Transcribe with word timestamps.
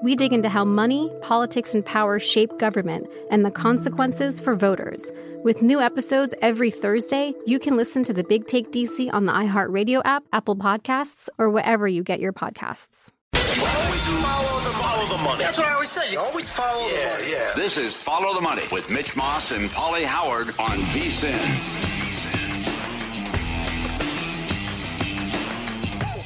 We 0.00 0.14
dig 0.14 0.32
into 0.32 0.48
how 0.48 0.64
money, 0.64 1.10
politics, 1.22 1.74
and 1.74 1.84
power 1.84 2.20
shape 2.20 2.56
government 2.58 3.08
and 3.32 3.44
the 3.44 3.50
consequences 3.50 4.40
for 4.40 4.54
voters. 4.54 5.04
With 5.42 5.60
new 5.60 5.80
episodes 5.80 6.34
every 6.40 6.70
Thursday, 6.70 7.34
you 7.46 7.58
can 7.58 7.76
listen 7.76 8.04
to 8.04 8.12
the 8.12 8.22
Big 8.22 8.46
Take 8.46 8.70
DC 8.70 9.12
on 9.12 9.26
the 9.26 9.32
iHeartRadio 9.32 10.02
app, 10.04 10.22
Apple 10.32 10.54
Podcasts, 10.54 11.28
or 11.36 11.50
wherever 11.50 11.88
you 11.88 12.04
get 12.04 12.20
your 12.20 12.32
podcasts. 12.32 13.10
Always 13.34 14.06
follow 14.22 14.60
the, 14.60 14.70
follow 14.70 15.16
the 15.16 15.22
money. 15.24 15.42
That's 15.42 15.58
what 15.58 15.66
I 15.66 15.72
always 15.72 15.90
say. 15.90 16.12
You 16.12 16.20
always 16.20 16.48
follow 16.48 16.88
yeah, 16.88 17.16
the 17.16 17.22
money. 17.22 17.32
Yeah. 17.32 17.52
This 17.56 17.76
is 17.76 17.96
Follow 17.96 18.34
the 18.34 18.40
Money 18.40 18.62
with 18.70 18.90
Mitch 18.90 19.16
Moss 19.16 19.50
and 19.50 19.68
Paulie 19.70 20.04
Howard 20.04 20.48
on 20.60 20.78
VSIN. 20.92 21.87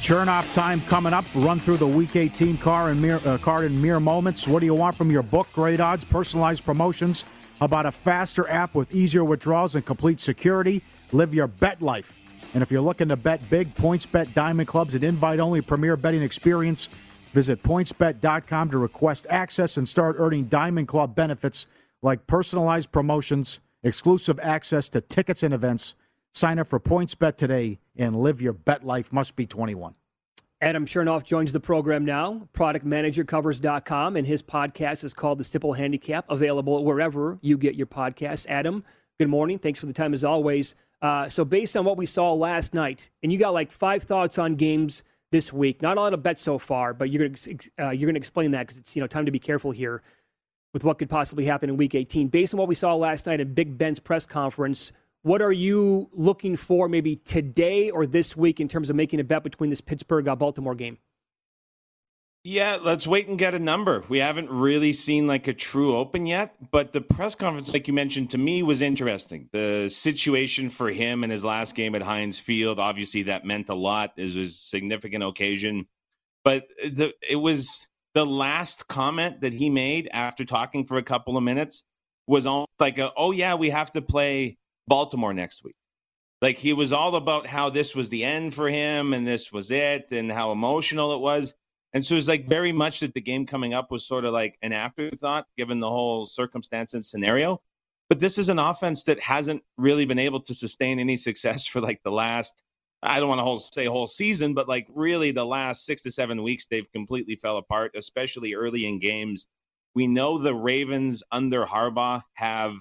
Chernoff 0.03 0.53
time 0.53 0.81
coming 0.81 1.13
up. 1.13 1.23
Run 1.33 1.61
through 1.61 1.77
the 1.77 1.87
Week 1.87 2.17
18 2.17 2.57
car 2.57 2.89
and 2.89 3.01
mere, 3.01 3.21
uh, 3.23 3.37
card 3.37 3.63
in 3.63 3.81
mere 3.81 4.01
moments. 4.01 4.45
What 4.45 4.59
do 4.59 4.65
you 4.65 4.73
want 4.73 4.97
from 4.97 5.09
your 5.09 5.23
book? 5.23 5.47
Great 5.53 5.79
odds, 5.79 6.03
personalized 6.03 6.65
promotions. 6.65 7.23
About 7.61 7.85
a 7.85 7.91
faster 7.93 8.45
app 8.49 8.75
with 8.75 8.93
easier 8.93 9.23
withdrawals 9.23 9.75
and 9.75 9.85
complete 9.85 10.19
security? 10.19 10.83
Live 11.13 11.33
your 11.33 11.47
bet 11.47 11.81
life. 11.81 12.19
And 12.53 12.61
if 12.61 12.69
you're 12.69 12.81
looking 12.81 13.07
to 13.07 13.15
bet 13.15 13.49
big, 13.49 13.73
PointsBet 13.75 14.33
Diamond 14.33 14.67
Club's 14.67 14.93
an 14.93 15.05
invite-only 15.05 15.61
premier 15.61 15.95
betting 15.95 16.21
experience. 16.21 16.89
Visit 17.33 17.63
pointsbet.com 17.63 18.71
to 18.71 18.77
request 18.77 19.25
access 19.29 19.77
and 19.77 19.87
start 19.87 20.17
earning 20.19 20.47
Diamond 20.47 20.89
Club 20.89 21.15
benefits 21.15 21.65
like 22.01 22.27
personalized 22.27 22.91
promotions, 22.91 23.61
exclusive 23.83 24.37
access 24.43 24.89
to 24.89 24.99
tickets 24.99 25.43
and 25.43 25.53
events. 25.53 25.95
Sign 26.33 26.57
up 26.57 26.67
for 26.67 26.79
PointsBet 26.79 27.37
today 27.37 27.79
and 27.95 28.15
live 28.15 28.41
your 28.41 28.53
bet 28.53 28.83
life. 28.83 29.13
Must 29.13 29.35
be 29.35 29.45
21. 29.45 29.93
Adam 30.61 30.85
Chernoff 30.85 31.23
joins 31.23 31.51
the 31.51 31.59
program 31.59 32.05
now, 32.05 32.47
productmanagercovers.com, 32.53 34.15
and 34.15 34.25
his 34.25 34.41
podcast 34.41 35.03
is 35.03 35.13
called 35.13 35.37
The 35.37 35.43
Simple 35.43 35.73
Handicap, 35.73 36.25
available 36.29 36.83
wherever 36.85 37.37
you 37.41 37.57
get 37.57 37.75
your 37.75 37.85
podcasts. 37.85 38.47
Adam, 38.47 38.83
good 39.19 39.27
morning. 39.27 39.59
Thanks 39.59 39.79
for 39.79 39.85
the 39.85 39.93
time 39.93 40.13
as 40.13 40.23
always. 40.23 40.75
Uh, 41.01 41.27
so, 41.27 41.43
based 41.45 41.75
on 41.75 41.83
what 41.85 41.97
we 41.97 42.05
saw 42.05 42.33
last 42.33 42.73
night, 42.73 43.11
and 43.21 43.31
you 43.31 43.37
got 43.37 43.53
like 43.53 43.71
five 43.71 44.03
thoughts 44.03 44.39
on 44.39 44.55
games 44.55 45.03
this 45.31 45.51
week. 45.51 45.81
Not 45.81 45.97
a 45.97 45.99
lot 45.99 46.13
of 46.13 46.23
bets 46.23 46.41
so 46.41 46.57
far, 46.57 46.93
but 46.93 47.09
you're 47.09 47.27
going 47.27 47.59
uh, 47.79 47.89
you're 47.89 48.07
going 48.07 48.15
to 48.15 48.19
explain 48.19 48.51
that 48.51 48.61
because 48.61 48.77
it's 48.77 48.95
you 48.95 49.01
know 49.01 49.07
time 49.07 49.25
to 49.25 49.31
be 49.31 49.39
careful 49.39 49.71
here 49.71 50.01
with 50.73 50.83
what 50.83 50.97
could 50.97 51.09
possibly 51.09 51.43
happen 51.43 51.69
in 51.69 51.77
Week 51.77 51.93
18. 51.93 52.29
Based 52.29 52.53
on 52.53 52.57
what 52.57 52.67
we 52.67 52.75
saw 52.75 52.95
last 52.95 53.25
night 53.25 53.41
at 53.41 53.53
Big 53.53 53.77
Ben's 53.77 53.99
press 53.99 54.25
conference, 54.25 54.91
what 55.23 55.41
are 55.41 55.51
you 55.51 56.09
looking 56.13 56.55
for 56.55 56.87
maybe 56.87 57.15
today 57.15 57.89
or 57.89 58.05
this 58.05 58.37
week 58.37 58.59
in 58.59 58.67
terms 58.67 58.89
of 58.89 58.95
making 58.95 59.19
a 59.19 59.23
bet 59.23 59.43
between 59.43 59.69
this 59.69 59.81
Pittsburgh 59.81 60.27
uh, 60.27 60.35
Baltimore 60.35 60.75
game? 60.75 60.97
Yeah, 62.45 62.77
let's 62.81 63.07
wait 63.07 63.29
and 63.29 63.39
get 63.39 63.55
a 63.55 63.59
number. 63.59 64.03
We 64.09 64.17
haven't 64.17 64.49
really 64.49 64.91
seen 64.91 65.27
like 65.27 65.47
a 65.47 65.53
true 65.53 65.95
open 65.95 66.25
yet, 66.25 66.55
but 66.71 66.91
the 66.91 66.99
press 66.99 67.35
conference, 67.35 67.71
like 67.71 67.87
you 67.87 67.93
mentioned, 67.93 68.31
to 68.31 68.37
me 68.37 68.63
was 68.63 68.81
interesting. 68.81 69.47
The 69.53 69.87
situation 69.87 70.69
for 70.69 70.89
him 70.89 71.23
in 71.23 71.29
his 71.29 71.45
last 71.45 71.73
game 71.73 71.95
at 71.95 72.01
Heinz 72.01 72.39
Field, 72.39 72.79
obviously 72.79 73.23
that 73.23 73.45
meant 73.45 73.69
a 73.69 73.75
lot. 73.75 74.11
It 74.17 74.23
was 74.23 74.35
a 74.35 74.49
significant 74.49 75.23
occasion, 75.23 75.87
but 76.43 76.67
the, 76.83 77.13
it 77.27 77.37
was 77.37 77.87
the 78.13 78.25
last 78.25 78.89
comment 78.89 79.39
that 79.39 79.53
he 79.53 79.69
made 79.69 80.09
after 80.11 80.43
talking 80.43 80.85
for 80.85 80.97
a 80.97 81.03
couple 81.03 81.37
of 81.37 81.43
minutes 81.43 81.85
was 82.27 82.45
almost 82.45 82.71
like, 82.77 82.97
a, 82.97 83.13
"Oh 83.15 83.31
yeah, 83.31 83.55
we 83.55 83.69
have 83.69 83.93
to 83.93 84.01
play 84.01 84.57
Baltimore 84.87 85.33
next 85.33 85.63
week." 85.63 85.75
Like 86.43 86.57
he 86.57 86.73
was 86.73 86.91
all 86.91 87.15
about 87.15 87.47
how 87.47 87.69
this 87.69 87.95
was 87.95 88.09
the 88.09 88.25
end 88.25 88.53
for 88.53 88.67
him 88.69 89.13
and 89.13 89.25
this 89.25 89.49
was 89.49 89.71
it 89.71 90.11
and 90.11 90.29
how 90.29 90.51
emotional 90.51 91.13
it 91.13 91.19
was. 91.21 91.55
And 91.93 92.05
so 92.05 92.15
it 92.15 92.17
was 92.17 92.27
like 92.27 92.49
very 92.49 92.73
much 92.73 92.99
that 92.99 93.13
the 93.13 93.21
game 93.21 93.45
coming 93.45 93.73
up 93.73 93.91
was 93.91 94.05
sort 94.05 94.25
of 94.25 94.33
like 94.33 94.57
an 94.61 94.73
afterthought 94.73 95.45
given 95.57 95.79
the 95.79 95.89
whole 95.89 96.25
circumstance 96.25 96.95
and 96.95 97.05
scenario. 97.05 97.61
But 98.09 98.19
this 98.19 98.37
is 98.37 98.49
an 98.49 98.59
offense 98.59 99.03
that 99.03 99.21
hasn't 99.21 99.63
really 99.77 100.03
been 100.03 100.19
able 100.19 100.41
to 100.41 100.53
sustain 100.53 100.99
any 100.99 101.15
success 101.15 101.65
for 101.73 101.79
like 101.79 102.01
the 102.03 102.11
last, 102.11 102.61
I 103.01 103.21
don't 103.21 103.29
want 103.29 103.39
to 103.39 103.43
whole, 103.43 103.59
say 103.59 103.85
whole 103.85 104.07
season, 104.07 104.53
but 104.53 104.67
like 104.67 104.87
really 104.89 105.31
the 105.31 105.45
last 105.45 105.85
six 105.85 106.01
to 106.01 106.11
seven 106.11 106.43
weeks, 106.43 106.65
they've 106.65 106.91
completely 106.91 107.37
fell 107.37 107.55
apart, 107.55 107.93
especially 107.95 108.53
early 108.53 108.85
in 108.85 108.99
games. 108.99 109.47
We 109.95 110.07
know 110.07 110.37
the 110.37 110.53
Ravens 110.55 111.23
under 111.31 111.65
Harbaugh 111.65 112.21
have 112.33 112.73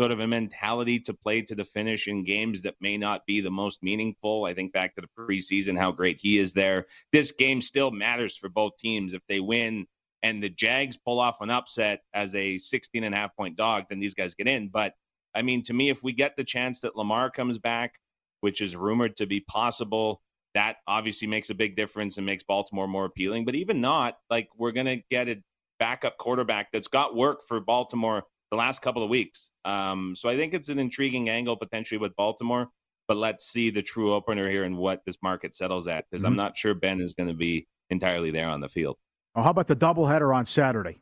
sort 0.00 0.12
of 0.12 0.20
a 0.20 0.26
mentality 0.26 0.98
to 0.98 1.12
play 1.12 1.42
to 1.42 1.54
the 1.54 1.62
finish 1.62 2.08
in 2.08 2.24
games 2.24 2.62
that 2.62 2.74
may 2.80 2.96
not 2.96 3.26
be 3.26 3.42
the 3.42 3.50
most 3.50 3.82
meaningful. 3.82 4.46
I 4.46 4.54
think 4.54 4.72
back 4.72 4.94
to 4.94 5.02
the 5.02 5.08
preseason, 5.14 5.76
how 5.76 5.92
great 5.92 6.18
he 6.18 6.38
is 6.38 6.54
there. 6.54 6.86
This 7.12 7.32
game 7.32 7.60
still 7.60 7.90
matters 7.90 8.34
for 8.34 8.48
both 8.48 8.78
teams. 8.78 9.12
If 9.12 9.20
they 9.28 9.40
win 9.40 9.86
and 10.22 10.42
the 10.42 10.48
Jags 10.48 10.96
pull 10.96 11.20
off 11.20 11.42
an 11.42 11.50
upset 11.50 12.00
as 12.14 12.34
a 12.34 12.56
16 12.56 13.04
and 13.04 13.14
a 13.14 13.18
half 13.18 13.36
point 13.36 13.58
dog, 13.58 13.84
then 13.90 14.00
these 14.00 14.14
guys 14.14 14.34
get 14.34 14.48
in. 14.48 14.70
But 14.70 14.94
I 15.34 15.42
mean, 15.42 15.62
to 15.64 15.74
me, 15.74 15.90
if 15.90 16.02
we 16.02 16.14
get 16.14 16.34
the 16.34 16.44
chance 16.44 16.80
that 16.80 16.96
Lamar 16.96 17.30
comes 17.30 17.58
back, 17.58 17.92
which 18.40 18.62
is 18.62 18.74
rumored 18.74 19.16
to 19.16 19.26
be 19.26 19.40
possible, 19.40 20.22
that 20.54 20.76
obviously 20.86 21.28
makes 21.28 21.50
a 21.50 21.54
big 21.54 21.76
difference 21.76 22.16
and 22.16 22.24
makes 22.24 22.42
Baltimore 22.42 22.88
more 22.88 23.04
appealing. 23.04 23.44
But 23.44 23.54
even 23.54 23.82
not, 23.82 24.16
like 24.30 24.48
we're 24.56 24.72
going 24.72 24.86
to 24.86 25.02
get 25.10 25.28
a 25.28 25.42
backup 25.78 26.16
quarterback 26.16 26.72
that's 26.72 26.88
got 26.88 27.14
work 27.14 27.46
for 27.46 27.60
Baltimore 27.60 28.24
the 28.50 28.56
last 28.56 28.82
couple 28.82 29.02
of 29.02 29.10
weeks. 29.10 29.50
Um, 29.64 30.14
so 30.16 30.28
I 30.28 30.36
think 30.36 30.54
it's 30.54 30.68
an 30.68 30.78
intriguing 30.78 31.28
angle 31.28 31.56
potentially 31.56 31.98
with 31.98 32.14
Baltimore, 32.16 32.68
but 33.08 33.16
let's 33.16 33.48
see 33.48 33.70
the 33.70 33.82
true 33.82 34.12
opener 34.12 34.48
here 34.48 34.64
and 34.64 34.76
what 34.76 35.02
this 35.06 35.16
market 35.22 35.54
settles 35.54 35.88
at 35.88 36.04
because 36.10 36.22
mm-hmm. 36.22 36.32
I'm 36.32 36.36
not 36.36 36.56
sure 36.56 36.74
Ben 36.74 37.00
is 37.00 37.14
going 37.14 37.28
to 37.28 37.34
be 37.34 37.66
entirely 37.90 38.30
there 38.30 38.48
on 38.48 38.60
the 38.60 38.68
field. 38.68 38.96
Oh, 39.34 39.42
how 39.42 39.50
about 39.50 39.68
the 39.68 39.76
doubleheader 39.76 40.34
on 40.34 40.44
Saturday, 40.44 41.00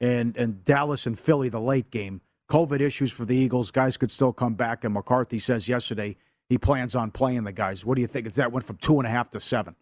and 0.00 0.36
and 0.36 0.64
Dallas 0.64 1.06
and 1.06 1.18
Philly 1.18 1.48
the 1.48 1.60
late 1.60 1.90
game? 1.90 2.22
COVID 2.50 2.80
issues 2.80 3.12
for 3.12 3.26
the 3.26 3.36
Eagles. 3.36 3.70
Guys 3.70 3.98
could 3.98 4.10
still 4.10 4.32
come 4.32 4.54
back, 4.54 4.84
and 4.84 4.94
McCarthy 4.94 5.38
says 5.38 5.68
yesterday 5.68 6.16
he 6.48 6.56
plans 6.56 6.96
on 6.96 7.10
playing 7.10 7.44
the 7.44 7.52
guys. 7.52 7.84
What 7.84 7.96
do 7.96 8.00
you 8.00 8.06
think? 8.06 8.26
It's 8.26 8.36
that 8.36 8.52
went 8.52 8.64
from 8.64 8.76
two 8.78 8.98
and 8.98 9.06
a 9.06 9.10
half 9.10 9.30
to 9.30 9.40
seven. 9.40 9.76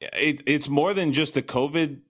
Yeah, 0.00 0.08
it, 0.12 0.42
it's 0.46 0.68
more 0.68 0.92
than 0.92 1.12
just 1.12 1.36
a 1.36 1.42
COVID 1.42 2.00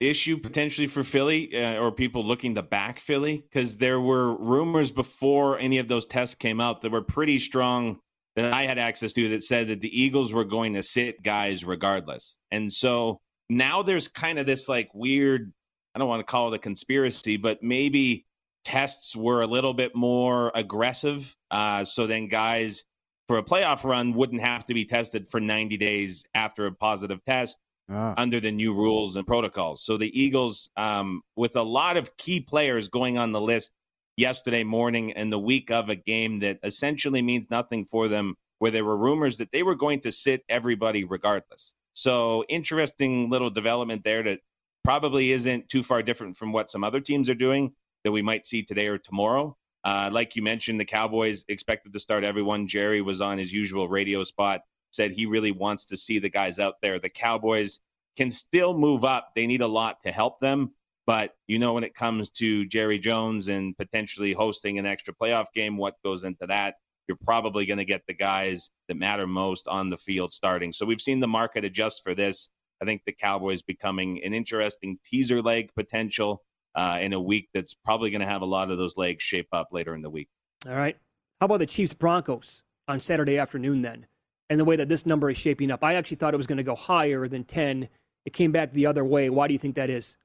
issue 0.00 0.38
potentially 0.38 0.86
for 0.86 1.02
Philly 1.02 1.56
uh, 1.56 1.80
or 1.80 1.90
people 1.90 2.24
looking 2.24 2.54
to 2.54 2.62
back 2.62 3.00
Philly 3.00 3.44
because 3.50 3.76
there 3.76 4.00
were 4.00 4.36
rumors 4.36 4.90
before 4.90 5.58
any 5.58 5.78
of 5.78 5.88
those 5.88 6.06
tests 6.06 6.34
came 6.34 6.60
out 6.60 6.80
that 6.82 6.92
were 6.92 7.02
pretty 7.02 7.38
strong 7.38 7.98
that 8.36 8.52
I 8.52 8.64
had 8.64 8.78
access 8.78 9.12
to 9.14 9.28
that 9.30 9.42
said 9.42 9.68
that 9.68 9.80
the 9.80 10.00
Eagles 10.00 10.32
were 10.32 10.44
going 10.44 10.74
to 10.74 10.82
sit 10.82 11.22
guys 11.22 11.64
regardless. 11.64 12.38
And 12.52 12.72
so 12.72 13.20
now 13.50 13.82
there's 13.82 14.06
kind 14.06 14.38
of 14.38 14.46
this 14.46 14.68
like 14.68 14.88
weird, 14.94 15.52
I 15.94 15.98
don't 15.98 16.08
want 16.08 16.20
to 16.20 16.30
call 16.30 16.52
it 16.52 16.56
a 16.56 16.60
conspiracy, 16.60 17.36
but 17.36 17.62
maybe 17.62 18.24
tests 18.64 19.16
were 19.16 19.42
a 19.42 19.46
little 19.46 19.74
bit 19.74 19.96
more 19.96 20.52
aggressive. 20.54 21.34
Uh, 21.50 21.84
so 21.84 22.06
then 22.06 22.28
guys 22.28 22.84
for 23.26 23.38
a 23.38 23.42
playoff 23.42 23.82
run 23.82 24.12
wouldn't 24.12 24.40
have 24.40 24.64
to 24.66 24.74
be 24.74 24.84
tested 24.84 25.26
for 25.26 25.40
90 25.40 25.76
days 25.76 26.24
after 26.34 26.66
a 26.66 26.72
positive 26.72 27.24
test 27.24 27.58
ah. 27.90 28.14
under 28.16 28.40
the 28.40 28.50
new 28.50 28.72
rules 28.72 29.16
and 29.16 29.26
protocols. 29.26 29.82
So 29.82 29.96
the 29.96 30.20
Eagles, 30.20 30.70
um, 30.76 31.22
with 31.36 31.56
a 31.56 31.62
lot 31.62 31.96
of 31.96 32.16
key 32.16 32.40
players 32.40 32.88
going 32.88 33.18
on 33.18 33.32
the 33.32 33.40
list 33.40 33.72
yesterday 34.16 34.64
morning 34.64 35.12
and 35.12 35.32
the 35.32 35.38
week 35.38 35.70
of 35.70 35.88
a 35.88 35.94
game 35.94 36.40
that 36.40 36.58
essentially 36.62 37.22
means 37.22 37.50
nothing 37.50 37.84
for 37.84 38.08
them, 38.08 38.34
where 38.58 38.70
there 38.70 38.84
were 38.84 38.96
rumors 38.96 39.36
that 39.36 39.52
they 39.52 39.62
were 39.62 39.76
going 39.76 40.00
to 40.00 40.12
sit 40.12 40.44
everybody 40.48 41.04
regardless. 41.04 41.74
So 41.94 42.44
interesting 42.48 43.30
little 43.30 43.50
development 43.50 44.04
there 44.04 44.22
that 44.24 44.40
probably 44.84 45.32
isn't 45.32 45.68
too 45.68 45.82
far 45.82 46.02
different 46.02 46.36
from 46.36 46.52
what 46.52 46.70
some 46.70 46.84
other 46.84 47.00
teams 47.00 47.28
are 47.28 47.34
doing 47.34 47.72
that 48.04 48.12
we 48.12 48.22
might 48.22 48.46
see 48.46 48.62
today 48.62 48.86
or 48.86 48.98
tomorrow. 48.98 49.56
Uh, 49.84 50.10
like 50.12 50.34
you 50.36 50.42
mentioned, 50.42 50.80
the 50.80 50.84
Cowboys 50.84 51.44
expected 51.48 51.92
to 51.92 52.00
start 52.00 52.24
everyone. 52.24 52.68
Jerry 52.68 53.00
was 53.00 53.20
on 53.20 53.38
his 53.38 53.52
usual 53.52 53.88
radio 53.88 54.24
spot, 54.24 54.62
said 54.90 55.12
he 55.12 55.26
really 55.26 55.52
wants 55.52 55.84
to 55.86 55.96
see 55.96 56.18
the 56.18 56.28
guys 56.28 56.58
out 56.58 56.74
there. 56.82 56.98
The 56.98 57.08
Cowboys 57.08 57.80
can 58.16 58.30
still 58.30 58.76
move 58.76 59.04
up. 59.04 59.30
They 59.34 59.46
need 59.46 59.60
a 59.60 59.68
lot 59.68 60.00
to 60.02 60.12
help 60.12 60.40
them. 60.40 60.72
But 61.06 61.34
you 61.46 61.58
know, 61.58 61.72
when 61.72 61.84
it 61.84 61.94
comes 61.94 62.30
to 62.32 62.66
Jerry 62.66 62.98
Jones 62.98 63.48
and 63.48 63.76
potentially 63.78 64.32
hosting 64.32 64.78
an 64.78 64.86
extra 64.86 65.14
playoff 65.14 65.46
game, 65.54 65.76
what 65.76 65.94
goes 66.04 66.24
into 66.24 66.46
that? 66.46 66.74
You're 67.06 67.18
probably 67.24 67.64
going 67.64 67.78
to 67.78 67.86
get 67.86 68.02
the 68.06 68.14
guys 68.14 68.68
that 68.88 68.98
matter 68.98 69.26
most 69.26 69.68
on 69.68 69.88
the 69.88 69.96
field 69.96 70.32
starting. 70.32 70.72
So 70.72 70.84
we've 70.84 71.00
seen 71.00 71.20
the 71.20 71.28
market 71.28 71.64
adjust 71.64 72.02
for 72.04 72.14
this. 72.14 72.50
I 72.82 72.84
think 72.84 73.02
the 73.06 73.12
Cowboys 73.12 73.62
becoming 73.62 74.22
an 74.22 74.34
interesting 74.34 74.98
teaser 75.02 75.40
leg 75.40 75.70
potential 75.74 76.42
uh, 76.74 76.98
in 77.00 77.12
a 77.12 77.20
week 77.20 77.48
that's 77.54 77.74
probably 77.74 78.10
going 78.10 78.20
to 78.20 78.26
have 78.26 78.42
a 78.42 78.46
lot 78.46 78.70
of 78.70 78.78
those 78.78 78.96
legs 78.96 79.22
shape 79.22 79.48
up 79.52 79.68
later 79.72 79.94
in 79.94 80.02
the 80.02 80.10
week. 80.10 80.28
All 80.68 80.76
right. 80.76 80.96
How 81.40 81.46
about 81.46 81.58
the 81.58 81.66
Chiefs 81.66 81.94
Broncos 81.94 82.62
on 82.86 83.00
Saturday 83.00 83.38
afternoon 83.38 83.80
then? 83.80 84.06
And 84.50 84.58
the 84.58 84.64
way 84.64 84.76
that 84.76 84.88
this 84.88 85.04
number 85.04 85.30
is 85.30 85.36
shaping 85.36 85.70
up, 85.70 85.84
I 85.84 85.94
actually 85.94 86.16
thought 86.16 86.34
it 86.34 86.38
was 86.38 86.46
going 86.46 86.58
to 86.58 86.64
go 86.64 86.74
higher 86.74 87.28
than 87.28 87.44
10. 87.44 87.88
It 88.24 88.32
came 88.32 88.52
back 88.52 88.72
the 88.72 88.86
other 88.86 89.04
way. 89.04 89.30
Why 89.30 89.46
do 89.46 89.52
you 89.52 89.58
think 89.58 89.74
that 89.74 89.90
is? 89.90 90.16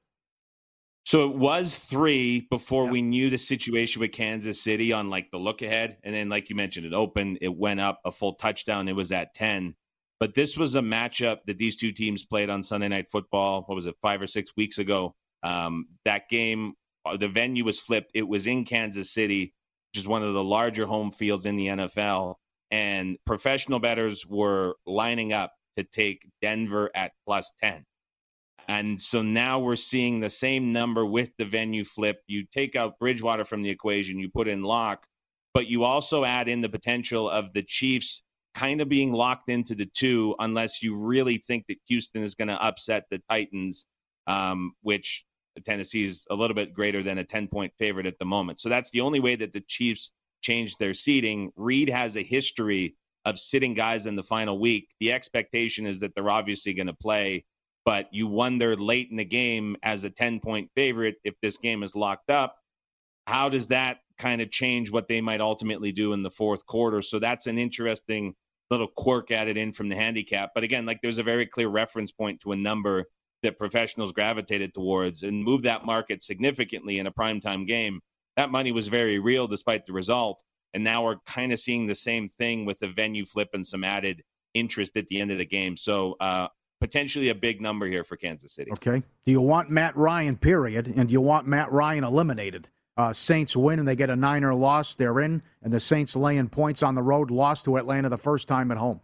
So 1.04 1.28
it 1.30 1.36
was 1.36 1.78
three 1.78 2.46
before 2.50 2.86
we 2.86 3.02
knew 3.02 3.28
the 3.28 3.36
situation 3.36 4.00
with 4.00 4.12
Kansas 4.12 4.62
City 4.62 4.92
on 4.92 5.10
like 5.10 5.30
the 5.30 5.38
look 5.38 5.60
ahead. 5.60 5.98
And 6.02 6.14
then, 6.14 6.30
like 6.30 6.48
you 6.48 6.56
mentioned, 6.56 6.86
it 6.86 6.94
opened, 6.94 7.38
it 7.42 7.54
went 7.54 7.80
up 7.80 8.00
a 8.06 8.12
full 8.12 8.34
touchdown. 8.34 8.88
It 8.88 8.96
was 8.96 9.12
at 9.12 9.34
10. 9.34 9.74
But 10.18 10.34
this 10.34 10.56
was 10.56 10.76
a 10.76 10.80
matchup 10.80 11.40
that 11.46 11.58
these 11.58 11.76
two 11.76 11.92
teams 11.92 12.24
played 12.24 12.48
on 12.48 12.62
Sunday 12.62 12.88
Night 12.88 13.10
Football. 13.10 13.64
What 13.66 13.74
was 13.74 13.84
it, 13.84 13.96
five 14.00 14.22
or 14.22 14.26
six 14.26 14.52
weeks 14.56 14.78
ago? 14.78 15.14
Um, 15.42 15.88
that 16.06 16.30
game, 16.30 16.72
uh, 17.04 17.18
the 17.18 17.28
venue 17.28 17.64
was 17.64 17.80
flipped. 17.80 18.12
It 18.14 18.26
was 18.26 18.46
in 18.46 18.64
Kansas 18.64 19.12
City, 19.12 19.52
which 19.92 20.00
is 20.00 20.08
one 20.08 20.22
of 20.22 20.32
the 20.32 20.42
larger 20.42 20.86
home 20.86 21.10
fields 21.10 21.44
in 21.44 21.56
the 21.56 21.66
NFL. 21.66 22.36
And 22.74 23.18
professional 23.24 23.78
bettors 23.78 24.26
were 24.26 24.74
lining 24.84 25.32
up 25.32 25.52
to 25.76 25.84
take 25.84 26.28
Denver 26.42 26.90
at 26.96 27.12
plus 27.24 27.52
10. 27.62 27.84
And 28.66 29.00
so 29.00 29.22
now 29.22 29.60
we're 29.60 29.76
seeing 29.76 30.18
the 30.18 30.28
same 30.28 30.72
number 30.72 31.06
with 31.06 31.30
the 31.38 31.44
venue 31.44 31.84
flip. 31.84 32.20
You 32.26 32.44
take 32.52 32.74
out 32.74 32.98
Bridgewater 32.98 33.44
from 33.44 33.62
the 33.62 33.70
equation, 33.70 34.18
you 34.18 34.28
put 34.28 34.48
in 34.48 34.64
Lock, 34.64 35.06
but 35.52 35.68
you 35.68 35.84
also 35.84 36.24
add 36.24 36.48
in 36.48 36.62
the 36.62 36.68
potential 36.68 37.30
of 37.30 37.52
the 37.52 37.62
Chiefs 37.62 38.24
kind 38.56 38.80
of 38.80 38.88
being 38.88 39.12
locked 39.12 39.50
into 39.50 39.76
the 39.76 39.86
two 39.86 40.34
unless 40.40 40.82
you 40.82 40.96
really 40.96 41.38
think 41.38 41.66
that 41.68 41.78
Houston 41.86 42.24
is 42.24 42.34
going 42.34 42.48
to 42.48 42.60
upset 42.60 43.04
the 43.08 43.22
Titans, 43.30 43.86
um, 44.26 44.72
which 44.82 45.24
Tennessee 45.64 46.06
is 46.06 46.26
a 46.28 46.34
little 46.34 46.56
bit 46.56 46.74
greater 46.74 47.04
than 47.04 47.18
a 47.18 47.24
10 47.24 47.46
point 47.46 47.72
favorite 47.78 48.06
at 48.06 48.18
the 48.18 48.24
moment. 48.24 48.58
So 48.58 48.68
that's 48.68 48.90
the 48.90 49.00
only 49.00 49.20
way 49.20 49.36
that 49.36 49.52
the 49.52 49.60
Chiefs 49.60 50.10
changed 50.44 50.78
their 50.78 50.94
seating. 50.94 51.50
Reid 51.56 51.88
has 51.90 52.16
a 52.16 52.22
history 52.22 52.94
of 53.24 53.38
sitting 53.38 53.74
guys 53.74 54.06
in 54.06 54.16
the 54.16 54.22
final 54.22 54.58
week. 54.58 54.88
The 55.00 55.12
expectation 55.12 55.86
is 55.86 56.00
that 56.00 56.14
they're 56.14 56.30
obviously 56.30 56.74
going 56.74 56.88
to 56.88 56.94
play 56.94 57.44
but 57.84 58.08
you 58.12 58.26
wonder 58.26 58.76
late 58.76 59.10
in 59.10 59.16
the 59.16 59.24
game 59.24 59.76
as 59.82 60.04
a 60.04 60.10
10 60.10 60.40
point 60.40 60.70
favorite 60.74 61.16
if 61.24 61.34
this 61.40 61.58
game 61.58 61.82
is 61.82 61.94
locked 61.94 62.30
up 62.30 62.56
how 63.26 63.48
does 63.48 63.68
that 63.68 63.98
kind 64.18 64.40
of 64.40 64.50
change 64.50 64.90
what 64.90 65.08
they 65.08 65.20
might 65.20 65.40
ultimately 65.40 65.92
do 65.92 66.12
in 66.12 66.22
the 66.22 66.30
fourth 66.30 66.64
quarter 66.66 67.02
so 67.02 67.18
that's 67.18 67.46
an 67.46 67.58
interesting 67.58 68.34
little 68.70 68.88
quirk 68.88 69.30
added 69.30 69.56
in 69.56 69.72
from 69.72 69.88
the 69.88 69.96
handicap 69.96 70.50
but 70.54 70.64
again 70.64 70.86
like 70.86 71.00
there's 71.02 71.18
a 71.18 71.22
very 71.22 71.46
clear 71.46 71.68
reference 71.68 72.12
point 72.12 72.40
to 72.40 72.52
a 72.52 72.56
number 72.56 73.04
that 73.42 73.58
professionals 73.58 74.12
gravitated 74.12 74.72
towards 74.72 75.22
and 75.22 75.44
moved 75.44 75.64
that 75.64 75.84
market 75.84 76.22
significantly 76.22 76.98
in 76.98 77.06
a 77.06 77.12
primetime 77.12 77.66
game 77.66 78.00
that 78.36 78.50
money 78.50 78.72
was 78.72 78.88
very 78.88 79.18
real 79.18 79.46
despite 79.46 79.86
the 79.86 79.92
result 79.92 80.42
and 80.74 80.82
now 80.82 81.04
we're 81.04 81.16
kind 81.26 81.52
of 81.52 81.60
seeing 81.60 81.86
the 81.86 81.94
same 81.94 82.28
thing 82.28 82.64
with 82.64 82.78
the 82.78 82.88
venue 82.88 83.24
flip 83.24 83.50
and 83.54 83.66
some 83.66 83.84
added 83.84 84.22
interest 84.54 84.96
at 84.96 85.06
the 85.08 85.20
end 85.20 85.30
of 85.30 85.38
the 85.38 85.44
game 85.44 85.76
so 85.76 86.16
uh, 86.20 86.48
potentially 86.84 87.30
a 87.30 87.34
big 87.34 87.62
number 87.62 87.86
here 87.86 88.04
for 88.04 88.16
Kansas 88.16 88.52
City. 88.52 88.70
Okay. 88.72 89.02
Do 89.24 89.30
you 89.30 89.40
want 89.40 89.70
Matt 89.70 89.96
Ryan, 89.96 90.36
period? 90.36 90.92
And 90.94 91.08
do 91.08 91.12
you 91.12 91.20
want 91.22 91.46
Matt 91.46 91.72
Ryan 91.72 92.04
eliminated? 92.04 92.68
Uh, 92.96 93.10
Saints 93.12 93.56
win 93.56 93.78
and 93.78 93.88
they 93.88 93.96
get 93.96 94.10
a 94.10 94.16
Niner 94.16 94.54
loss. 94.54 94.94
They're 94.94 95.18
in, 95.20 95.42
and 95.62 95.72
the 95.72 95.80
Saints 95.80 96.14
laying 96.14 96.48
points 96.50 96.82
on 96.82 96.94
the 96.94 97.02
road, 97.02 97.30
lost 97.30 97.64
to 97.64 97.78
Atlanta 97.78 98.10
the 98.10 98.18
first 98.18 98.48
time 98.48 98.70
at 98.70 98.76
home. 98.76 99.00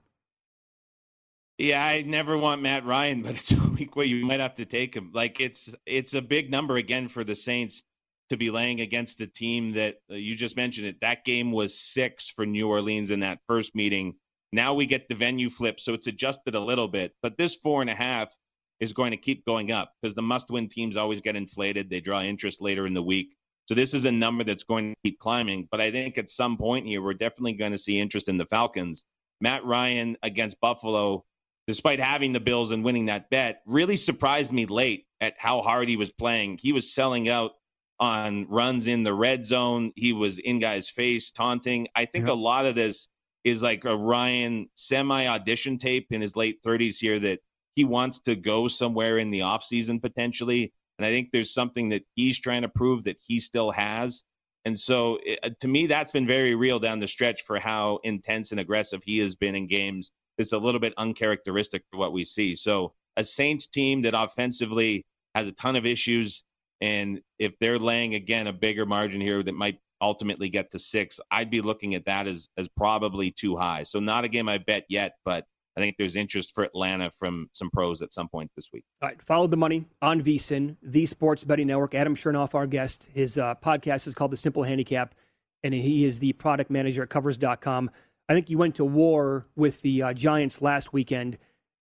Yeah, 1.57 1.83
I 1.85 2.03
never 2.03 2.37
want 2.37 2.61
Matt 2.61 2.85
Ryan, 2.85 3.23
but 3.23 3.33
it's 3.33 3.51
a 3.53 3.69
week 3.71 3.97
where 3.97 4.07
you 4.07 4.27
might 4.27 4.41
have 4.41 4.57
to 4.57 4.67
take 4.67 4.95
him. 4.95 5.11
Like 5.15 5.41
it's 5.41 5.75
it's 5.87 6.13
a 6.13 6.21
big 6.21 6.51
number 6.51 6.77
again 6.77 7.09
for 7.09 7.25
the 7.25 7.35
Saints 7.35 7.83
to 8.31 8.37
be 8.37 8.51
laying 8.51 8.81
against 8.81 9.21
a 9.21 9.27
team 9.27 9.73
that 9.73 9.97
uh, 10.11 10.15
you 10.15 10.35
just 10.35 10.57
mentioned 10.57 10.87
it. 10.87 11.01
That 11.01 11.25
game 11.25 11.53
was 11.53 11.79
six 11.79 12.29
for 12.29 12.47
New 12.47 12.69
Orleans 12.69 13.11
in 13.11 13.21
that 13.21 13.41
first 13.47 13.75
meeting. 13.75 14.15
Now 14.53 14.75
we 14.75 14.87
get 14.87 15.09
the 15.09 15.15
venue 15.15 15.51
flip, 15.51 15.79
so 15.79 15.95
it's 15.95 16.07
adjusted 16.07 16.55
a 16.55 16.61
little 16.61 16.89
bit. 16.89 17.13
But 17.23 17.37
this 17.37 17.57
four 17.57 17.83
and 17.83 17.91
a 17.91 17.95
half 17.95 18.35
is 18.81 18.93
going 18.93 19.11
to 19.11 19.17
keep 19.17 19.45
going 19.45 19.71
up 19.73 19.93
because 20.01 20.15
the 20.15 20.23
must 20.23 20.51
win 20.51 20.69
teams 20.69 20.97
always 20.97 21.21
get 21.21 21.37
inflated. 21.37 21.91
They 21.91 22.01
draw 22.01 22.23
interest 22.23 22.61
later 22.61 22.87
in 22.87 22.95
the 22.95 23.03
week. 23.03 23.37
So 23.69 23.75
this 23.75 23.95
is 23.95 24.05
a 24.05 24.13
number 24.13 24.43
that's 24.43 24.65
going 24.65 24.91
to 24.91 24.97
keep 25.05 25.21
climbing. 25.21 25.69
But 25.71 25.81
I 25.81 25.93
think 25.93 26.19
at 26.19 26.31
some 26.31 26.57
point 26.57 26.87
here, 26.87 27.03
we're 27.03 27.15
definitely 27.15 27.53
going 27.53 27.73
to 27.73 27.79
see 27.79 28.01
interest 28.01 28.29
in 28.29 28.39
the 28.39 28.47
Falcons. 28.47 29.05
Matt 29.41 29.65
Ryan 29.65 30.17
against 30.23 30.61
Buffalo, 30.61 31.25
despite 31.67 32.01
having 32.01 32.33
the 32.33 32.41
Bills 32.41 32.73
and 32.73 32.83
winning 32.83 33.07
that 33.07 33.31
bet, 33.31 33.63
really 33.67 33.97
surprised 33.97 34.53
me 34.53 34.67
late 34.67 35.07
at 35.21 35.35
how 35.39 35.63
hard 35.63 35.89
he 35.89 35.97
was 35.97 36.11
playing. 36.11 36.59
He 36.61 36.73
was 36.73 36.93
selling 36.93 37.29
out 37.29 37.53
on 38.01 38.47
runs 38.49 38.87
in 38.87 39.03
the 39.03 39.15
red 39.15 39.45
zone. 39.45 39.93
He 39.95 40.13
was 40.13 40.39
in 40.39 40.59
guys' 40.59 40.89
face, 40.89 41.31
taunting. 41.31 41.87
I 41.95 42.07
think 42.07 42.27
a 42.27 42.33
lot 42.33 42.67
of 42.67 42.75
this 42.75 43.09
is 43.45 43.63
like 43.63 43.85
a 43.85 43.97
Ryan 43.97 44.69
semi 44.75 45.27
audition 45.27 45.79
tape 45.79 46.09
in 46.11 46.21
his 46.21 46.35
late 46.35 46.63
30s 46.63 46.97
here 46.99 47.21
that 47.21 47.41
he 47.77 47.85
wants 47.85 48.21
to 48.21 48.35
go 48.35 48.69
somewhere 48.69 49.19
in 49.19 49.31
the 49.31 49.41
offseason 49.41 50.01
potentially. 50.01 50.73
And 50.99 51.07
I 51.07 51.11
think 51.11 51.31
there's 51.31 51.55
something 51.55 51.91
that 51.91 52.03
he's 52.15 52.39
trying 52.39 52.63
to 52.63 52.69
prove 52.69 53.05
that 53.05 53.19
he 53.27 53.41
still 53.41 53.71
has. 53.71 54.25
And 54.65 54.79
so 54.79 55.19
it, 55.25 55.39
uh, 55.43 55.51
to 55.61 55.69
me, 55.69 55.87
that's 55.87 56.11
been 56.11 56.27
very 56.27 56.55
real 56.55 56.79
down 56.79 57.01
the 57.01 57.07
stretch 57.07 57.43
for 57.43 57.59
how 57.59 58.01
intense 58.05 58.51
and 58.51 58.61
aggressive 58.61 59.03
he 59.05 59.19
has 59.19 59.35
been 59.35 59.55
in 59.55 59.67
games. 59.67 60.11
It's 60.37 60.53
a 60.53 60.59
little 60.59 60.81
bit 60.81 60.95
uncharacteristic 60.99 61.83
for 61.91 61.99
what 61.99 62.13
we 62.13 62.25
see. 62.25 62.55
So 62.55 62.93
a 63.17 63.25
Saints 63.25 63.67
team 63.67 64.03
that 64.03 64.15
offensively 64.15 65.07
has 65.35 65.47
a 65.47 65.53
ton 65.53 65.77
of 65.77 65.87
issues. 65.87 66.45
And 66.81 67.21
if 67.39 67.59
they're 67.59 67.79
laying 67.79 68.15
again 68.15 68.47
a 68.47 68.53
bigger 68.53 68.87
margin 68.87 69.21
here 69.21 69.43
that 69.43 69.55
might 69.55 69.79
ultimately 70.01 70.49
get 70.49 70.71
to 70.71 70.79
six, 70.79 71.21
I'd 71.31 71.51
be 71.51 71.61
looking 71.61 71.95
at 71.95 72.05
that 72.07 72.27
as 72.27 72.49
as 72.57 72.69
probably 72.69 73.31
too 73.31 73.57
high. 73.57 73.83
So 73.83 74.01
not 74.01 74.25
a 74.25 74.29
game 74.29 74.49
I 74.49 74.59
bet 74.59 74.85
yet, 74.89 75.13
but 75.25 75.45
I 75.77 75.81
think 75.81 75.97
there's 75.99 76.17
interest 76.17 76.55
for 76.55 76.65
Atlanta 76.65 77.11
from 77.11 77.49
some 77.53 77.71
pros 77.71 78.03
at 78.03 78.13
some 78.13 78.29
point 78.29 78.51
this 78.57 78.69
week. 78.73 78.85
All 79.03 79.09
right, 79.09 79.23
follow 79.23 79.47
the 79.47 79.57
money 79.57 79.87
on 80.03 80.21
VSIN, 80.21 80.77
the 80.83 81.07
Sports 81.07 81.45
Betting 81.45 81.69
Network. 81.69 81.95
Adam 81.95 82.17
Chernoff, 82.17 82.55
our 82.55 82.67
guest. 82.67 83.09
His 83.15 83.39
uh, 83.39 83.55
podcast 83.55 84.07
is 84.07 84.15
called 84.15 84.33
The 84.33 84.37
Simple 84.37 84.63
Handicap, 84.63 85.15
and 85.63 85.73
he 85.73 86.05
is 86.05 86.19
the 86.19 86.33
product 86.35 86.71
manager 86.71 87.03
at 87.03 87.11
Covers.com. 87.11 87.91
I 88.29 88.35
think 88.35 88.51
you 88.51 88.59
went 88.59 88.75
to 88.77 88.85
war 88.85 89.47
with 89.57 89.81
the 89.83 90.03
uh, 90.03 90.13
Giants 90.13 90.61
last 90.61 90.93
weekend. 90.93 91.39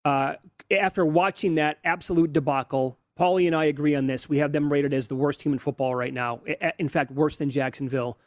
Uh, 0.05 0.35
after 0.71 1.05
watching 1.05 1.57
that 1.57 1.79
absolute 1.85 2.33
debacle, 2.33 2.99
Paulie 3.21 3.47
and 3.47 3.55
I 3.55 3.67
agree 3.67 3.95
on 3.95 4.07
this. 4.07 4.31
We 4.31 4.39
have 4.39 4.53
them 4.53 4.73
rated 4.73 4.95
as 4.95 5.07
the 5.07 5.15
worst 5.15 5.41
team 5.41 5.53
in 5.53 5.59
football 5.59 5.95
right 5.95 6.15
now. 6.15 6.41
In 6.79 6.89
fact, 6.89 7.11
worse 7.11 7.37
than 7.37 7.51
Jacksonville. 7.51 8.19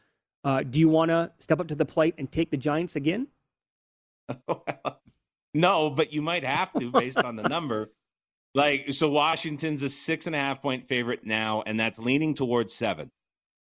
Uh, 0.44 0.62
do 0.62 0.80
you 0.80 0.88
want 0.88 1.10
to 1.10 1.32
step 1.40 1.60
up 1.60 1.68
to 1.70 1.76
the 1.76 1.86
plate 1.86 2.14
and 2.20 2.32
take 2.32 2.52
the 2.52 2.58
Giants 2.58 2.96
again? 2.96 3.28
no, 5.56 5.90
but 5.90 6.14
you 6.14 6.22
might 6.22 6.44
have 6.44 6.72
to 6.74 6.92
based 6.92 7.18
on 7.18 7.36
the 7.36 7.44
number. 7.44 7.90
Like, 8.54 8.92
so 8.92 9.10
Washington's 9.10 9.82
a 9.82 9.90
six 9.90 10.28
and 10.28 10.36
a 10.36 10.40
half 10.40 10.62
point 10.62 10.88
favorite 10.88 11.26
now, 11.26 11.64
and 11.66 11.80
that's 11.80 11.98
leaning 11.98 12.36
towards 12.36 12.72
seven. 12.72 13.10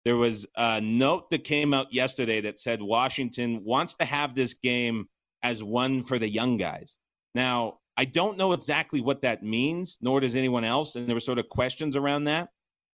There 0.05 0.17
was 0.17 0.47
a 0.57 0.81
note 0.81 1.31
that 1.31 1.45
came 1.45 1.73
out 1.73 1.93
yesterday 1.93 2.41
that 2.41 2.59
said 2.59 2.83
Washington 2.83 3.63
wants 3.63 3.95
to 3.97 4.05
have 4.05 4.35
this 4.35 4.55
game 4.55 5.07
as 5.45 5.63
one 5.63 6.03
for 6.03 6.19
the 6.19 6.29
young 6.29 6.57
guys. 6.57 6.97
Now, 7.37 7.80
I 7.97 8.05
don't 8.05 8.39
know 8.39 8.53
exactly 8.53 9.01
what 9.01 9.23
that 9.23 9.43
means, 9.43 9.99
nor 10.01 10.21
does 10.21 10.37
anyone 10.37 10.65
else. 10.65 10.97
And 10.97 11.07
there 11.07 11.17
were 11.17 11.21
sort 11.21 11.39
of 11.39 11.49
questions 11.49 11.97
around 11.97 12.25
that. 12.25 12.49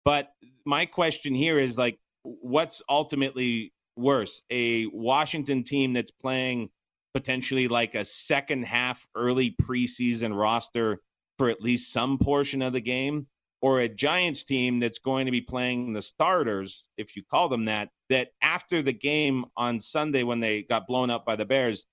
But 0.06 0.30
my 0.66 0.86
question 0.86 1.34
here 1.34 1.60
is 1.60 1.78
like, 1.78 2.00
what's 2.24 2.82
ultimately 2.90 3.74
worse? 3.96 4.42
A 4.52 4.86
Washington 4.88 5.64
team 5.64 5.94
that's 5.94 6.12
playing 6.12 6.70
potentially 7.14 7.68
like 7.68 7.96
a 7.96 8.06
second 8.06 8.64
half 8.64 9.06
early 9.16 9.56
preseason 9.62 10.38
roster 10.38 11.02
for 11.38 11.50
at 11.50 11.62
least 11.62 11.92
some 11.92 12.18
portion 12.18 12.62
of 12.62 12.74
the 12.74 12.82
game, 12.82 13.28
or 13.62 13.80
a 13.80 13.90
Giants 13.90 14.44
team 14.44 14.80
that's 14.80 15.00
going 15.00 15.26
to 15.26 15.32
be 15.32 15.42
playing 15.42 15.94
the 15.94 16.02
starters, 16.02 16.86
if 16.98 17.16
you 17.16 17.24
call 17.24 17.50
them 17.50 17.66
that, 17.66 17.90
that 18.10 18.30
after 18.42 18.82
the 18.82 18.94
game 18.94 19.46
on 19.58 19.80
Sunday 19.80 20.24
when 20.24 20.40
they 20.40 20.64
got 20.64 20.88
blown 20.88 21.10
up 21.10 21.26
by 21.26 21.36
the 21.36 21.46
Bears, 21.46 21.86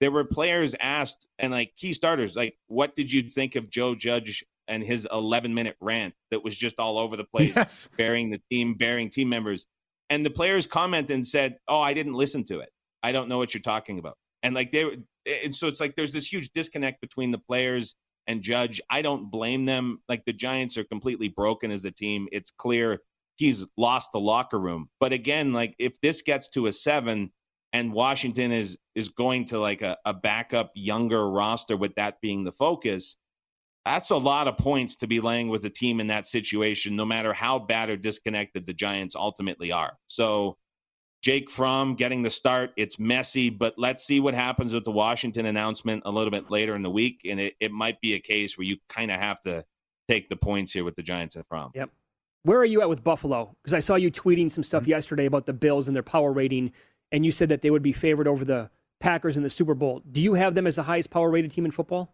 there 0.00 0.10
were 0.10 0.24
players 0.24 0.74
asked 0.78 1.26
and 1.38 1.52
like 1.52 1.74
key 1.76 1.92
starters, 1.92 2.36
like, 2.36 2.56
what 2.66 2.94
did 2.94 3.12
you 3.12 3.22
think 3.22 3.56
of 3.56 3.70
Joe 3.70 3.94
Judge 3.94 4.44
and 4.66 4.82
his 4.82 5.06
11 5.10 5.54
minute 5.54 5.76
rant 5.80 6.14
that 6.30 6.42
was 6.42 6.56
just 6.56 6.78
all 6.78 6.98
over 6.98 7.16
the 7.16 7.24
place, 7.24 7.54
yes. 7.54 7.88
bearing 7.96 8.30
the 8.30 8.40
team, 8.50 8.74
bearing 8.74 9.10
team 9.10 9.28
members? 9.28 9.66
And 10.10 10.24
the 10.24 10.30
players 10.30 10.66
commented 10.66 11.14
and 11.14 11.26
said, 11.26 11.56
"Oh, 11.66 11.80
I 11.80 11.94
didn't 11.94 12.14
listen 12.14 12.44
to 12.44 12.60
it. 12.60 12.70
I 13.02 13.12
don't 13.12 13.28
know 13.28 13.38
what 13.38 13.54
you're 13.54 13.62
talking 13.62 13.98
about." 13.98 14.16
And 14.42 14.54
like 14.54 14.70
they, 14.70 14.84
and 15.26 15.54
so 15.54 15.66
it's 15.66 15.80
like 15.80 15.96
there's 15.96 16.12
this 16.12 16.30
huge 16.30 16.50
disconnect 16.52 17.00
between 17.00 17.30
the 17.30 17.38
players 17.38 17.94
and 18.26 18.42
Judge. 18.42 18.80
I 18.90 19.02
don't 19.02 19.30
blame 19.30 19.64
them. 19.64 20.00
Like 20.08 20.24
the 20.24 20.32
Giants 20.32 20.76
are 20.76 20.84
completely 20.84 21.28
broken 21.28 21.70
as 21.70 21.84
a 21.84 21.90
team. 21.90 22.28
It's 22.32 22.50
clear 22.50 23.00
he's 23.36 23.66
lost 23.76 24.12
the 24.12 24.20
locker 24.20 24.58
room. 24.58 24.88
But 25.00 25.12
again, 25.12 25.52
like 25.52 25.74
if 25.78 26.00
this 26.00 26.22
gets 26.22 26.48
to 26.50 26.66
a 26.66 26.72
seven 26.72 27.32
and 27.74 27.92
Washington 27.92 28.52
is 28.52 28.78
is 28.94 29.10
going 29.10 29.44
to 29.46 29.58
like 29.58 29.82
a, 29.82 29.98
a 30.06 30.14
backup 30.14 30.70
younger 30.74 31.28
roster 31.28 31.76
with 31.76 31.94
that 31.96 32.20
being 32.22 32.44
the 32.44 32.52
focus, 32.52 33.16
that's 33.84 34.10
a 34.10 34.16
lot 34.16 34.48
of 34.48 34.56
points 34.56 34.94
to 34.96 35.06
be 35.06 35.20
laying 35.20 35.48
with 35.48 35.64
a 35.66 35.70
team 35.70 36.00
in 36.00 36.06
that 36.06 36.26
situation, 36.26 36.96
no 36.96 37.04
matter 37.04 37.34
how 37.34 37.58
bad 37.58 37.90
or 37.90 37.96
disconnected 37.96 38.64
the 38.64 38.72
Giants 38.72 39.16
ultimately 39.16 39.72
are. 39.72 39.98
So 40.06 40.56
Jake 41.22 41.50
Fromm 41.50 41.96
getting 41.96 42.22
the 42.22 42.30
start. 42.30 42.70
It's 42.76 42.98
messy, 42.98 43.50
but 43.50 43.74
let's 43.76 44.06
see 44.06 44.20
what 44.20 44.34
happens 44.34 44.72
with 44.72 44.84
the 44.84 44.92
Washington 44.92 45.46
announcement 45.46 46.02
a 46.06 46.10
little 46.10 46.30
bit 46.30 46.50
later 46.50 46.76
in 46.76 46.82
the 46.82 46.90
week. 46.90 47.22
And 47.28 47.40
it, 47.40 47.54
it 47.60 47.72
might 47.72 48.00
be 48.00 48.14
a 48.14 48.20
case 48.20 48.56
where 48.56 48.66
you 48.66 48.76
kind 48.88 49.10
of 49.10 49.18
have 49.18 49.40
to 49.42 49.64
take 50.08 50.28
the 50.28 50.36
points 50.36 50.72
here 50.72 50.84
with 50.84 50.94
the 50.94 51.02
Giants 51.02 51.34
and 51.34 51.44
Fromm. 51.46 51.72
Yep. 51.74 51.90
Where 52.44 52.58
are 52.58 52.66
you 52.66 52.82
at 52.82 52.90
with 52.90 53.02
Buffalo? 53.02 53.56
Because 53.62 53.72
I 53.72 53.80
saw 53.80 53.94
you 53.96 54.10
tweeting 54.10 54.52
some 54.52 54.62
stuff 54.62 54.82
mm-hmm. 54.82 54.90
yesterday 54.90 55.24
about 55.24 55.46
the 55.46 55.54
Bills 55.54 55.88
and 55.88 55.96
their 55.96 56.02
power 56.02 56.30
rating, 56.30 56.72
and 57.14 57.24
you 57.24 57.30
said 57.30 57.48
that 57.50 57.62
they 57.62 57.70
would 57.70 57.82
be 57.82 57.92
favored 57.92 58.26
over 58.26 58.44
the 58.44 58.68
Packers 58.98 59.36
in 59.36 59.44
the 59.44 59.50
Super 59.50 59.74
Bowl. 59.74 60.02
Do 60.10 60.20
you 60.20 60.34
have 60.34 60.56
them 60.56 60.66
as 60.66 60.74
the 60.74 60.82
highest 60.82 61.10
power 61.10 61.30
rated 61.30 61.52
team 61.52 61.64
in 61.64 61.70
football? 61.70 62.12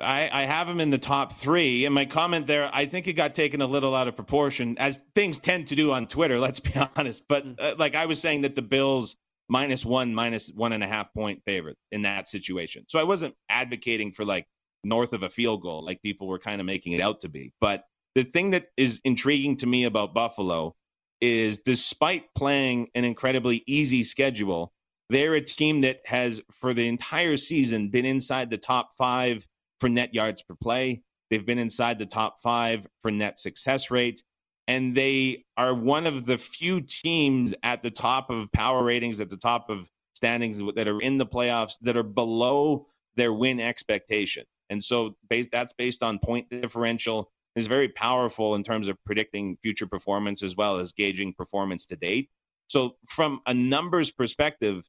I, 0.00 0.30
I 0.30 0.44
have 0.44 0.68
them 0.68 0.78
in 0.78 0.90
the 0.90 0.98
top 0.98 1.32
three. 1.32 1.84
And 1.84 1.92
my 1.92 2.04
comment 2.04 2.46
there, 2.46 2.70
I 2.72 2.86
think 2.86 3.08
it 3.08 3.14
got 3.14 3.34
taken 3.34 3.60
a 3.60 3.66
little 3.66 3.96
out 3.96 4.06
of 4.06 4.14
proportion, 4.14 4.78
as 4.78 5.00
things 5.16 5.40
tend 5.40 5.66
to 5.68 5.74
do 5.74 5.90
on 5.90 6.06
Twitter, 6.06 6.38
let's 6.46 6.60
be 6.60 6.72
honest. 6.96 7.24
But 7.28 7.44
mm. 7.44 7.56
uh, 7.58 7.74
like 7.76 7.96
I 7.96 8.06
was 8.06 8.20
saying 8.20 8.42
that 8.42 8.54
the 8.54 8.62
Bills 8.62 9.16
minus 9.48 9.84
one, 9.84 10.14
minus 10.14 10.52
one 10.54 10.72
and 10.72 10.84
a 10.84 10.86
half 10.86 11.12
point 11.12 11.42
favorite 11.44 11.76
in 11.90 12.02
that 12.02 12.28
situation. 12.28 12.84
So 12.86 13.00
I 13.00 13.02
wasn't 13.02 13.34
advocating 13.48 14.12
for 14.12 14.24
like 14.24 14.46
north 14.84 15.12
of 15.12 15.24
a 15.24 15.28
field 15.28 15.62
goal, 15.62 15.84
like 15.84 16.00
people 16.02 16.28
were 16.28 16.38
kind 16.38 16.60
of 16.60 16.66
making 16.66 16.92
it 16.92 17.00
out 17.00 17.18
to 17.22 17.28
be. 17.28 17.52
But 17.60 17.82
the 18.14 18.22
thing 18.22 18.50
that 18.50 18.68
is 18.76 19.00
intriguing 19.02 19.56
to 19.56 19.66
me 19.66 19.84
about 19.84 20.14
Buffalo 20.14 20.76
is 21.20 21.58
despite 21.58 22.34
playing 22.34 22.88
an 22.94 23.04
incredibly 23.04 23.62
easy 23.66 24.04
schedule, 24.04 24.72
they're 25.08 25.34
a 25.34 25.40
team 25.40 25.80
that 25.82 26.00
has, 26.04 26.40
for 26.50 26.72
the 26.72 26.86
entire 26.86 27.36
season, 27.36 27.90
been 27.90 28.04
inside 28.04 28.48
the 28.48 28.58
top 28.58 28.90
five 28.96 29.46
for 29.80 29.88
net 29.88 30.14
yards 30.14 30.42
per 30.42 30.54
play. 30.54 31.02
They've 31.30 31.44
been 31.44 31.58
inside 31.58 31.98
the 31.98 32.06
top 32.06 32.40
five 32.40 32.86
for 33.02 33.10
net 33.10 33.38
success 33.38 33.90
rate. 33.90 34.22
And 34.68 34.94
they 34.94 35.44
are 35.56 35.74
one 35.74 36.06
of 36.06 36.26
the 36.26 36.38
few 36.38 36.80
teams 36.80 37.54
at 37.64 37.82
the 37.82 37.90
top 37.90 38.30
of 38.30 38.52
power 38.52 38.84
ratings, 38.84 39.20
at 39.20 39.30
the 39.30 39.36
top 39.36 39.68
of 39.68 39.90
standings 40.14 40.60
that 40.76 40.86
are 40.86 41.00
in 41.00 41.18
the 41.18 41.26
playoffs 41.26 41.74
that 41.82 41.96
are 41.96 42.04
below 42.04 42.86
their 43.16 43.32
win 43.32 43.58
expectation. 43.58 44.44
And 44.68 44.82
so 44.82 45.16
based, 45.28 45.48
that's 45.50 45.72
based 45.72 46.02
on 46.02 46.20
point 46.20 46.48
differential 46.50 47.32
is 47.56 47.66
very 47.66 47.88
powerful 47.88 48.54
in 48.54 48.62
terms 48.62 48.88
of 48.88 48.96
predicting 49.04 49.56
future 49.62 49.86
performance 49.86 50.42
as 50.42 50.56
well 50.56 50.78
as 50.78 50.92
gauging 50.92 51.32
performance 51.34 51.86
to 51.86 51.96
date. 51.96 52.30
So 52.68 52.96
from 53.08 53.40
a 53.46 53.54
numbers 53.54 54.12
perspective, 54.12 54.88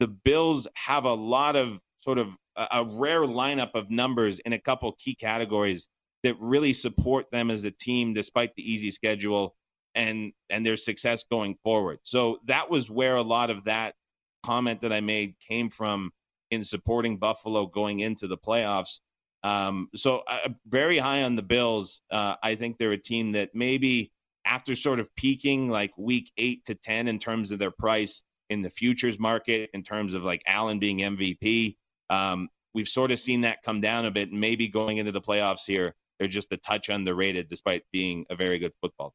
the 0.00 0.08
Bills 0.08 0.66
have 0.74 1.04
a 1.04 1.12
lot 1.12 1.56
of 1.56 1.78
sort 2.00 2.18
of 2.18 2.34
a, 2.56 2.84
rare 2.84 3.22
lineup 3.22 3.70
of 3.74 3.90
numbers 3.90 4.38
in 4.40 4.52
a 4.52 4.58
couple 4.58 4.92
key 4.92 5.14
categories 5.14 5.88
that 6.22 6.36
really 6.40 6.72
support 6.72 7.30
them 7.30 7.50
as 7.50 7.64
a 7.64 7.70
team 7.70 8.14
despite 8.14 8.54
the 8.54 8.62
easy 8.62 8.90
schedule 8.90 9.54
and 9.94 10.32
and 10.50 10.64
their 10.64 10.76
success 10.76 11.24
going 11.30 11.56
forward. 11.62 11.98
So 12.02 12.38
that 12.46 12.70
was 12.70 12.90
where 12.90 13.16
a 13.16 13.22
lot 13.22 13.50
of 13.50 13.64
that 13.64 13.94
comment 14.42 14.80
that 14.80 14.92
I 14.92 15.00
made 15.00 15.34
came 15.46 15.70
from 15.70 16.10
in 16.50 16.64
supporting 16.64 17.18
Buffalo 17.18 17.66
going 17.66 18.00
into 18.00 18.26
the 18.26 18.38
playoffs. 18.38 19.00
Um, 19.42 19.88
so 19.94 20.22
uh, 20.28 20.48
very 20.66 20.98
high 20.98 21.22
on 21.22 21.36
the 21.36 21.42
Bills. 21.42 22.02
Uh, 22.10 22.34
I 22.42 22.54
think 22.54 22.78
they're 22.78 22.92
a 22.92 22.98
team 22.98 23.32
that 23.32 23.50
maybe 23.54 24.12
after 24.44 24.74
sort 24.74 25.00
of 25.00 25.14
peaking 25.14 25.68
like 25.68 25.92
week 25.96 26.32
eight 26.38 26.64
to 26.66 26.74
ten 26.74 27.08
in 27.08 27.18
terms 27.18 27.50
of 27.50 27.58
their 27.58 27.70
price 27.70 28.22
in 28.50 28.62
the 28.62 28.70
futures 28.70 29.18
market, 29.18 29.70
in 29.74 29.82
terms 29.82 30.14
of 30.14 30.24
like 30.24 30.42
Allen 30.46 30.78
being 30.78 30.98
MVP, 30.98 31.76
um, 32.10 32.48
we've 32.74 32.88
sort 32.88 33.10
of 33.10 33.20
seen 33.20 33.42
that 33.42 33.62
come 33.62 33.80
down 33.80 34.06
a 34.06 34.10
bit. 34.10 34.32
Maybe 34.32 34.68
going 34.68 34.98
into 34.98 35.12
the 35.12 35.20
playoffs 35.20 35.66
here, 35.66 35.94
they're 36.18 36.28
just 36.28 36.50
a 36.52 36.56
touch 36.56 36.88
underrated 36.88 37.48
despite 37.48 37.82
being 37.92 38.24
a 38.30 38.36
very 38.36 38.58
good 38.58 38.72
football. 38.80 39.14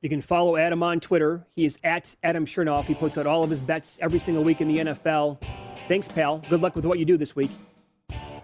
You 0.00 0.08
can 0.08 0.22
follow 0.22 0.56
Adam 0.56 0.82
on 0.82 0.98
Twitter. 0.98 1.46
He 1.56 1.66
is 1.66 1.78
at 1.84 2.16
Adam 2.22 2.46
Chernoff. 2.46 2.86
He 2.86 2.94
puts 2.94 3.18
out 3.18 3.26
all 3.26 3.44
of 3.44 3.50
his 3.50 3.60
bets 3.60 3.98
every 4.00 4.18
single 4.18 4.42
week 4.42 4.62
in 4.62 4.68
the 4.68 4.78
NFL. 4.78 5.42
Thanks, 5.88 6.08
pal. 6.08 6.38
Good 6.48 6.62
luck 6.62 6.74
with 6.74 6.86
what 6.86 6.98
you 6.98 7.04
do 7.04 7.18
this 7.18 7.36
week. 7.36 7.50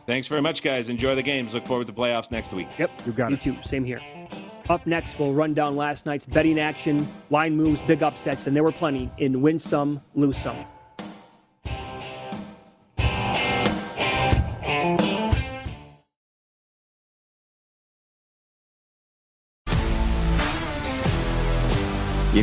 Thanks 0.07 0.29
very 0.29 0.41
much, 0.41 0.63
guys. 0.63 0.89
Enjoy 0.89 1.15
the 1.15 1.23
games. 1.23 1.55
Look 1.55 1.67
forward 1.67 1.89
to 1.89 1.93
playoffs 1.93 2.31
next 2.31 2.53
week. 2.53 2.69
Yep. 2.79 2.91
You 3.07 3.13
got 3.13 3.31
you 3.31 3.37
it. 3.37 3.47
You 3.47 3.55
too. 3.55 3.63
Same 3.63 3.85
here. 3.85 4.01
Up 4.69 4.87
next, 4.87 5.19
we'll 5.19 5.33
run 5.33 5.55
down 5.55 5.77
last 5.77 6.07
night's 6.07 6.27
betting 6.27 6.59
action, 6.59 7.07
line 7.31 7.57
moves, 7.57 7.83
big 7.83 8.03
upsets, 8.03 8.47
and 8.47 8.57
there 8.57 8.65
were 8.65 8.73
plenty 8.73 9.11
in 9.19 9.41
win 9.41 9.59
some, 9.59 10.01
lose 10.15 10.37
some. 10.37 10.65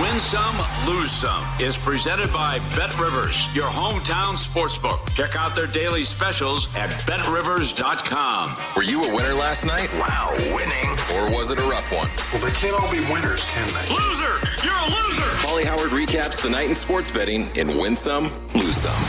Win 0.00 0.18
Some, 0.20 0.56
Lose 0.86 1.10
Some 1.12 1.46
is 1.60 1.76
presented 1.76 2.32
by 2.32 2.58
Bet 2.74 2.98
Rivers, 2.98 3.54
your 3.54 3.66
hometown 3.66 4.38
sportsbook. 4.38 5.14
Check 5.14 5.36
out 5.36 5.54
their 5.54 5.66
daily 5.66 6.02
specials 6.02 6.74
at 6.74 6.88
betrivers.com. 7.06 8.56
Were 8.74 8.84
you 8.84 9.04
a 9.04 9.14
winner 9.14 9.34
last 9.34 9.66
night? 9.66 9.92
Wow, 9.94 10.32
winning. 10.54 10.88
Or 11.14 11.36
was 11.36 11.50
it 11.50 11.60
a 11.60 11.62
rough 11.62 11.92
one? 11.92 12.08
Well, 12.32 12.40
they 12.40 12.56
can't 12.56 12.74
all 12.80 12.90
be 12.90 13.00
winners, 13.12 13.44
can 13.44 13.66
they? 13.68 13.94
Loser! 13.94 14.66
You're 14.66 14.72
a 14.72 15.04
loser! 15.04 15.28
Paulie 15.44 15.64
Howard 15.64 15.90
recaps 15.90 16.40
the 16.40 16.48
night 16.48 16.70
in 16.70 16.74
sports 16.74 17.10
betting 17.10 17.54
in 17.54 17.76
Win 17.76 17.94
Some, 17.94 18.30
Lose 18.54 18.78
Some. 18.78 19.04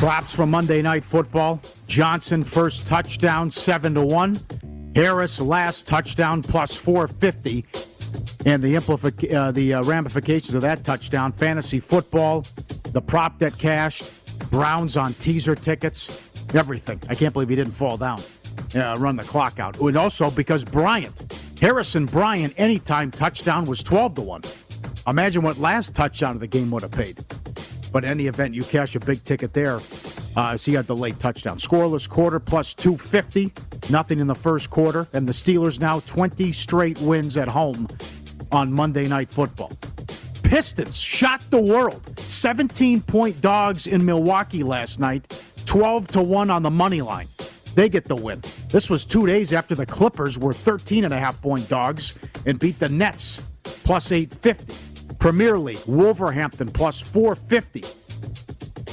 Props 0.00 0.34
from 0.34 0.50
Monday 0.50 0.82
Night 0.82 1.04
Football. 1.04 1.60
Johnson 1.86 2.42
first 2.42 2.88
touchdown, 2.88 3.52
seven 3.52 3.94
to 3.94 4.02
one. 4.02 4.36
Harris 4.96 5.40
last 5.40 5.86
touchdown 5.86 6.42
plus 6.42 6.74
450, 6.74 7.64
and 8.46 8.62
the 8.62 8.74
implica- 8.74 9.32
uh, 9.32 9.50
the 9.52 9.74
uh, 9.74 9.82
ramifications 9.84 10.54
of 10.54 10.62
that 10.62 10.84
touchdown. 10.84 11.32
Fantasy 11.32 11.80
football, 11.80 12.44
the 12.92 13.02
prop 13.02 13.38
that 13.38 13.56
cashed, 13.58 14.10
Browns 14.50 14.96
on 14.96 15.12
teaser 15.14 15.54
tickets, 15.54 16.30
everything. 16.54 17.00
I 17.08 17.14
can't 17.14 17.32
believe 17.32 17.48
he 17.48 17.56
didn't 17.56 17.74
fall 17.74 17.96
down. 17.96 18.20
Uh, 18.74 18.96
run 18.98 19.16
the 19.16 19.22
clock 19.22 19.58
out. 19.58 19.78
And 19.80 19.96
also 19.96 20.30
because 20.30 20.64
Bryant, 20.64 21.20
Harrison 21.60 22.06
Bryant, 22.06 22.54
anytime 22.56 23.10
touchdown 23.10 23.64
was 23.64 23.82
12 23.82 24.14
to 24.16 24.20
1. 24.22 24.42
Imagine 25.06 25.42
what 25.42 25.58
last 25.58 25.94
touchdown 25.94 26.34
of 26.34 26.40
the 26.40 26.46
game 26.46 26.70
would 26.70 26.82
have 26.82 26.92
paid. 26.92 27.24
But 27.92 28.04
any 28.04 28.26
event, 28.26 28.54
you 28.54 28.62
cash 28.62 28.94
a 28.94 29.00
big 29.00 29.24
ticket 29.24 29.54
there. 29.54 29.80
Uh, 30.36 30.56
so 30.56 30.70
you 30.70 30.76
got 30.76 30.86
the 30.86 30.96
late 30.96 31.18
touchdown. 31.18 31.58
Scoreless 31.58 32.08
quarter 32.08 32.38
plus 32.38 32.74
250. 32.74 33.52
Nothing 33.90 34.20
in 34.20 34.26
the 34.26 34.34
first 34.34 34.70
quarter. 34.70 35.08
And 35.12 35.26
the 35.26 35.32
Steelers 35.32 35.80
now 35.80 36.00
20 36.00 36.52
straight 36.52 37.00
wins 37.00 37.36
at 37.36 37.48
home 37.48 37.88
on 38.52 38.72
Monday 38.72 39.08
Night 39.08 39.30
Football. 39.30 39.72
Pistons 40.42 40.98
shocked 40.98 41.50
the 41.50 41.60
world. 41.60 42.18
17 42.20 43.02
point 43.02 43.40
dogs 43.40 43.86
in 43.86 44.04
Milwaukee 44.04 44.62
last 44.62 44.98
night. 44.98 45.42
12 45.66 46.08
to 46.08 46.22
1 46.22 46.50
on 46.50 46.62
the 46.62 46.70
money 46.70 47.02
line. 47.02 47.28
They 47.74 47.88
get 47.88 48.06
the 48.06 48.16
win. 48.16 48.40
This 48.70 48.88
was 48.88 49.04
two 49.04 49.26
days 49.26 49.52
after 49.52 49.74
the 49.74 49.86
Clippers 49.86 50.38
were 50.38 50.52
13 50.52 51.04
and 51.04 51.12
a 51.12 51.18
half 51.18 51.40
point 51.42 51.68
dogs 51.68 52.18
and 52.46 52.58
beat 52.58 52.78
the 52.78 52.88
Nets 52.88 53.42
plus 53.62 54.10
850. 54.10 55.14
Premier 55.18 55.58
League, 55.58 55.78
Wolverhampton 55.86 56.68
plus 56.68 57.00
450. 57.00 57.84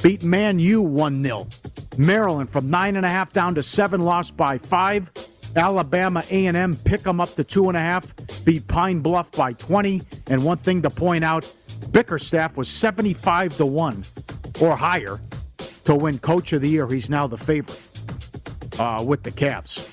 Beat 0.02 0.24
Man 0.24 0.60
U 0.60 0.82
1 0.82 1.24
0. 1.24 1.48
Maryland 1.98 2.50
from 2.50 2.70
9.5 2.70 3.32
down 3.32 3.56
to 3.56 3.64
7, 3.64 4.02
lost 4.02 4.36
by 4.36 4.58
5. 4.58 5.12
Alabama 5.56 6.24
A&M 6.30 6.75
pick 6.75 7.02
them 7.02 7.22
up 7.22 7.34
to 7.36 7.44
2.5. 7.44 8.46
Beat 8.46 8.68
Pine 8.68 9.00
Bluff 9.00 9.32
by 9.32 9.54
20. 9.54 10.02
And 10.28 10.44
one 10.44 10.58
thing 10.58 10.82
to 10.82 10.90
point 10.90 11.24
out, 11.24 11.52
Bickerstaff 11.92 12.58
was 12.58 12.68
75 12.68 13.58
to 13.58 13.66
1 13.66 14.04
or 14.62 14.75
higher 14.75 15.20
to 15.86 15.96
win 15.96 16.20
Coach 16.20 16.52
of 16.54 16.62
the 16.62 16.70
Year. 16.70 16.88
He's 16.88 17.10
now 17.10 17.28
the 17.28 17.38
favorite 17.38 17.80
uh, 18.80 19.04
with 19.06 19.24
the 19.24 19.32
Cavs. 19.32 19.92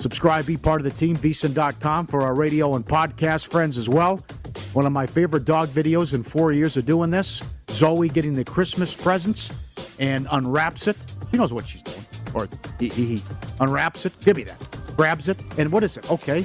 Subscribe, 0.00 0.46
be 0.46 0.56
part 0.56 0.80
of 0.80 0.84
the 0.84 0.90
team, 0.90 1.16
VSiN.com 1.16 2.06
for 2.06 2.22
our 2.22 2.34
radio 2.34 2.74
and 2.74 2.84
podcast 2.84 3.48
friends 3.48 3.76
as 3.76 3.88
well. 3.88 4.24
One 4.72 4.86
of 4.86 4.92
my 4.92 5.06
favorite 5.06 5.44
dog 5.44 5.68
videos 5.68 6.14
in 6.14 6.22
four 6.22 6.52
years 6.52 6.76
of 6.76 6.86
doing 6.86 7.10
this 7.10 7.42
Zoe 7.72 8.08
getting 8.08 8.34
the 8.34 8.44
Christmas 8.44 8.94
presents 8.94 9.50
and 9.98 10.28
unwraps 10.30 10.86
it. 10.86 10.96
She 11.30 11.38
knows 11.38 11.52
what 11.52 11.66
she's 11.66 11.82
doing. 11.82 12.04
Or 12.34 12.48
he, 12.78 12.88
he, 12.88 13.16
he 13.16 13.22
unwraps 13.60 14.06
it. 14.06 14.12
Give 14.20 14.36
me 14.36 14.44
that. 14.44 14.78
Grabs 14.96 15.28
it. 15.28 15.42
And 15.58 15.72
what 15.72 15.82
is 15.82 15.96
it? 15.96 16.10
Okay. 16.10 16.44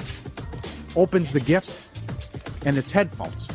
Opens 0.96 1.32
the 1.32 1.40
gift 1.40 1.86
and 2.66 2.76
it's 2.76 2.90
headphones. 2.90 3.48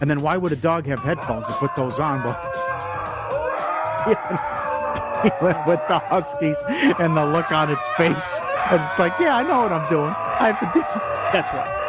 And 0.00 0.10
then 0.10 0.20
why 0.20 0.36
would 0.36 0.52
a 0.52 0.56
dog 0.56 0.86
have 0.86 1.00
headphones 1.00 1.46
and 1.46 1.54
put 1.56 1.74
those 1.76 1.98
on? 1.98 2.22
Well, 2.24 2.52
dealing 5.22 5.56
with 5.66 5.80
the 5.88 5.98
Huskies 5.98 6.62
and 6.98 7.16
the 7.16 7.24
look 7.24 7.50
on 7.52 7.70
its 7.70 7.88
face. 7.90 8.40
It's 8.70 8.98
like, 8.98 9.18
yeah, 9.18 9.36
I 9.36 9.42
know 9.42 9.62
what 9.62 9.72
I'm 9.72 9.88
doing. 9.88 10.12
I 10.16 10.52
have 10.52 10.60
to 10.60 10.70
do. 10.74 10.80
That's 11.32 11.52
right. 11.52 11.78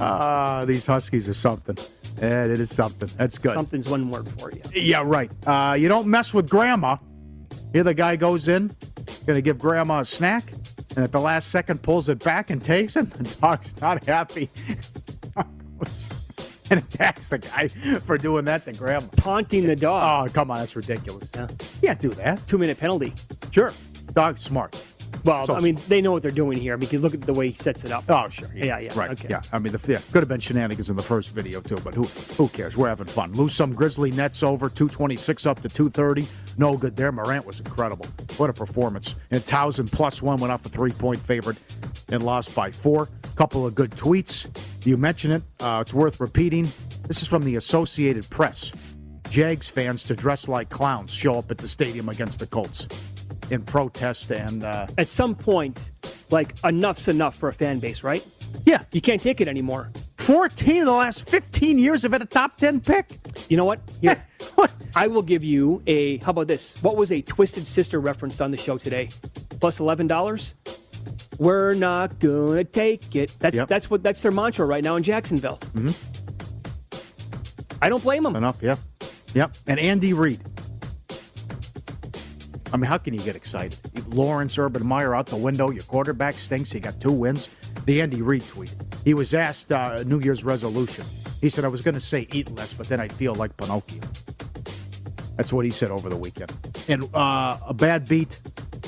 Ah, 0.00 0.64
these 0.64 0.86
Huskies 0.86 1.28
are 1.28 1.34
something. 1.34 1.76
And 2.20 2.50
it 2.50 2.60
is 2.60 2.74
something. 2.74 3.08
That's 3.16 3.38
good. 3.38 3.52
Something's 3.52 3.88
one 3.88 4.10
word 4.10 4.28
for 4.40 4.50
you. 4.50 4.62
Yeah, 4.74 5.02
right. 5.04 5.30
Uh, 5.46 5.74
you 5.74 5.88
don't 5.88 6.06
mess 6.08 6.34
with 6.34 6.48
grandma. 6.48 6.96
Here 7.72 7.84
the 7.84 7.94
guy 7.94 8.16
goes 8.16 8.48
in, 8.48 8.74
gonna 9.26 9.42
give 9.42 9.58
grandma 9.58 10.00
a 10.00 10.04
snack, 10.04 10.50
and 10.96 11.04
at 11.04 11.12
the 11.12 11.20
last 11.20 11.50
second 11.50 11.82
pulls 11.82 12.08
it 12.08 12.22
back 12.24 12.50
and 12.50 12.64
takes 12.64 12.96
it. 12.96 13.10
The 13.10 13.24
dog's 13.40 13.80
not 13.80 14.04
happy. 14.04 14.48
and 16.70 16.80
attacks 16.80 17.30
the 17.30 17.38
guy 17.38 17.68
for 18.00 18.18
doing 18.18 18.44
that 18.46 18.64
to 18.64 18.72
grandma. 18.72 19.06
Taunting 19.16 19.66
the 19.66 19.76
dog. 19.76 20.28
Oh, 20.28 20.32
come 20.32 20.50
on, 20.50 20.58
that's 20.58 20.76
ridiculous. 20.76 21.30
Yeah. 21.34 21.48
You 21.50 21.88
can't 21.88 22.00
do 22.00 22.10
that. 22.10 22.46
Two 22.46 22.58
minute 22.58 22.78
penalty. 22.78 23.14
Sure. 23.50 23.72
Dog's 24.12 24.40
smart. 24.40 24.76
Well, 25.24 25.44
So 25.44 25.54
I 25.54 25.60
mean, 25.60 25.78
they 25.88 26.00
know 26.00 26.12
what 26.12 26.22
they're 26.22 26.30
doing 26.30 26.58
here 26.58 26.76
because 26.76 27.02
look 27.02 27.14
at 27.14 27.22
the 27.22 27.32
way 27.32 27.48
he 27.50 27.54
sets 27.54 27.84
it 27.84 27.92
up. 27.92 28.04
Oh, 28.08 28.28
sure. 28.28 28.48
Yeah, 28.54 28.78
yeah. 28.78 28.92
Right. 28.94 29.10
Okay. 29.10 29.28
Yeah. 29.30 29.42
I 29.52 29.58
mean, 29.58 29.72
the, 29.72 29.92
yeah, 29.92 29.98
could 30.12 30.22
have 30.22 30.28
been 30.28 30.40
shenanigans 30.40 30.90
in 30.90 30.96
the 30.96 31.02
first 31.02 31.34
video 31.34 31.60
too, 31.60 31.78
but 31.84 31.94
who 31.94 32.04
who 32.04 32.48
cares? 32.48 32.76
We're 32.76 32.88
having 32.88 33.06
fun. 33.06 33.32
Lose 33.32 33.54
some 33.54 33.74
Grizzly 33.74 34.10
Nets 34.10 34.42
over 34.42 34.68
226 34.68 35.46
up 35.46 35.60
to 35.62 35.68
230. 35.68 36.26
No 36.58 36.76
good 36.76 36.96
there. 36.96 37.12
Morant 37.12 37.46
was 37.46 37.60
incredible. 37.60 38.06
What 38.36 38.50
a 38.50 38.52
performance. 38.52 39.14
And 39.30 39.42
Towson 39.42 39.90
plus 39.90 40.22
one 40.22 40.38
went 40.38 40.52
off 40.52 40.64
a 40.66 40.68
three 40.68 40.92
point 40.92 41.20
favorite 41.20 41.58
and 42.08 42.22
lost 42.22 42.54
by 42.54 42.70
four. 42.70 43.08
Couple 43.36 43.66
of 43.66 43.74
good 43.74 43.90
tweets. 43.92 44.48
You 44.86 44.96
mentioned 44.96 45.34
it. 45.34 45.42
Uh, 45.60 45.78
it's 45.82 45.94
worth 45.94 46.20
repeating. 46.20 46.66
This 47.06 47.22
is 47.22 47.28
from 47.28 47.44
the 47.44 47.56
Associated 47.56 48.28
Press. 48.30 48.72
Jags 49.30 49.68
fans 49.68 50.04
to 50.04 50.16
dress 50.16 50.48
like 50.48 50.70
clowns 50.70 51.12
show 51.12 51.34
up 51.38 51.50
at 51.50 51.58
the 51.58 51.68
stadium 51.68 52.08
against 52.08 52.40
the 52.40 52.46
Colts 52.46 52.86
in 53.50 53.62
protest 53.62 54.30
and 54.30 54.64
uh, 54.64 54.86
At 54.98 55.08
some 55.10 55.34
point, 55.34 55.90
like 56.30 56.54
enough's 56.64 57.08
enough 57.08 57.36
for 57.36 57.48
a 57.48 57.52
fan 57.54 57.78
base, 57.78 58.02
right? 58.02 58.26
Yeah. 58.66 58.82
You 58.92 59.00
can't 59.00 59.20
take 59.22 59.40
it 59.40 59.48
anymore. 59.48 59.90
14 60.18 60.80
of 60.80 60.86
the 60.86 60.92
last 60.92 61.28
15 61.28 61.78
years 61.78 62.02
have 62.02 62.12
had 62.12 62.20
a 62.20 62.26
top 62.26 62.56
10 62.58 62.80
pick. 62.80 63.06
You 63.48 63.56
know 63.56 63.64
what? 63.64 63.80
Here, 64.02 64.22
I 64.96 65.06
will 65.06 65.22
give 65.22 65.42
you 65.42 65.82
a. 65.86 66.18
How 66.18 66.30
about 66.30 66.48
this? 66.48 66.74
What 66.82 66.96
was 66.96 67.10
a 67.12 67.22
Twisted 67.22 67.66
Sister 67.66 67.98
reference 68.00 68.40
on 68.40 68.50
the 68.50 68.56
show 68.58 68.76
today? 68.78 69.08
plus 69.48 69.58
Plus 69.60 69.80
eleven 69.80 70.06
dollars. 70.06 70.54
We're 71.38 71.74
not 71.74 72.18
gonna 72.18 72.64
take 72.64 73.14
it. 73.16 73.34
That's 73.38 73.56
Yep. 73.56 73.68
that's 73.68 73.88
what 73.90 74.02
that's 74.02 74.20
their 74.22 74.32
mantra 74.32 74.66
right 74.66 74.84
now 74.84 74.96
in 74.96 75.02
Jacksonville. 75.02 75.58
Mhm. 75.72 75.96
I 77.80 77.88
don't 77.88 78.02
blame 78.02 78.22
them. 78.24 78.36
Enough, 78.36 78.58
yeah. 78.60 78.76
Yep. 79.34 79.56
And 79.66 79.78
Andy 79.80 80.12
Reid. 80.12 80.40
I 82.72 82.76
mean, 82.76 82.84
how 82.84 82.98
can 82.98 83.14
you 83.14 83.20
get 83.20 83.36
excited? 83.36 83.78
Lawrence 84.08 84.58
Urban 84.58 84.86
Meyer 84.86 85.14
out 85.14 85.26
the 85.26 85.36
window. 85.36 85.70
Your 85.70 85.84
quarterback 85.84 86.34
stinks. 86.34 86.72
You 86.74 86.80
got 86.80 87.00
two 87.00 87.12
wins. 87.12 87.48
The 87.86 88.02
Andy 88.02 88.22
Reid 88.22 88.46
tweet. 88.46 88.74
He 89.04 89.14
was 89.14 89.32
asked 89.34 89.72
uh, 89.72 90.02
New 90.04 90.20
Year's 90.20 90.44
resolution. 90.44 91.04
He 91.40 91.48
said, 91.48 91.64
I 91.64 91.68
was 91.68 91.80
going 91.80 91.94
to 91.94 92.00
say 92.00 92.26
eat 92.32 92.50
less, 92.50 92.74
but 92.74 92.88
then 92.88 93.00
I'd 93.00 93.12
feel 93.12 93.34
like 93.34 93.56
Pinocchio. 93.56 94.00
That's 95.36 95.52
what 95.52 95.64
he 95.64 95.70
said 95.70 95.90
over 95.90 96.08
the 96.08 96.16
weekend. 96.16 96.52
And 96.88 97.04
uh, 97.14 97.58
a 97.66 97.72
bad 97.72 98.08
beat 98.08 98.40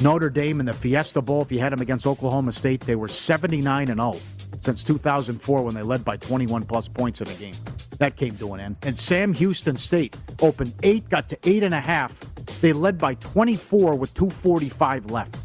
Notre 0.02 0.30
Dame 0.30 0.60
in 0.60 0.66
the 0.66 0.74
Fiesta 0.74 1.22
Bowl. 1.22 1.42
If 1.42 1.52
you 1.52 1.60
had 1.60 1.72
them 1.72 1.80
against 1.80 2.06
Oklahoma 2.06 2.52
State, 2.52 2.80
they 2.80 2.96
were 2.96 3.08
79 3.08 3.88
and 3.88 4.00
0 4.00 4.16
since 4.60 4.84
2004 4.84 5.62
when 5.62 5.74
they 5.74 5.82
led 5.82 6.04
by 6.04 6.16
21 6.16 6.64
plus 6.64 6.88
points 6.88 7.20
in 7.20 7.28
a 7.28 7.34
game. 7.34 7.54
That 7.98 8.16
came 8.16 8.36
to 8.36 8.54
an 8.54 8.60
end. 8.60 8.76
And 8.82 8.98
Sam 8.98 9.32
Houston 9.34 9.76
State 9.76 10.16
opened 10.40 10.74
eight, 10.82 11.08
got 11.08 11.28
to 11.30 11.38
eight 11.44 11.62
and 11.62 11.74
a 11.74 11.80
half. 11.80 12.18
They 12.60 12.72
led 12.72 12.98
by 12.98 13.14
24 13.14 13.94
with 13.96 14.12
245 14.14 15.10
left. 15.10 15.36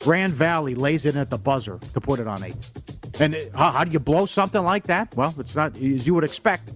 Grand 0.00 0.32
Valley 0.32 0.74
lays 0.74 1.06
it 1.06 1.14
in 1.14 1.20
at 1.20 1.30
the 1.30 1.38
buzzer 1.38 1.78
to 1.94 2.00
put 2.00 2.20
it 2.20 2.26
on 2.26 2.42
eight. 2.42 2.56
And 3.20 3.34
it- 3.34 3.52
how, 3.54 3.70
how 3.70 3.84
do 3.84 3.90
you 3.92 3.98
blow 4.00 4.26
something 4.26 4.62
like 4.62 4.84
that? 4.88 5.14
Well, 5.16 5.34
it's 5.38 5.56
not 5.56 5.76
as 5.76 6.06
you 6.06 6.14
would 6.14 6.24
expect. 6.24 6.72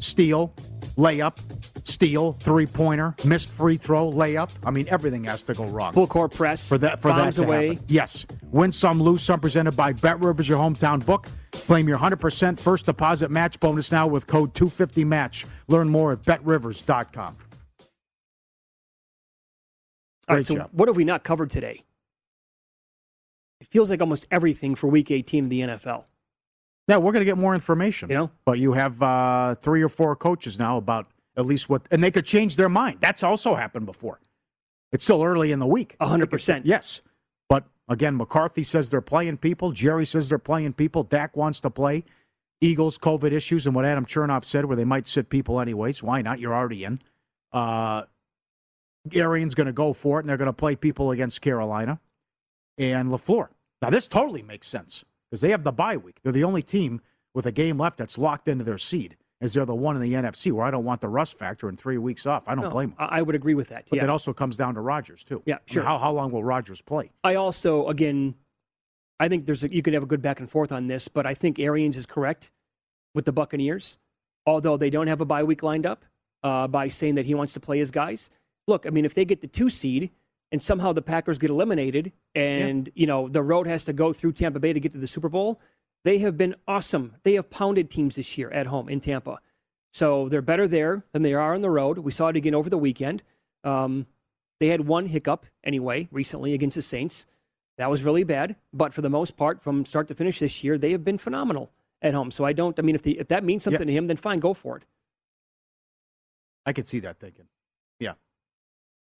Steal, 0.00 0.54
layup, 0.96 1.38
steal, 1.88 2.34
three 2.34 2.66
pointer, 2.66 3.14
missed 3.24 3.50
free 3.50 3.76
throw, 3.76 4.10
layup. 4.10 4.50
I 4.64 4.70
mean, 4.70 4.86
everything 4.88 5.24
has 5.24 5.42
to 5.44 5.54
go 5.54 5.64
wrong. 5.66 5.92
Full 5.92 6.06
court 6.06 6.32
press 6.32 6.68
for 6.68 6.78
that 6.78 7.00
for 7.00 7.08
bombs 7.08 7.36
that 7.36 7.42
to 7.42 7.48
away. 7.48 7.68
happen. 7.68 7.84
Yes, 7.88 8.26
win 8.50 8.70
some, 8.72 9.02
lose 9.02 9.22
some. 9.22 9.40
Presented 9.40 9.76
by 9.76 9.92
Bet 9.92 10.20
Rivers, 10.20 10.48
your 10.48 10.58
hometown 10.58 11.04
book. 11.04 11.26
Claim 11.52 11.88
your 11.88 11.98
100% 11.98 12.60
first 12.60 12.86
deposit 12.86 13.30
match 13.30 13.58
bonus 13.58 13.90
now 13.90 14.06
with 14.06 14.26
code 14.26 14.54
250 14.54 15.04
match. 15.04 15.46
Learn 15.66 15.88
more 15.88 16.12
at 16.12 16.22
betrivers.com. 16.24 17.36
All 20.28 20.34
Great 20.34 20.36
right, 20.36 20.46
so 20.46 20.54
job. 20.56 20.68
what 20.72 20.88
have 20.88 20.96
we 20.96 21.04
not 21.04 21.24
covered 21.24 21.50
today? 21.50 21.82
It 23.60 23.66
feels 23.68 23.90
like 23.90 24.00
almost 24.00 24.26
everything 24.30 24.74
for 24.74 24.86
Week 24.88 25.10
18 25.10 25.44
of 25.44 25.50
the 25.50 25.60
NFL. 25.62 26.04
Yeah, 26.86 26.96
we're 26.98 27.12
going 27.12 27.20
to 27.20 27.26
get 27.26 27.38
more 27.38 27.54
information. 27.54 28.08
You 28.08 28.16
know? 28.16 28.30
But 28.44 28.58
you 28.58 28.72
have 28.72 29.02
uh, 29.02 29.54
three 29.56 29.82
or 29.82 29.88
four 29.88 30.16
coaches 30.16 30.58
now 30.58 30.76
about 30.76 31.06
at 31.38 31.46
least 31.46 31.68
what, 31.68 31.86
and 31.90 32.02
they 32.04 32.10
could 32.10 32.26
change 32.26 32.56
their 32.56 32.68
mind. 32.68 32.98
That's 33.00 33.22
also 33.22 33.54
happened 33.54 33.86
before. 33.86 34.20
It's 34.92 35.04
still 35.04 35.22
early 35.22 35.52
in 35.52 35.60
the 35.60 35.66
week. 35.66 35.96
A 36.00 36.08
hundred 36.08 36.30
percent. 36.30 36.66
Yes. 36.66 37.00
But 37.48 37.64
again, 37.88 38.16
McCarthy 38.16 38.64
says 38.64 38.90
they're 38.90 39.00
playing 39.00 39.38
people. 39.38 39.70
Jerry 39.72 40.04
says 40.04 40.28
they're 40.28 40.38
playing 40.38 40.74
people. 40.74 41.04
Dak 41.04 41.36
wants 41.36 41.60
to 41.60 41.70
play. 41.70 42.04
Eagles, 42.60 42.98
COVID 42.98 43.30
issues, 43.30 43.66
and 43.66 43.74
what 43.74 43.84
Adam 43.84 44.04
Chernoff 44.04 44.44
said, 44.44 44.64
where 44.64 44.76
they 44.76 44.84
might 44.84 45.06
sit 45.06 45.30
people 45.30 45.60
anyways. 45.60 46.02
Why 46.02 46.22
not? 46.22 46.40
You're 46.40 46.54
already 46.54 46.82
in. 46.84 46.98
Uh, 47.52 48.02
Arians 49.12 49.54
going 49.54 49.68
to 49.68 49.72
go 49.72 49.92
for 49.92 50.18
it, 50.18 50.22
and 50.22 50.28
they're 50.28 50.36
going 50.36 50.46
to 50.46 50.52
play 50.52 50.74
people 50.74 51.12
against 51.12 51.40
Carolina 51.40 52.00
and 52.76 53.10
LaFleur. 53.10 53.48
Now, 53.80 53.90
this 53.90 54.08
totally 54.08 54.42
makes 54.42 54.66
sense 54.66 55.04
because 55.30 55.40
they 55.40 55.50
have 55.50 55.62
the 55.62 55.70
bye 55.70 55.96
week. 55.96 56.18
They're 56.22 56.32
the 56.32 56.44
only 56.44 56.62
team 56.62 57.00
with 57.32 57.46
a 57.46 57.52
game 57.52 57.78
left 57.78 57.98
that's 57.98 58.18
locked 58.18 58.48
into 58.48 58.64
their 58.64 58.78
seed. 58.78 59.16
As 59.40 59.54
they're 59.54 59.64
the 59.64 59.74
one 59.74 59.94
in 59.96 60.02
the 60.02 60.14
NFC 60.14 60.50
where 60.52 60.66
I 60.66 60.70
don't 60.70 60.84
want 60.84 61.00
the 61.00 61.08
rust 61.08 61.38
factor 61.38 61.68
in 61.68 61.76
three 61.76 61.98
weeks 61.98 62.26
off. 62.26 62.42
I 62.46 62.54
don't 62.54 62.64
No, 62.64 62.70
blame 62.70 62.94
them. 62.98 63.08
I 63.10 63.22
would 63.22 63.34
agree 63.34 63.54
with 63.54 63.68
that. 63.68 63.84
But 63.88 63.96
yeah. 63.96 64.02
that 64.02 64.10
also 64.10 64.32
comes 64.32 64.56
down 64.56 64.74
to 64.74 64.80
Rodgers 64.80 65.24
too. 65.24 65.42
Yeah, 65.46 65.54
I 65.54 65.58
mean, 65.58 65.74
sure. 65.74 65.82
how 65.84 65.98
how 65.98 66.12
long 66.12 66.32
will 66.32 66.42
Rodgers 66.42 66.80
play? 66.80 67.10
I 67.22 67.36
also, 67.36 67.86
again, 67.86 68.34
I 69.20 69.28
think 69.28 69.46
there's 69.46 69.64
a, 69.64 69.72
you 69.72 69.82
could 69.82 69.94
have 69.94 70.02
a 70.02 70.06
good 70.06 70.22
back 70.22 70.40
and 70.40 70.50
forth 70.50 70.72
on 70.72 70.86
this, 70.88 71.08
but 71.08 71.26
I 71.26 71.34
think 71.34 71.58
Arians 71.58 71.96
is 71.96 72.06
correct 72.06 72.50
with 73.14 73.24
the 73.24 73.32
Buccaneers, 73.32 73.98
although 74.46 74.76
they 74.76 74.90
don't 74.90 75.06
have 75.06 75.20
a 75.20 75.24
bye 75.24 75.44
week 75.44 75.62
lined 75.62 75.86
up 75.86 76.04
uh, 76.42 76.66
by 76.66 76.88
saying 76.88 77.14
that 77.16 77.26
he 77.26 77.34
wants 77.34 77.52
to 77.54 77.60
play 77.60 77.78
his 77.78 77.90
guys. 77.90 78.30
Look, 78.66 78.86
I 78.86 78.90
mean, 78.90 79.04
if 79.04 79.14
they 79.14 79.24
get 79.24 79.40
the 79.40 79.46
two 79.46 79.70
seed 79.70 80.10
and 80.50 80.62
somehow 80.62 80.92
the 80.92 81.02
Packers 81.02 81.38
get 81.38 81.50
eliminated, 81.50 82.12
and 82.34 82.90
you 82.94 83.06
know 83.06 83.28
the 83.28 83.42
road 83.42 83.66
has 83.66 83.84
to 83.84 83.92
go 83.92 84.12
through 84.12 84.32
Tampa 84.32 84.58
Bay 84.58 84.72
to 84.72 84.80
get 84.80 84.92
to 84.92 84.98
the 84.98 85.08
Super 85.08 85.28
Bowl, 85.28 85.60
they 86.08 86.18
have 86.20 86.38
been 86.38 86.54
awesome. 86.66 87.16
They 87.22 87.34
have 87.34 87.50
pounded 87.50 87.90
teams 87.90 88.16
this 88.16 88.38
year 88.38 88.50
at 88.50 88.66
home 88.66 88.88
in 88.88 88.98
Tampa, 88.98 89.40
so 89.92 90.30
they're 90.30 90.40
better 90.40 90.66
there 90.66 91.04
than 91.12 91.20
they 91.20 91.34
are 91.34 91.52
on 91.52 91.60
the 91.60 91.68
road. 91.68 91.98
We 91.98 92.12
saw 92.12 92.28
it 92.28 92.36
again 92.36 92.54
over 92.54 92.70
the 92.70 92.78
weekend. 92.78 93.22
Um, 93.62 94.06
they 94.58 94.68
had 94.68 94.86
one 94.86 95.04
hiccup 95.04 95.44
anyway 95.62 96.08
recently 96.10 96.54
against 96.54 96.76
the 96.76 96.82
Saints. 96.82 97.26
That 97.76 97.90
was 97.90 98.02
really 98.02 98.24
bad, 98.24 98.56
but 98.72 98.94
for 98.94 99.02
the 99.02 99.10
most 99.10 99.36
part, 99.36 99.62
from 99.62 99.84
start 99.84 100.08
to 100.08 100.14
finish 100.14 100.38
this 100.38 100.64
year, 100.64 100.78
they 100.78 100.92
have 100.92 101.04
been 101.04 101.18
phenomenal 101.18 101.70
at 102.00 102.14
home. 102.14 102.30
So 102.30 102.42
I 102.42 102.54
don't. 102.54 102.78
I 102.78 102.82
mean, 102.82 102.94
if 102.94 103.02
the, 103.02 103.18
if 103.18 103.28
that 103.28 103.44
means 103.44 103.64
something 103.64 103.86
to 103.86 103.92
him, 103.92 104.06
then 104.06 104.16
fine, 104.16 104.38
go 104.38 104.54
for 104.54 104.78
it. 104.78 104.84
I 106.64 106.72
could 106.72 106.88
see 106.88 107.00
that 107.00 107.20
thinking. 107.20 107.48
Yeah. 108.00 108.14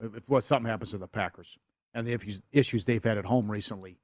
If, 0.01 0.17
if 0.17 0.23
what 0.27 0.43
something 0.43 0.71
happens 0.71 0.93
to 0.93 0.99
the 0.99 1.07
Packers 1.07 1.59
and 1.93 2.07
the 2.07 2.41
issues 2.51 2.87
they've 2.87 3.05
had 3.05 3.19
at 3.19 3.27
home 3.27 3.51
recently 3.51 3.99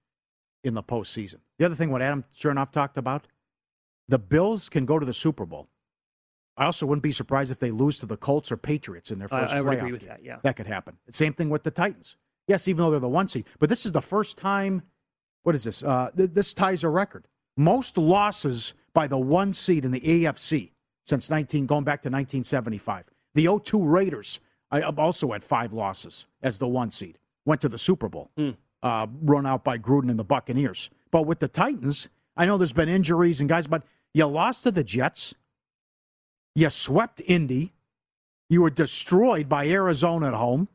in 0.64 0.74
the 0.74 0.82
postseason. 0.82 1.36
The 1.58 1.66
other 1.66 1.74
thing, 1.74 1.90
what 1.90 2.02
Adam 2.02 2.24
Chernoff 2.36 2.72
talked 2.72 2.96
about, 2.96 3.28
the 4.08 4.18
Bills 4.18 4.68
can 4.68 4.84
go 4.86 4.98
to 4.98 5.06
the 5.06 5.14
Super 5.14 5.46
Bowl. 5.46 5.68
I 6.56 6.64
also 6.66 6.86
wouldn't 6.86 7.02
be 7.02 7.12
surprised 7.12 7.50
if 7.50 7.58
they 7.58 7.70
lose 7.70 7.98
to 7.98 8.06
the 8.06 8.16
Colts 8.16 8.50
or 8.50 8.56
Patriots 8.56 9.10
in 9.10 9.18
their 9.18 9.28
I- 9.32 9.40
first 9.42 9.54
I 9.54 9.60
would 9.60 9.72
playoff 9.74 9.78
agree 9.78 9.92
with 9.92 10.00
game. 10.02 10.08
that, 10.08 10.24
yeah. 10.24 10.36
that 10.42 10.56
could 10.56 10.66
happen. 10.66 10.96
Same 11.10 11.32
thing 11.32 11.50
with 11.50 11.62
the 11.62 11.70
Titans. 11.70 12.16
Yes, 12.48 12.68
even 12.68 12.84
though 12.84 12.90
they're 12.90 13.00
the 13.00 13.08
one 13.08 13.28
seed, 13.28 13.46
but 13.58 13.68
this 13.68 13.86
is 13.86 13.92
the 13.92 14.02
first 14.02 14.36
time. 14.36 14.82
What 15.44 15.54
is 15.54 15.64
this? 15.64 15.82
Uh, 15.82 16.10
th- 16.16 16.30
this 16.32 16.54
ties 16.54 16.84
a 16.84 16.88
record. 16.88 17.26
Most 17.56 17.96
losses 17.98 18.74
by 18.94 19.06
the 19.06 19.18
one 19.18 19.52
seed 19.52 19.84
in 19.84 19.90
the 19.92 20.00
AFC 20.00 20.72
since 21.04 21.28
19 21.30 21.66
going 21.66 21.84
back 21.84 22.02
to 22.02 22.08
1975. 22.08 23.04
The 23.34 23.46
02 23.62 23.82
Raiders 23.84 24.40
I 24.70 24.82
also 24.82 25.32
had 25.32 25.44
five 25.44 25.72
losses 25.72 26.26
as 26.42 26.58
the 26.58 26.68
one 26.68 26.90
seed. 26.90 27.18
Went 27.46 27.60
to 27.60 27.68
the 27.68 27.78
Super 27.78 28.08
Bowl, 28.08 28.30
uh, 28.84 29.06
run 29.22 29.46
out 29.46 29.64
by 29.64 29.78
Gruden 29.78 30.10
and 30.10 30.18
the 30.18 30.24
Buccaneers. 30.24 30.90
But 31.10 31.22
with 31.22 31.40
the 31.40 31.48
Titans, 31.48 32.08
I 32.36 32.46
know 32.46 32.56
there's 32.58 32.72
been 32.72 32.88
injuries 32.88 33.40
and 33.40 33.48
guys, 33.48 33.66
but 33.66 33.82
you 34.12 34.26
lost 34.26 34.62
to 34.64 34.70
the 34.70 34.84
Jets. 34.84 35.34
You 36.54 36.70
swept 36.70 37.20
Indy. 37.26 37.72
You 38.48 38.62
were 38.62 38.70
destroyed 38.70 39.48
by 39.48 39.66
Arizona 39.68 40.28
at 40.28 40.34
home. 40.34 40.68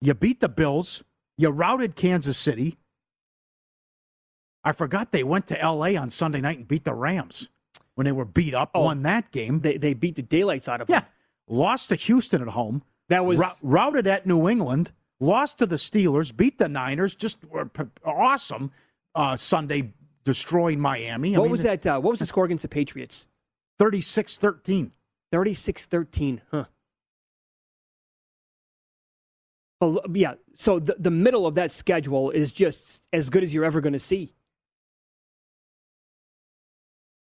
You 0.00 0.14
beat 0.14 0.40
the 0.40 0.48
Bills. 0.48 1.02
You 1.36 1.50
routed 1.50 1.96
Kansas 1.96 2.38
City. 2.38 2.78
I 4.64 4.72
forgot 4.72 5.12
they 5.12 5.24
went 5.24 5.46
to 5.48 5.60
L.A. 5.60 5.96
on 5.96 6.10
Sunday 6.10 6.40
night 6.40 6.58
and 6.58 6.68
beat 6.68 6.84
the 6.84 6.94
Rams 6.94 7.48
when 7.94 8.04
they 8.04 8.12
were 8.12 8.24
beat 8.24 8.54
up. 8.54 8.74
won 8.74 9.02
that 9.02 9.30
game. 9.32 9.60
They 9.60 9.76
they 9.76 9.94
beat 9.94 10.14
the 10.16 10.22
daylights 10.22 10.68
out 10.68 10.80
of 10.80 10.86
them. 10.86 10.94
yeah. 11.02 11.04
Lost 11.54 11.88
to 11.88 11.94
Houston 11.96 12.42
at 12.42 12.48
home. 12.48 12.82
That 13.08 13.24
was- 13.24 13.38
Rou- 13.40 13.46
routed 13.62 14.06
at 14.06 14.26
New 14.26 14.48
England. 14.48 14.92
Lost 15.20 15.58
to 15.58 15.66
the 15.66 15.76
Steelers. 15.76 16.34
Beat 16.36 16.58
the 16.58 16.68
Niners. 16.68 17.14
Just 17.14 17.44
awesome. 18.04 18.70
Uh, 19.14 19.34
Sunday 19.36 19.92
destroying 20.24 20.78
Miami. 20.80 21.34
I 21.34 21.38
what 21.38 21.44
mean, 21.46 21.52
was 21.52 21.62
that? 21.64 21.86
Uh, 21.86 21.98
what 22.00 22.10
was 22.10 22.20
the 22.20 22.26
score 22.26 22.44
against 22.44 22.62
the 22.62 22.68
Patriots? 22.68 23.28
36-13. 23.80 24.90
36-13, 25.32 26.40
huh? 26.50 26.64
Well, 29.80 30.00
yeah. 30.12 30.34
So 30.54 30.78
the, 30.78 30.96
the 30.98 31.10
middle 31.10 31.46
of 31.46 31.54
that 31.56 31.70
schedule 31.72 32.30
is 32.30 32.50
just 32.52 33.02
as 33.12 33.30
good 33.30 33.42
as 33.44 33.52
you're 33.54 33.64
ever 33.64 33.80
going 33.80 33.92
to 33.92 33.98
see. 33.98 34.32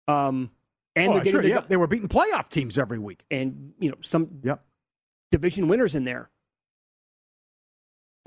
Um, 0.08 0.50
and 0.96 1.10
Oh, 1.10 1.14
they're 1.16 1.24
getting 1.24 1.42
sure, 1.42 1.48
yeah. 1.50 1.62
They 1.68 1.78
were 1.78 1.88
beating 1.88 2.08
playoff 2.08 2.50
teams 2.50 2.78
every 2.78 2.98
week. 3.00 3.24
and 3.30 3.74
you 3.80 3.90
know 3.90 3.98
some 4.02 4.40
Yep. 4.44 4.64
division 5.32 5.68
winners 5.68 5.94
in 5.96 6.04
there. 6.04 6.30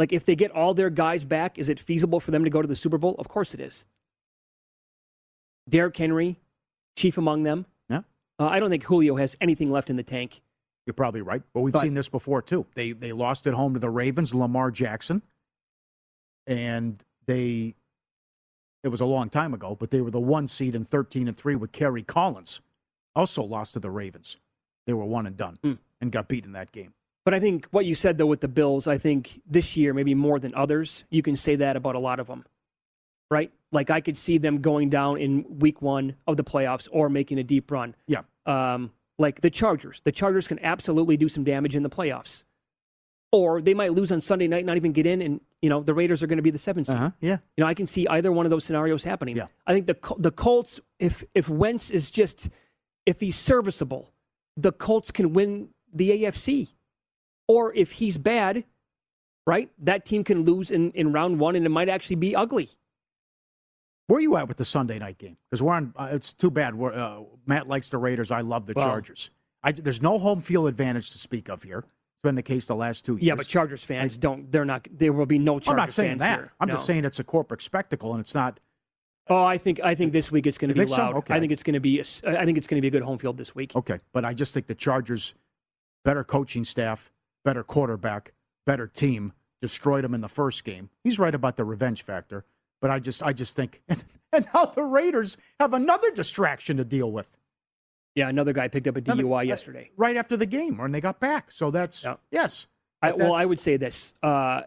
Like 0.02 0.12
if 0.12 0.24
they 0.24 0.34
get 0.34 0.50
all 0.50 0.74
their 0.74 0.90
guys 0.90 1.24
back, 1.24 1.60
is 1.60 1.68
it 1.68 1.78
feasible 1.78 2.18
for 2.18 2.32
them 2.32 2.42
to 2.42 2.50
go 2.50 2.60
to 2.60 2.66
the 2.66 2.74
Super 2.74 2.98
Bowl? 2.98 3.14
Of 3.20 3.28
course 3.28 3.54
it 3.54 3.60
is. 3.60 3.84
Derrick 5.68 5.96
Henry, 5.96 6.40
chief 6.96 7.16
among 7.18 7.44
them. 7.44 7.66
Yeah. 7.88 8.00
Uh, 8.36 8.46
I 8.48 8.58
don't 8.58 8.68
think 8.68 8.82
Julio 8.82 9.14
has 9.14 9.36
anything 9.40 9.70
left 9.70 9.90
in 9.90 9.94
the 9.96 10.02
tank. 10.02 10.40
You're 10.86 10.94
probably 10.94 11.22
right. 11.22 11.40
But 11.54 11.60
we've 11.60 11.72
But- 11.72 11.82
seen 11.82 11.94
this 11.94 12.08
before 12.08 12.42
too. 12.42 12.66
They 12.74 12.90
they 12.90 13.12
lost 13.12 13.46
at 13.46 13.54
home 13.54 13.74
to 13.74 13.78
the 13.78 13.90
Ravens, 13.90 14.34
Lamar 14.34 14.72
Jackson. 14.72 15.22
And 16.48 17.00
they 17.26 17.76
it 18.82 18.88
was 18.88 19.00
a 19.00 19.04
long 19.06 19.30
time 19.30 19.54
ago, 19.54 19.76
but 19.78 19.92
they 19.92 20.00
were 20.00 20.10
the 20.10 20.18
one 20.18 20.48
seed 20.48 20.74
in 20.74 20.84
13 20.84 21.28
and 21.28 21.36
3 21.36 21.54
with 21.54 21.70
Kerry 21.70 22.02
Collins. 22.02 22.60
Also 23.14 23.44
lost 23.44 23.74
to 23.74 23.78
the 23.78 23.92
Ravens. 23.92 24.38
They 24.84 24.94
were 24.94 25.04
one 25.04 25.28
and 25.28 25.36
done 25.36 25.58
Hmm. 25.62 25.74
and 26.00 26.10
got 26.10 26.26
beat 26.26 26.44
in 26.44 26.50
that 26.54 26.72
game. 26.72 26.92
But 27.24 27.34
I 27.34 27.40
think 27.40 27.66
what 27.70 27.86
you 27.86 27.94
said 27.94 28.18
though 28.18 28.26
with 28.26 28.40
the 28.40 28.48
Bills, 28.48 28.86
I 28.86 28.98
think 28.98 29.40
this 29.46 29.76
year 29.76 29.94
maybe 29.94 30.14
more 30.14 30.38
than 30.38 30.54
others, 30.54 31.04
you 31.10 31.22
can 31.22 31.36
say 31.36 31.56
that 31.56 31.76
about 31.76 31.94
a 31.94 31.98
lot 31.98 32.18
of 32.20 32.26
them, 32.26 32.44
right? 33.30 33.52
Like 33.70 33.90
I 33.90 34.00
could 34.00 34.18
see 34.18 34.38
them 34.38 34.60
going 34.60 34.90
down 34.90 35.18
in 35.18 35.58
Week 35.58 35.80
One 35.80 36.16
of 36.26 36.36
the 36.36 36.44
playoffs 36.44 36.88
or 36.90 37.08
making 37.08 37.38
a 37.38 37.44
deep 37.44 37.70
run. 37.70 37.94
Yeah. 38.06 38.22
Um, 38.44 38.90
like 39.18 39.40
the 39.40 39.50
Chargers, 39.50 40.00
the 40.04 40.12
Chargers 40.12 40.48
can 40.48 40.58
absolutely 40.64 41.16
do 41.16 41.28
some 41.28 41.44
damage 41.44 41.76
in 41.76 41.84
the 41.84 41.90
playoffs, 41.90 42.42
or 43.30 43.62
they 43.62 43.74
might 43.74 43.92
lose 43.92 44.10
on 44.10 44.20
Sunday 44.20 44.48
night, 44.48 44.64
not 44.64 44.76
even 44.76 44.92
get 44.92 45.06
in, 45.06 45.22
and 45.22 45.40
you 45.60 45.70
know 45.70 45.80
the 45.80 45.94
Raiders 45.94 46.22
are 46.22 46.26
going 46.26 46.38
to 46.38 46.42
be 46.42 46.50
the 46.50 46.58
seventh 46.58 46.88
seed. 46.88 46.96
Uh-huh. 46.96 47.10
Yeah. 47.20 47.38
You 47.56 47.62
know, 47.62 47.68
I 47.68 47.74
can 47.74 47.86
see 47.86 48.08
either 48.08 48.32
one 48.32 48.46
of 48.46 48.50
those 48.50 48.64
scenarios 48.64 49.04
happening. 49.04 49.36
Yeah. 49.36 49.46
I 49.66 49.74
think 49.74 49.86
the 49.86 49.96
the 50.18 50.32
Colts, 50.32 50.80
if 50.98 51.22
if 51.34 51.48
Wentz 51.48 51.90
is 51.90 52.10
just 52.10 52.50
if 53.06 53.20
he's 53.20 53.36
serviceable, 53.36 54.10
the 54.56 54.72
Colts 54.72 55.12
can 55.12 55.32
win 55.32 55.68
the 55.92 56.10
AFC. 56.10 56.70
Or 57.52 57.74
if 57.74 57.92
he's 57.92 58.16
bad, 58.16 58.64
right, 59.46 59.68
that 59.80 60.06
team 60.06 60.24
can 60.24 60.42
lose 60.44 60.70
in, 60.70 60.90
in 60.92 61.12
round 61.12 61.38
one, 61.38 61.54
and 61.54 61.66
it 61.66 61.68
might 61.68 61.90
actually 61.90 62.16
be 62.16 62.34
ugly. 62.34 62.70
Where 64.06 64.16
are 64.16 64.22
you 64.22 64.36
at 64.38 64.48
with 64.48 64.56
the 64.56 64.64
Sunday 64.64 64.98
night 64.98 65.18
game? 65.18 65.36
Because 65.50 65.62
we're 65.62 65.74
on. 65.74 65.92
Uh, 65.94 66.08
it's 66.12 66.32
too 66.32 66.50
bad. 66.50 66.74
We're, 66.74 66.94
uh, 66.94 67.20
Matt 67.46 67.68
likes 67.68 67.90
the 67.90 67.98
Raiders. 67.98 68.30
I 68.30 68.40
love 68.40 68.64
the 68.64 68.72
Well- 68.74 68.86
Chargers. 68.86 69.30
I, 69.62 69.72
there's 69.72 70.00
no 70.00 70.18
home 70.18 70.40
field 70.40 70.66
advantage 70.66 71.10
to 71.10 71.18
speak 71.18 71.50
of 71.50 71.62
here. 71.62 71.80
It's 71.80 72.22
been 72.24 72.34
the 72.36 72.42
case 72.42 72.66
the 72.66 72.74
last 72.74 73.04
two 73.04 73.12
years. 73.16 73.22
Yeah, 73.24 73.34
but 73.34 73.46
Chargers 73.46 73.84
fans 73.84 74.16
don't. 74.16 74.50
They're 74.50 74.64
not. 74.64 74.88
There 74.90 75.12
will 75.12 75.26
be 75.26 75.38
no 75.38 75.60
Chargers 75.60 75.68
I'm 75.68 75.76
not 75.76 75.92
saying 75.92 76.18
that. 76.18 76.38
here. 76.38 76.52
I'm 76.58 76.68
No. 76.68 76.74
just 76.74 76.86
saying 76.86 77.04
it's 77.04 77.18
a 77.20 77.24
corporate 77.24 77.60
spectacle, 77.60 78.12
and 78.12 78.20
it's 78.20 78.34
not. 78.34 78.58
Oh, 79.28 79.44
I 79.44 79.58
think 79.58 79.78
I 79.84 79.94
think 79.94 80.12
this 80.14 80.32
week 80.32 80.46
it's 80.46 80.56
going 80.58 80.70
to 80.70 80.74
be 80.74 80.80
think 80.80 80.90
so? 80.90 80.96
loud. 80.96 81.14
Okay. 81.16 81.34
I 81.34 81.38
think 81.40 81.52
it's 81.52 81.62
going 81.62 81.74
to 81.74 81.80
be. 81.80 82.00
a 82.00 82.02
I 82.24 82.44
think 82.46 82.56
it's 82.58 82.66
going 82.66 82.78
to 82.78 82.82
be 82.82 82.88
a 82.88 82.90
good 82.90 83.02
home 83.04 83.18
field 83.18 83.36
this 83.36 83.54
week. 83.54 83.76
Okay, 83.76 84.00
but 84.14 84.24
I 84.24 84.32
just 84.34 84.52
think 84.54 84.66
the 84.66 84.74
Chargers, 84.74 85.34
better 86.04 86.24
coaching 86.24 86.64
staff, 86.64 87.12
better 87.44 87.62
quarterback, 87.62 88.32
better 88.66 88.86
team, 88.86 89.32
destroyed 89.60 90.04
him 90.04 90.14
in 90.14 90.20
the 90.20 90.28
first 90.28 90.64
game. 90.64 90.90
He's 91.04 91.18
right 91.18 91.34
about 91.34 91.56
the 91.56 91.64
revenge 91.64 92.02
factor, 92.02 92.44
but 92.80 92.90
I 92.90 92.98
just, 92.98 93.22
I 93.22 93.32
just 93.32 93.56
think, 93.56 93.82
and 94.32 94.46
now 94.54 94.66
the 94.66 94.82
Raiders 94.82 95.36
have 95.60 95.74
another 95.74 96.10
distraction 96.10 96.76
to 96.78 96.84
deal 96.84 97.10
with 97.12 97.36
Yeah, 98.14 98.28
another 98.28 98.52
guy 98.52 98.68
picked 98.68 98.86
up 98.88 98.96
a 98.96 99.00
DUI 99.00 99.38
uh, 99.38 99.40
yesterday. 99.42 99.90
right 99.96 100.16
after 100.16 100.36
the 100.36 100.46
game 100.46 100.78
when 100.78 100.92
they 100.92 101.00
got 101.00 101.20
back. 101.20 101.50
So 101.50 101.70
that's 101.70 102.04
yes. 102.30 102.66
I, 103.00 103.10
But 103.10 103.18
well, 103.18 103.34
I 103.34 103.44
would 103.44 103.58
say 103.60 103.76
this. 103.76 104.14
Uh, 104.22 104.62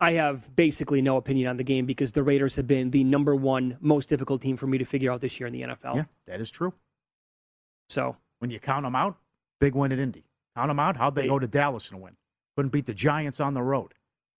I 0.00 0.12
have 0.12 0.56
basically 0.56 1.00
no 1.00 1.16
opinion 1.16 1.48
on 1.48 1.56
the 1.58 1.62
game 1.64 1.86
because 1.86 2.10
the 2.12 2.22
Raiders 2.24 2.56
have 2.56 2.66
been 2.66 2.90
the 2.90 3.04
number 3.04 3.36
one 3.36 3.76
most 3.80 4.08
difficult 4.08 4.42
team 4.42 4.56
for 4.56 4.66
me 4.66 4.78
to 4.78 4.84
figure 4.84 5.12
out 5.12 5.20
this 5.20 5.38
year 5.38 5.46
in 5.46 5.52
the 5.52 5.62
NFL. 5.62 5.94
yeah, 5.96 6.04
that 6.26 6.40
is 6.40 6.50
true. 6.50 6.72
So 7.88 8.16
When 8.38 8.50
you 8.50 8.58
count 8.58 8.84
them 8.84 8.96
out, 8.96 9.16
big 9.60 9.74
win 9.74 9.92
at 9.92 9.98
Indy. 9.98 10.24
Count 10.56 10.68
them 10.68 10.78
out. 10.78 10.96
How'd 10.96 11.14
they 11.14 11.22
They- 11.22 11.28
go 11.28 11.38
to 11.38 11.46
Dallas 11.48 11.90
and 11.90 12.00
win? 12.00 12.16
Couldn't 12.56 12.70
beat 12.72 12.86
the 12.86 12.94
Giants 12.94 13.40
on 13.40 13.54
the 13.54 13.62
road. 13.62 13.94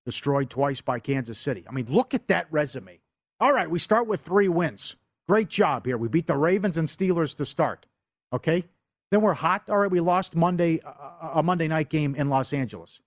Destroyed 0.04 0.50
twice 0.50 0.80
by 0.80 0.98
Kansas 0.98 1.38
City. 1.38 1.64
I 1.68 1.72
mean, 1.72 1.86
look 1.86 2.12
at 2.12 2.26
that 2.28 2.46
resume. 2.52 3.00
All 3.40 3.52
right, 3.52 3.70
we 3.70 3.78
start 3.78 4.06
with 4.06 4.20
three 4.20 4.48
wins. 4.48 4.96
Great 5.28 5.48
job 5.48 5.86
here. 5.86 5.96
We 5.96 6.08
beat 6.08 6.26
the 6.26 6.36
Ravens 6.36 6.76
and 6.76 6.88
Steelers 6.88 7.36
to 7.36 7.44
start. 7.44 7.86
Okay, 8.32 8.64
then 9.10 9.20
we're 9.22 9.34
hot. 9.34 9.70
All 9.70 9.78
right, 9.78 9.90
we 9.90 10.00
lost 10.00 10.34
Monday 10.34 10.80
uh, 10.80 11.30
a 11.34 11.42
Monday 11.42 11.68
night 11.68 11.88
game 11.88 12.14
in 12.14 12.28
Los 12.28 12.52
Angeles. 12.52 13.00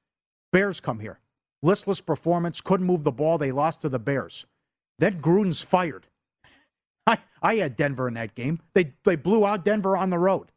Bears 0.51 0.79
come 0.79 0.99
here. 0.99 1.19
Listless 1.61 1.99
performance. 2.01 2.61
Couldn't 2.61 2.85
move 2.85 3.03
the 3.03 3.11
ball. 3.11 3.37
They 3.37 3.51
lost 3.51 3.81
to 3.81 3.89
the 3.89 3.99
Bears. 3.99 4.45
Then 4.99 5.21
Gruden's 5.21 5.61
fired. 5.61 6.07
I, 7.07 7.17
I 7.41 7.55
had 7.55 7.75
Denver 7.75 8.07
in 8.07 8.13
that 8.15 8.35
game. 8.35 8.61
They 8.73 8.93
they 9.03 9.15
blew 9.17 9.45
out 9.45 9.65
Denver 9.65 9.97
on 9.97 10.09
the 10.09 10.19
road. 10.19 10.51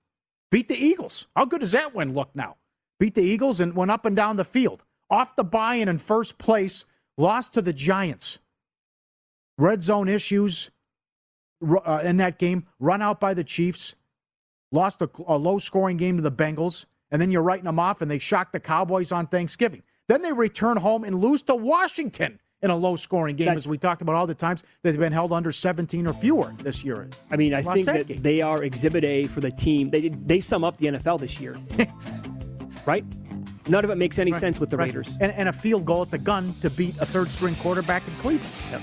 Beat 0.50 0.68
the 0.68 0.76
Eagles. 0.76 1.26
How 1.36 1.44
good 1.44 1.60
does 1.60 1.72
that 1.72 1.94
win 1.94 2.14
look 2.14 2.30
now? 2.34 2.56
Beat 2.98 3.14
the 3.14 3.22
Eagles 3.22 3.60
and 3.60 3.74
went 3.74 3.90
up 3.90 4.04
and 4.04 4.16
down 4.16 4.36
the 4.36 4.44
field. 4.44 4.84
Off 5.10 5.36
the 5.36 5.44
bye 5.44 5.76
and 5.76 5.88
in 5.88 5.98
first 5.98 6.38
place, 6.38 6.84
lost 7.16 7.54
to 7.54 7.62
the 7.62 7.72
Giants. 7.72 8.38
Red 9.56 9.82
zone 9.82 10.08
issues 10.08 10.70
uh, 11.62 12.00
in 12.04 12.18
that 12.18 12.38
game, 12.38 12.66
run 12.78 13.02
out 13.02 13.20
by 13.20 13.34
the 13.34 13.44
Chiefs. 13.44 13.94
lost 14.70 15.02
a, 15.02 15.10
a 15.26 15.36
low 15.36 15.58
scoring 15.58 15.96
game 15.96 16.16
to 16.16 16.22
the 16.22 16.32
Bengals, 16.32 16.86
and 17.10 17.20
then 17.20 17.30
you're 17.30 17.42
writing 17.42 17.64
them 17.64 17.80
off, 17.80 18.02
and 18.02 18.10
they 18.10 18.18
shock 18.18 18.52
the 18.52 18.60
Cowboys 18.60 19.12
on 19.12 19.26
Thanksgiving. 19.26 19.82
Then 20.08 20.22
they 20.22 20.32
return 20.32 20.76
home 20.76 21.04
and 21.04 21.18
lose 21.18 21.42
to 21.42 21.54
Washington 21.54 22.38
in 22.62 22.70
a 22.70 22.76
low 22.76 22.96
scoring 22.96 23.36
game, 23.36 23.46
That's- 23.46 23.64
as 23.64 23.68
we 23.68 23.78
talked 23.78 24.02
about 24.02 24.16
all 24.16 24.26
the 24.26 24.34
times 24.34 24.62
they've 24.82 24.98
been 24.98 25.12
held 25.12 25.32
under 25.32 25.52
17 25.52 26.06
or 26.06 26.12
fewer 26.12 26.52
this 26.62 26.84
year. 26.84 27.08
I 27.30 27.36
mean, 27.36 27.54
I 27.54 27.62
think 27.62 27.86
that 27.86 27.94
that 27.94 28.06
game. 28.08 28.22
they 28.22 28.40
are 28.40 28.62
Exhibit 28.64 29.04
A 29.04 29.26
for 29.26 29.40
the 29.40 29.50
team. 29.50 29.90
They 29.90 30.08
they 30.08 30.40
sum 30.40 30.64
up 30.64 30.76
the 30.78 30.86
NFL 30.88 31.20
this 31.20 31.38
year, 31.40 31.56
right? 32.86 33.04
None 33.68 33.84
of 33.84 33.90
it 33.90 33.96
makes 33.98 34.18
any 34.18 34.32
Right, 34.32 34.40
sense 34.40 34.58
with 34.58 34.70
the 34.70 34.76
right. 34.78 34.86
Raiders. 34.86 35.18
And, 35.20 35.30
and 35.32 35.48
a 35.48 35.52
field 35.52 35.84
goal 35.84 36.02
at 36.02 36.10
the 36.10 36.18
gun 36.18 36.54
to 36.62 36.70
beat 36.70 36.96
a 37.00 37.06
third 37.06 37.30
string 37.30 37.54
quarterback 37.56 38.02
in 38.08 38.14
Cleveland. 38.14 38.50
Yep. 38.70 38.80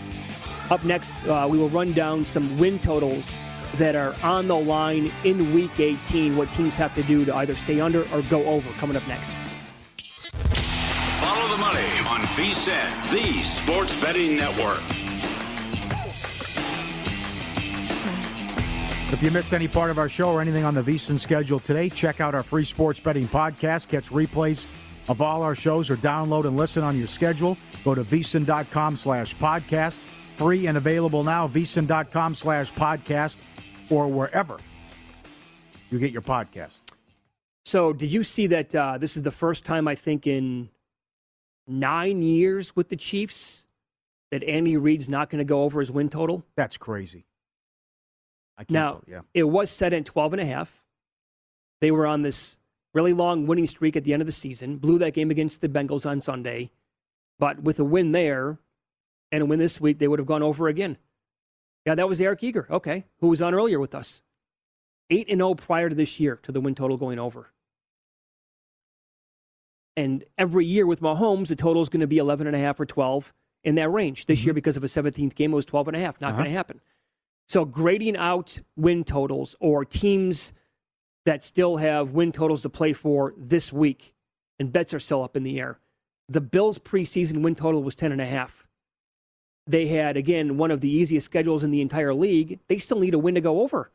Up 0.69 0.83
next, 0.83 1.11
uh, 1.27 1.47
we 1.49 1.57
will 1.57 1.69
run 1.69 1.91
down 1.93 2.23
some 2.25 2.57
win 2.59 2.77
totals 2.79 3.35
that 3.77 3.95
are 3.95 4.15
on 4.23 4.47
the 4.47 4.55
line 4.55 5.11
in 5.23 5.53
Week 5.53 5.79
18. 5.79 6.37
What 6.37 6.51
teams 6.53 6.75
have 6.75 6.93
to 6.95 7.03
do 7.03 7.25
to 7.25 7.35
either 7.35 7.55
stay 7.55 7.81
under 7.81 8.03
or 8.13 8.21
go 8.23 8.45
over. 8.45 8.69
Coming 8.73 8.95
up 8.95 9.05
next. 9.07 9.31
Follow 11.55 11.73
the 11.73 11.79
money 11.79 11.99
on 12.09 12.21
VSIN, 12.27 13.11
the 13.11 13.43
Sports 13.43 13.95
Betting 14.01 14.35
Network. 14.35 14.81
If 19.13 19.23
you 19.23 19.31
missed 19.31 19.53
any 19.53 19.67
part 19.67 19.91
of 19.91 19.97
our 19.97 20.09
show 20.09 20.31
or 20.31 20.41
anything 20.41 20.65
on 20.65 20.73
the 20.73 20.81
VSiN 20.81 21.17
schedule 21.17 21.59
today, 21.59 21.89
check 21.89 22.19
out 22.19 22.35
our 22.35 22.43
free 22.43 22.63
sports 22.63 22.99
betting 22.99 23.27
podcast. 23.27 23.87
Catch 23.87 24.09
replays 24.09 24.65
of 25.07 25.21
all 25.21 25.43
our 25.43 25.55
shows 25.55 25.89
or 25.89 25.97
download 25.97 26.45
and 26.45 26.57
listen 26.57 26.83
on 26.83 26.97
your 26.97 27.07
schedule. 27.07 27.57
Go 27.83 27.95
to 27.95 28.03
VSiN.com 28.03 28.97
slash 28.97 29.35
podcast. 29.37 30.01
Free 30.35 30.67
and 30.67 30.77
available 30.77 31.23
now, 31.23 31.47
VSiN.com 31.47 32.35
slash 32.35 32.73
podcast 32.73 33.37
or 33.89 34.07
wherever 34.07 34.57
you 35.89 35.99
get 35.99 36.11
your 36.11 36.21
podcast. 36.21 36.81
So, 37.63 37.93
did 37.93 38.11
you 38.11 38.23
see 38.23 38.47
that 38.47 38.75
uh, 38.75 38.97
this 38.97 39.15
is 39.15 39.23
the 39.23 39.31
first 39.31 39.63
time, 39.65 39.87
I 39.87 39.95
think, 39.95 40.27
in 40.27 40.69
nine 41.67 42.21
years 42.21 42.75
with 42.75 42.89
the 42.89 42.95
Chiefs 42.95 43.65
that 44.31 44.43
Andy 44.43 44.77
Reid's 44.77 45.09
not 45.09 45.29
going 45.29 45.39
to 45.39 45.45
go 45.45 45.63
over 45.63 45.79
his 45.79 45.91
win 45.91 46.09
total? 46.09 46.43
That's 46.55 46.77
crazy. 46.77 47.25
I 48.57 48.63
can't 48.63 48.71
Now, 48.71 49.01
yeah. 49.07 49.21
it 49.33 49.43
was 49.43 49.69
set 49.69 49.93
at 49.93 50.05
12 50.05 50.33
and 50.33 50.41
a 50.41 50.45
half. 50.45 50.83
They 51.81 51.91
were 51.91 52.07
on 52.07 52.21
this 52.21 52.57
really 52.93 53.13
long 53.13 53.45
winning 53.47 53.67
streak 53.67 53.95
at 53.95 54.03
the 54.03 54.13
end 54.13 54.21
of 54.21 54.25
the 54.25 54.31
season, 54.31 54.77
blew 54.77 54.97
that 54.99 55.13
game 55.13 55.29
against 55.29 55.61
the 55.61 55.69
Bengals 55.69 56.09
on 56.09 56.21
Sunday. 56.21 56.71
But 57.37 57.61
with 57.61 57.79
a 57.79 57.83
win 57.83 58.13
there 58.13 58.57
and 59.31 59.43
a 59.43 59.45
win 59.45 59.59
this 59.59 59.81
week, 59.81 59.99
they 59.99 60.07
would 60.07 60.19
have 60.19 60.27
gone 60.27 60.43
over 60.43 60.67
again. 60.67 60.97
Yeah, 61.85 61.95
that 61.95 62.07
was 62.07 62.21
Eric 62.21 62.43
Eager, 62.43 62.65
okay, 62.69 63.05
who 63.19 63.27
was 63.27 63.41
on 63.41 63.53
earlier 63.53 63.79
with 63.79 63.93
us. 63.93 64.21
8 65.09 65.29
and 65.29 65.39
0 65.39 65.53
prior 65.53 65.89
to 65.89 65.95
this 65.95 66.19
year 66.19 66.39
to 66.43 66.51
the 66.51 66.61
win 66.61 66.73
total 66.73 66.97
going 66.97 67.19
over. 67.19 67.51
And 69.97 70.23
every 70.37 70.65
year 70.65 70.85
with 70.85 71.01
Mahomes, 71.01 71.47
the 71.47 71.55
total 71.55 71.81
is 71.81 71.89
going 71.89 72.01
to 72.01 72.07
be 72.07 72.17
11 72.17 72.47
and 72.47 72.55
a 72.55 72.59
half 72.59 72.79
or 72.79 72.85
12 72.85 73.33
in 73.63 73.75
that 73.75 73.89
range. 73.89 74.25
This 74.25 74.43
year, 74.43 74.53
because 74.53 74.75
of 74.77 74.83
a 74.83 74.87
17th 74.87 75.35
game, 75.35 75.53
it 75.53 75.55
was 75.55 75.65
12 75.65 75.87
and 75.89 75.97
a 75.97 75.99
half. 75.99 76.19
Not 76.19 76.29
Uh-huh. 76.29 76.37
going 76.41 76.51
to 76.51 76.55
happen. 76.57 76.81
So 77.47 77.63
grading 77.63 78.17
out 78.17 78.59
win 78.75 79.03
totals 79.03 79.55
or 79.59 79.85
teams 79.85 80.51
that 81.25 81.43
still 81.43 81.77
have 81.77 82.11
win 82.11 82.31
totals 82.31 82.63
to 82.63 82.69
play 82.69 82.93
for 82.93 83.33
this 83.37 83.71
week, 83.71 84.13
and 84.59 84.71
bets 84.71 84.93
are 84.93 84.99
still 84.99 85.23
up 85.23 85.35
in 85.37 85.43
the 85.43 85.59
air. 85.59 85.79
The 86.27 86.41
Bills' 86.41 86.79
preseason 86.79 87.41
win 87.41 87.55
total 87.55 87.83
was 87.83 87.95
10 87.95 88.11
and 88.11 88.21
a 88.21 88.25
half. 88.25 88.67
They 89.67 89.87
had, 89.87 90.17
again, 90.17 90.57
one 90.57 90.71
of 90.71 90.81
the 90.81 90.89
easiest 90.89 91.25
schedules 91.25 91.63
in 91.63 91.71
the 91.71 91.81
entire 91.81 92.13
league. 92.13 92.59
They 92.67 92.77
still 92.77 92.99
need 92.99 93.13
a 93.13 93.19
win 93.19 93.35
to 93.35 93.41
go 93.41 93.61
over. 93.61 93.91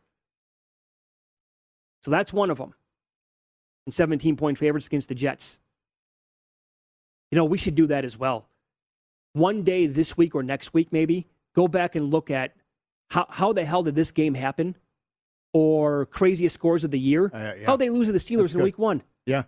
So 2.03 2.11
that's 2.11 2.33
one 2.33 2.51
of 2.51 2.59
them. 2.59 2.75
And 3.87 3.95
17 3.95 4.37
point 4.37 4.59
favorites 4.59 4.87
against 4.87 5.09
the 5.09 5.15
Jets. 5.15 5.59
You 7.31 7.37
know, 7.37 7.45
we 7.45 7.59
should 7.59 7.75
do 7.75 7.87
that 7.89 8.05
as 8.05 8.19
well. 8.19 8.47
One 9.33 9.63
day 9.63 9.87
this 9.87 10.17
week 10.17 10.35
or 10.35 10.43
next 10.43 10.75
week, 10.75 10.89
maybe, 10.93 11.27
go 11.55 11.69
back 11.69 11.95
and 11.95 12.11
look 12.11 12.31
at 12.31 12.55
how, 13.11 13.27
how 13.29 13.53
the 13.53 13.65
hell 13.65 13.83
did 13.83 13.95
this 13.95 14.11
game 14.11 14.35
happen? 14.35 14.77
Or 15.53 16.07
craziest 16.07 16.55
scores 16.55 16.85
of 16.85 16.91
the 16.93 16.99
year? 16.99 17.27
Uh, 17.33 17.55
yeah. 17.59 17.67
How 17.67 17.77
they 17.77 17.91
lose 17.91 18.07
to 18.07 18.13
the 18.13 18.19
Steelers 18.19 18.39
That's 18.39 18.53
in 18.53 18.59
good. 18.59 18.65
week 18.65 18.79
one? 18.79 19.03
Yeah. 19.27 19.45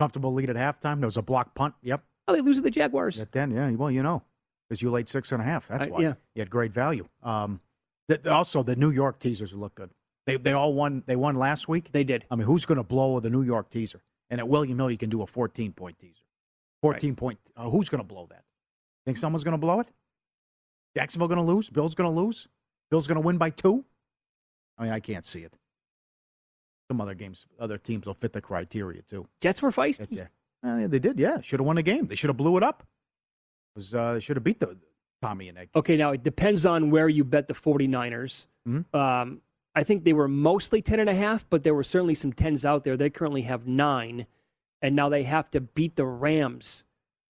Comfortable 0.00 0.32
lead 0.32 0.50
at 0.50 0.56
halftime. 0.56 0.98
There 0.98 1.06
was 1.06 1.16
a 1.16 1.22
block 1.22 1.54
punt. 1.54 1.74
Yep. 1.82 2.02
How 2.26 2.34
they 2.34 2.40
lose 2.40 2.56
to 2.56 2.62
the 2.62 2.70
Jaguars? 2.70 3.20
At 3.20 3.32
then, 3.32 3.50
yeah. 3.50 3.70
Well, 3.70 3.90
you 3.90 4.02
know, 4.02 4.22
because 4.68 4.82
you 4.82 4.90
laid 4.90 5.08
six 5.08 5.30
and 5.32 5.40
a 5.40 5.44
half. 5.44 5.68
That's 5.68 5.86
I- 5.86 5.90
why. 5.90 6.00
yeah. 6.00 6.14
You 6.34 6.40
had 6.40 6.50
great 6.50 6.72
value. 6.72 7.06
Um, 7.22 7.60
th- 8.08 8.26
also, 8.26 8.62
the 8.62 8.76
New 8.76 8.90
York 8.90 9.18
teasers 9.20 9.54
look 9.54 9.74
good. 9.74 9.90
They 10.26 10.36
they 10.36 10.52
all 10.52 10.74
won. 10.74 11.02
They 11.06 11.16
won 11.16 11.34
last 11.34 11.68
week. 11.68 11.92
They 11.92 12.04
did. 12.04 12.24
I 12.30 12.36
mean, 12.36 12.46
who's 12.46 12.66
going 12.66 12.76
to 12.78 12.84
blow 12.84 13.20
the 13.20 13.30
New 13.30 13.42
York 13.42 13.70
teaser? 13.70 14.02
And 14.28 14.38
at 14.40 14.48
William 14.48 14.78
Hill, 14.78 14.90
you 14.90 14.98
can 14.98 15.10
do 15.10 15.22
a 15.22 15.26
14 15.26 15.72
point 15.72 15.98
teaser. 15.98 16.22
14 16.82 17.14
point. 17.16 17.38
Uh, 17.56 17.68
who's 17.68 17.88
going 17.88 18.00
to 18.02 18.06
blow 18.06 18.26
that? 18.30 18.44
Think 19.06 19.16
someone's 19.16 19.44
going 19.44 19.52
to 19.52 19.58
blow 19.58 19.80
it? 19.80 19.88
Jacksonville 20.96 21.28
going 21.28 21.38
to 21.38 21.44
lose? 21.44 21.70
Bill's 21.70 21.94
going 21.94 22.12
to 22.12 22.20
lose? 22.20 22.48
Bill's 22.90 23.06
going 23.06 23.16
to 23.20 23.20
win 23.26 23.38
by 23.38 23.50
two? 23.50 23.84
I 24.78 24.84
mean, 24.84 24.92
I 24.92 25.00
can't 25.00 25.24
see 25.24 25.40
it. 25.40 25.54
Some 26.90 27.00
other 27.00 27.14
games, 27.14 27.46
other 27.60 27.78
teams 27.78 28.06
will 28.06 28.14
fit 28.14 28.32
the 28.32 28.40
criteria 28.40 29.02
too. 29.02 29.26
Jets 29.40 29.62
were 29.62 29.70
feisty. 29.70 30.08
Yeah, 30.10 30.26
Uh, 30.64 30.88
they 30.88 30.98
did. 30.98 31.20
Yeah, 31.20 31.40
should 31.40 31.60
have 31.60 31.66
won 31.66 31.76
the 31.76 31.82
game. 31.82 32.06
They 32.06 32.16
should 32.16 32.28
have 32.30 32.36
blew 32.36 32.56
it 32.56 32.62
up. 32.62 32.82
It 33.76 33.78
was 33.78 33.94
uh, 33.94 34.14
they 34.14 34.20
should 34.20 34.36
have 34.36 34.42
beat 34.42 34.58
the 34.58 34.76
Tommy 35.22 35.48
and 35.48 35.56
Egg. 35.58 35.68
Okay, 35.76 35.96
now 35.96 36.10
it 36.10 36.24
depends 36.24 36.66
on 36.66 36.90
where 36.90 37.08
you 37.08 37.22
bet 37.22 37.46
the 37.46 37.54
49ers. 37.54 38.46
Mhm. 38.66 38.92
Um, 38.92 39.40
I 39.76 39.84
think 39.84 40.02
they 40.02 40.12
were 40.12 40.26
mostly 40.26 40.82
10 40.82 40.98
and 40.98 41.08
a 41.08 41.14
half, 41.14 41.48
but 41.48 41.62
there 41.62 41.74
were 41.74 41.84
certainly 41.84 42.16
some 42.16 42.32
10s 42.32 42.64
out 42.64 42.82
there. 42.82 42.96
They 42.96 43.08
currently 43.08 43.42
have 43.42 43.68
nine, 43.68 44.26
and 44.82 44.96
now 44.96 45.08
they 45.08 45.22
have 45.24 45.50
to 45.50 45.60
beat 45.60 45.96
the 45.96 46.06
Rams 46.06 46.84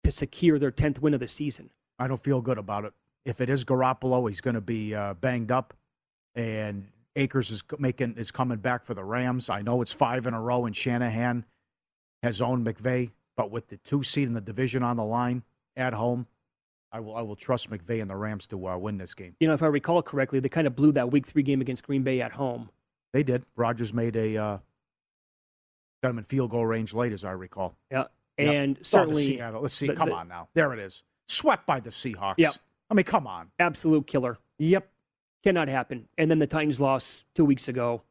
to 0.05 0.13
secure 0.13 0.59
their 0.59 0.71
10th 0.71 1.01
win 1.01 1.15
of 1.15 1.21
the 1.21 1.29
season. 1.29 1.71
I 1.99 2.09
don't 2.09 2.23
feel 2.23 2.41
good 2.41 2.59
about 2.59 2.85
it. 2.85 2.93
If 3.25 3.41
it 3.41 3.51
is 3.51 3.65
Garoppolo, 3.65 4.29
he's 4.29 4.41
going 4.41 4.55
to 4.55 4.61
be 4.61 4.95
uh, 4.95 5.15
banged 5.15 5.51
up, 5.51 5.75
and 6.35 6.89
Akers 7.17 7.51
is 7.51 7.63
making 7.79 8.15
is 8.17 8.31
coming 8.31 8.59
back 8.59 8.85
for 8.85 8.95
the 8.95 9.05
Rams. 9.05 9.51
I 9.51 9.61
know 9.61 9.83
it's 9.83 9.93
five 9.93 10.27
in 10.27 10.33
a 10.33 10.41
row, 10.41 10.65
and 10.65 10.75
Shanahan 10.75 11.45
has 12.23 12.41
owned 12.41 12.67
McVay, 12.67 13.11
but 13.37 13.51
with 13.51 13.69
the 13.69 13.77
two 13.79 14.03
seed 14.03 14.27
in 14.27 14.33
the 14.33 14.41
division 14.41 14.83
on 14.83 14.97
the 14.97 15.05
line 15.05 15.43
at 15.77 15.93
home, 15.93 16.27
I 16.93 17.01
will 17.01 17.15
I 17.15 17.23
will 17.23 17.37
trust 17.37 17.71
McVay 17.71 18.01
and 18.01 18.11
the 18.11 18.17
Rams 18.17 18.47
to 18.49 18.69
uh, 18.69 18.77
win 18.79 18.97
this 18.97 19.13
game. 19.13 19.37
You 19.39 19.49
know, 19.49 19.55
if 19.55 19.63
I 19.63 19.67
recall 19.67 20.03
correctly, 20.03 20.41
they 20.41 20.49
kind 20.49 20.67
of 20.67 20.75
blew 20.75 20.93
that 20.93 21.13
week 21.13 21.27
three 21.27 21.43
game 21.43 21.61
against 21.61 21.87
Green 21.87 22.03
Bay 22.03 22.23
at 22.23 22.33
home. 22.33 22.71
They 23.13 23.23
did. 23.23 23.45
Rodgers 23.57 23.93
made 23.93 24.17
a 24.17 24.37
uh, 24.37 24.59
got 26.03 26.11
him 26.11 26.19
in 26.19 26.25
field 26.25 26.51
goal 26.51 26.67
range 26.67 26.95
late, 26.95 27.13
as 27.13 27.25
I 27.25 27.33
recall. 27.33 27.77
Yeah. 27.91 28.05
Yep. 28.39 28.51
And 28.51 28.77
Oh, 28.77 28.79
the 28.79 28.85
certainly. 28.85 29.23
Seattle. 29.23 29.61
Let's 29.63 29.75
see. 29.75 29.87
the- 29.89 29.95
come 29.95 30.09
the- 30.11 30.15
on 30.15 30.29
now. 30.29 30.49
There 30.55 30.73
it 30.73 30.79
is. 30.79 31.03
Swept 31.29 31.67
by 31.67 31.81
the 31.81 31.91
Seahawks. 31.91 32.35
Yep. 32.39 32.55
I 32.91 32.95
mean, 32.95 33.05
come 33.05 33.27
on. 33.27 33.51
Absolute 33.59 34.07
killer. 34.07 34.39
Yep. 34.59 34.89
Cannot 35.45 35.69
happen. 35.69 36.09
And 36.19 36.31
then 36.31 36.39
the 36.39 36.47
Titans 36.47 36.81
lost 36.81 37.25
two 37.35 37.45
weeks 37.45 37.69
ago. 37.69 38.03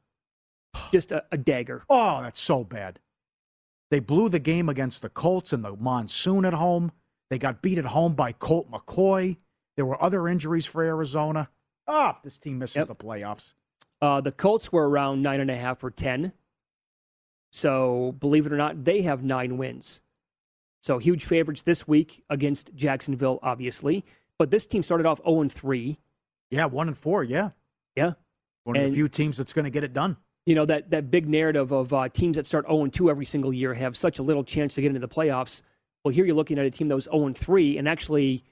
Just 0.91 1.11
a, 1.11 1.25
a 1.31 1.37
dagger. 1.37 1.83
Oh, 1.89 2.21
that's 2.21 2.39
so 2.39 2.63
bad. 2.63 2.99
They 3.91 3.99
blew 3.99 4.29
the 4.29 4.39
game 4.39 4.69
against 4.69 5.01
the 5.01 5.09
Colts 5.09 5.51
in 5.51 5.63
the 5.63 5.75
monsoon 5.75 6.45
at 6.45 6.53
home. 6.53 6.91
They 7.29 7.39
got 7.39 7.61
beat 7.61 7.77
at 7.79 7.85
home 7.85 8.13
by 8.13 8.31
Colt 8.33 8.69
McCoy. 8.71 9.37
There 9.75 9.85
were 9.85 10.01
other 10.01 10.27
injuries 10.27 10.65
for 10.65 10.83
Arizona. 10.83 11.49
Oh, 11.87 12.13
this 12.23 12.37
team 12.37 12.59
misses 12.59 12.85
the 12.87 12.95
playoffs. 12.95 13.55
Uh, 14.01 14.21
the 14.21 14.31
Colts 14.31 14.71
were 14.71 14.87
around 14.87 15.21
nine 15.23 15.39
and 15.41 15.49
a 15.49 15.55
half 15.55 15.83
or 15.83 15.89
ten. 15.91 16.31
So 17.51 18.15
believe 18.19 18.45
it 18.45 18.53
or 18.53 18.57
not, 18.57 18.83
they 18.83 19.01
have 19.01 19.23
nine 19.23 19.57
wins. 19.57 20.01
So 20.81 20.97
huge 20.97 21.25
favorites 21.25 21.63
this 21.63 21.87
week 21.87 22.23
against 22.29 22.73
Jacksonville, 22.75 23.39
obviously. 23.43 24.05
But 24.37 24.51
this 24.51 24.65
team 24.65 24.83
started 24.83 25.05
off 25.05 25.19
0 25.25 25.41
and 25.41 25.51
3. 25.51 25.97
Yeah, 26.51 26.65
one 26.65 26.87
and 26.87 26.97
four. 26.97 27.23
Yeah. 27.23 27.49
Yeah. 27.95 28.13
One 28.63 28.77
of 28.77 28.83
the 28.83 28.93
few 28.93 29.09
teams 29.09 29.37
that's 29.37 29.51
going 29.53 29.65
to 29.65 29.71
get 29.71 29.83
it 29.83 29.93
done. 29.93 30.17
You 30.45 30.55
know, 30.55 30.65
that, 30.65 30.89
that 30.91 31.11
big 31.11 31.27
narrative 31.27 31.71
of 31.71 31.93
uh, 31.93 32.07
teams 32.09 32.37
that 32.37 32.47
start 32.47 32.65
0 32.67 32.83
and 32.83 32.93
2 32.93 33.09
every 33.09 33.25
single 33.25 33.51
year 33.53 33.73
have 33.73 33.97
such 33.97 34.19
a 34.19 34.23
little 34.23 34.43
chance 34.43 34.75
to 34.75 34.81
get 34.81 34.87
into 34.87 34.99
the 35.01 35.07
playoffs. 35.07 35.61
Well, 36.03 36.13
here 36.13 36.25
you're 36.25 36.35
looking 36.35 36.57
at 36.57 36.65
a 36.65 36.71
team 36.71 36.87
that 36.87 36.95
was 36.95 37.05
0 37.05 37.25
and 37.27 37.37
3 37.37 37.77
and 37.77 37.87
actually, 37.89 38.43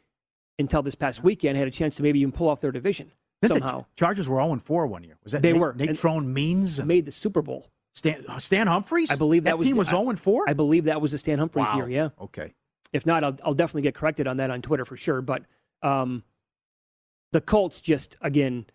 until 0.59 0.81
this 0.81 0.95
past 0.95 1.23
weekend, 1.23 1.57
had 1.57 1.67
a 1.67 1.71
chance 1.71 1.95
to 1.95 2.03
maybe 2.03 2.19
even 2.19 2.31
pull 2.33 2.49
off 2.49 2.59
their 2.59 2.71
division 2.73 3.11
Didn't 3.41 3.61
the 3.61 3.67
somehow. 3.67 3.85
Chargers 3.95 4.27
were 4.27 4.37
0 4.41 4.51
and 4.53 4.61
4 4.63 4.85
one 4.87 5.03
year. 5.05 5.17
Was 5.23 5.31
that 5.31 5.41
They 5.41 5.53
Nate, 5.53 5.61
were. 5.61 5.73
Nate 5.73 5.89
And- 5.89 5.97
Trone 5.97 6.33
Means? 6.33 6.79
and 6.79 6.87
Made 6.89 7.05
the 7.05 7.11
Super 7.11 7.41
Bowl. 7.41 7.69
Stan, 7.97 8.23
Stan 8.39 8.67
Humphries? 8.67 9.09
I 9.09 9.15
believe 9.15 9.43
that, 9.45 9.51
that 9.51 9.57
was 9.57 9.65
team 9.65 9.75
the- 9.75 9.79
was 9.79 9.87
I- 9.89 9.91
0 9.97 10.09
and 10.09 10.19
4? 10.19 10.45
I 10.47 10.53
believe 10.53 10.83
that 10.85 11.01
was 11.01 11.11
the 11.13 11.17
Stan 11.17 11.39
Humphries 11.39 11.65
Wow. 11.65 11.77
year, 11.77 11.89
yeah. 11.89 12.09
Okay. 12.21 12.53
If 12.93 13.05
not, 13.07 13.23
I'll, 13.23 13.35
I'll 13.43 13.53
definitely 13.55 13.81
get 13.81 13.95
corrected 13.95 14.27
on 14.27 14.37
that 14.37 14.51
on 14.51 14.61
Twitter 14.61 14.85
for 14.85 14.95
sure. 14.95 15.21
But 15.21 15.43
um, 15.81 16.23
the 17.31 17.41
Colts 17.41 17.81
just, 17.81 18.15
again, 18.21 18.65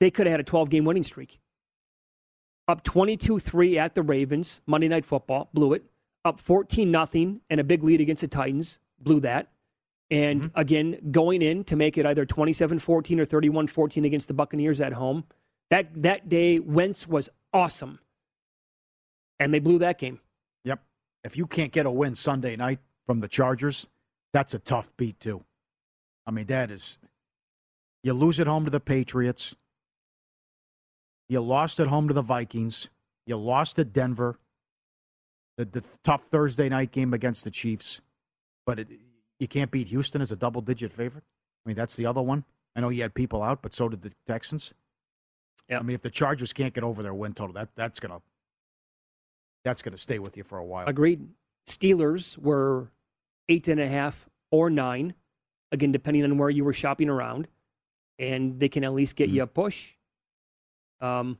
they 0.00 0.10
could 0.10 0.26
have 0.26 0.32
had 0.32 0.40
a 0.40 0.44
12 0.44 0.70
game 0.70 0.84
winning 0.86 1.04
streak. 1.04 1.38
Up 2.66 2.82
22 2.82 3.38
3 3.38 3.78
at 3.78 3.94
the 3.94 4.02
Ravens, 4.02 4.60
Monday 4.66 4.88
Night 4.88 5.04
Football, 5.04 5.48
blew 5.52 5.72
it. 5.74 5.84
Up 6.24 6.40
14 6.40 6.90
nothing 6.90 7.40
and 7.50 7.60
a 7.60 7.64
big 7.64 7.82
lead 7.82 8.00
against 8.00 8.22
the 8.22 8.28
Titans, 8.28 8.78
blew 8.98 9.20
that. 9.20 9.52
And 10.10 10.42
Mm-hmm. 10.44 10.58
again, 10.60 10.98
going 11.10 11.42
in 11.42 11.64
to 11.64 11.76
make 11.76 11.98
it 11.98 12.06
either 12.06 12.24
27 12.26 12.78
14 12.78 13.20
or 13.20 13.24
31 13.26 13.66
14 13.66 14.04
against 14.06 14.28
the 14.28 14.34
Buccaneers 14.34 14.80
at 14.80 14.94
home, 14.94 15.24
That 15.70 16.02
that 16.02 16.28
day, 16.28 16.58
Wentz 16.58 17.06
was 17.06 17.28
awesome, 17.52 17.98
and 19.38 19.52
they 19.52 19.58
blew 19.58 19.78
that 19.78 19.98
game. 19.98 20.20
Yep. 20.64 20.80
If 21.24 21.36
you 21.36 21.46
can't 21.46 21.72
get 21.72 21.86
a 21.86 21.90
win 21.90 22.14
Sunday 22.14 22.56
night 22.56 22.80
from 23.06 23.20
the 23.20 23.28
Chargers, 23.28 23.88
that's 24.32 24.54
a 24.54 24.58
tough 24.58 24.90
beat 24.96 25.18
too. 25.20 25.44
I 26.26 26.30
mean, 26.30 26.46
that 26.46 26.70
is. 26.70 26.98
You 28.02 28.12
lose 28.12 28.38
at 28.38 28.46
home 28.46 28.64
to 28.64 28.70
the 28.70 28.80
Patriots. 28.80 29.54
You 31.28 31.40
lost 31.40 31.80
at 31.80 31.88
home 31.88 32.08
to 32.08 32.14
the 32.14 32.22
Vikings. 32.22 32.88
You 33.26 33.36
lost 33.36 33.78
at 33.78 33.92
Denver. 33.92 34.38
The, 35.56 35.64
the 35.64 35.84
tough 36.04 36.22
Thursday 36.30 36.68
night 36.68 36.92
game 36.92 37.12
against 37.12 37.42
the 37.42 37.50
Chiefs, 37.50 38.00
but 38.64 38.78
it, 38.78 38.88
you 39.40 39.48
can't 39.48 39.72
beat 39.72 39.88
Houston 39.88 40.20
as 40.20 40.30
a 40.30 40.36
double-digit 40.36 40.92
favorite. 40.92 41.24
I 41.66 41.68
mean, 41.68 41.74
that's 41.74 41.96
the 41.96 42.06
other 42.06 42.22
one. 42.22 42.44
I 42.76 42.80
know 42.80 42.90
you 42.90 43.02
had 43.02 43.12
people 43.12 43.42
out, 43.42 43.60
but 43.60 43.74
so 43.74 43.88
did 43.88 44.02
the 44.02 44.12
Texans. 44.24 44.72
Yeah. 45.68 45.78
I 45.78 45.82
mean, 45.82 45.94
if 45.94 46.02
the 46.02 46.10
Chargers 46.10 46.52
can't 46.52 46.72
get 46.72 46.84
over 46.84 47.02
their 47.02 47.14
win 47.14 47.34
total, 47.34 47.54
that 47.54 47.74
that's 47.74 48.00
gonna 48.00 48.20
that's 49.64 49.82
gonna 49.82 49.98
stay 49.98 50.18
with 50.18 50.36
you 50.36 50.44
for 50.44 50.58
a 50.58 50.64
while. 50.64 50.86
Agreed. 50.86 51.28
Steelers 51.66 52.38
were 52.38 52.90
eight 53.48 53.68
and 53.68 53.80
a 53.80 53.88
half 53.88 54.28
or 54.50 54.70
nine, 54.70 55.14
again, 55.72 55.92
depending 55.92 56.24
on 56.24 56.38
where 56.38 56.50
you 56.50 56.64
were 56.64 56.72
shopping 56.72 57.10
around, 57.10 57.48
and 58.18 58.58
they 58.58 58.68
can 58.68 58.84
at 58.84 58.94
least 58.94 59.16
get 59.16 59.28
you 59.28 59.42
a 59.42 59.46
push. 59.46 59.94
Um, 61.00 61.38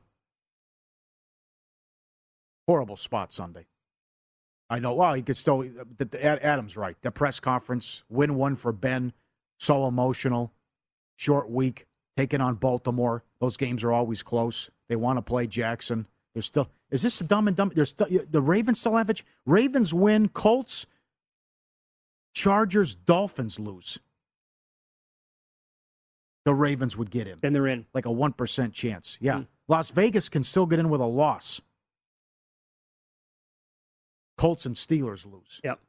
horrible 2.67 2.97
spot 2.97 3.33
Sunday. 3.33 3.65
I 4.69 4.77
know. 4.79 4.93
Well, 4.93 5.15
he 5.15 5.23
could 5.23 5.37
still. 5.37 5.61
The, 5.61 6.05
the, 6.05 6.45
Adam's 6.45 6.77
right. 6.77 6.95
The 7.01 7.11
press 7.11 7.39
conference, 7.39 8.03
win 8.09 8.35
one 8.35 8.55
for 8.55 8.71
Ben, 8.71 9.13
so 9.57 9.87
emotional. 9.87 10.53
Short 11.15 11.49
week, 11.49 11.85
taking 12.19 12.41
on 12.41 12.55
Baltimore. 12.55 13.23
Those 13.39 13.55
games 13.55 13.81
are 13.81 13.93
always 13.93 14.23
close. 14.23 14.69
They 14.89 14.97
want 14.97 15.17
to 15.17 15.21
play 15.21 15.47
Jackson. 15.47 16.05
There's 16.33 16.45
still. 16.45 16.69
Is 16.91 17.01
this 17.01 17.21
a 17.21 17.23
dumb 17.23 17.47
and 17.47 17.55
dumb? 17.55 17.71
There's 17.73 17.91
still, 17.91 18.07
the 18.29 18.41
Ravens 18.41 18.81
still 18.81 18.97
have 18.97 19.09
it. 19.09 19.23
Ravens 19.45 19.93
win. 19.93 20.27
Colts, 20.27 20.85
Chargers, 22.33 22.95
Dolphins 22.95 23.57
lose. 23.57 23.99
The 26.43 26.53
Ravens 26.53 26.97
would 26.97 27.09
get 27.09 27.25
in. 27.25 27.37
Then 27.39 27.53
they're 27.53 27.67
in. 27.67 27.85
Like 27.93 28.05
a 28.05 28.11
one 28.11 28.33
percent 28.33 28.73
chance. 28.73 29.17
Yeah. 29.21 29.37
Hmm. 29.37 29.43
Las 29.69 29.91
Vegas 29.91 30.27
can 30.27 30.43
still 30.43 30.65
get 30.65 30.79
in 30.79 30.89
with 30.89 30.99
a 30.99 31.05
loss. 31.05 31.61
Colts 34.37 34.65
and 34.65 34.75
Steelers 34.75 35.25
lose. 35.25 35.61
Yep. 35.63 35.79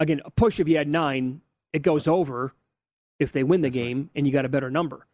Again, 0.00 0.20
a 0.24 0.30
push 0.30 0.60
if 0.60 0.68
you 0.68 0.76
had 0.76 0.88
nine, 0.88 1.40
it 1.72 1.80
goes 1.80 2.06
over 2.06 2.52
if 3.18 3.32
they 3.32 3.42
win 3.42 3.62
the 3.62 3.70
game 3.70 4.10
and 4.14 4.26
you 4.26 4.32
got 4.32 4.44
a 4.44 4.48
better 4.50 4.70
number. 4.70 5.06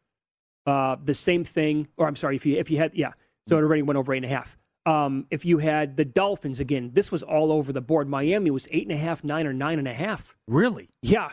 Uh, 0.67 0.97
the 1.05 1.15
same 1.15 1.45
thing, 1.45 1.89
or 1.97 2.07
I'm 2.09 2.17
sorry, 2.17 2.37
if 2.37 2.47
you 2.47 2.57
if 2.57 2.71
you 2.71 2.79
had 2.79 2.95
yeah, 2.95 3.13
so 3.49 3.57
it 3.59 3.63
already 3.63 3.83
went 3.83 3.99
over 3.99 4.13
eight 4.15 4.19
and 4.19 4.27
a 4.27 4.29
half. 4.29 4.57
Um, 4.87 5.27
if 5.31 5.45
you 5.45 5.59
had 5.59 5.97
the 5.97 6.05
Dolphins 6.05 6.61
again, 6.61 6.91
this 6.93 7.11
was 7.13 7.23
all 7.23 7.51
over 7.53 7.73
the 7.73 7.81
board. 7.81 8.09
Miami 8.09 8.51
was 8.51 8.69
eight 8.71 8.83
and 8.83 8.93
a 8.93 8.97
half, 8.97 9.25
nine 9.25 9.47
or 9.47 9.53
nine 9.55 9.79
and 9.79 9.89
a 9.89 9.95
half. 9.95 10.35
Really? 10.47 10.91
Yeah, 11.03 11.31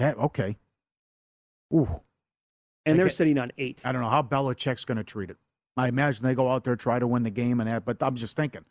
Yeah, 0.00 0.12
okay. 0.18 0.56
Ooh. 1.74 2.00
and 2.86 2.94
They 2.94 2.96
they're 2.98 3.06
get- 3.06 3.14
sitting 3.14 3.38
on 3.38 3.50
eight. 3.58 3.82
I 3.84 3.92
don't 3.92 4.02
know 4.02 4.08
how 4.10 4.22
Belichick's 4.22 4.84
going 4.84 4.96
to 4.98 5.04
treat 5.04 5.30
it. 5.30 5.36
I 5.76 5.88
imagine 5.88 6.24
they 6.24 6.34
go 6.34 6.50
out 6.50 6.64
there 6.64 6.76
try 6.76 6.98
to 6.98 7.06
win 7.06 7.22
the 7.22 7.30
game 7.30 7.60
and 7.60 7.68
that, 7.68 7.84
but 7.84 8.02
I'm 8.02 8.14
just 8.14 8.36
thinking 8.36 8.64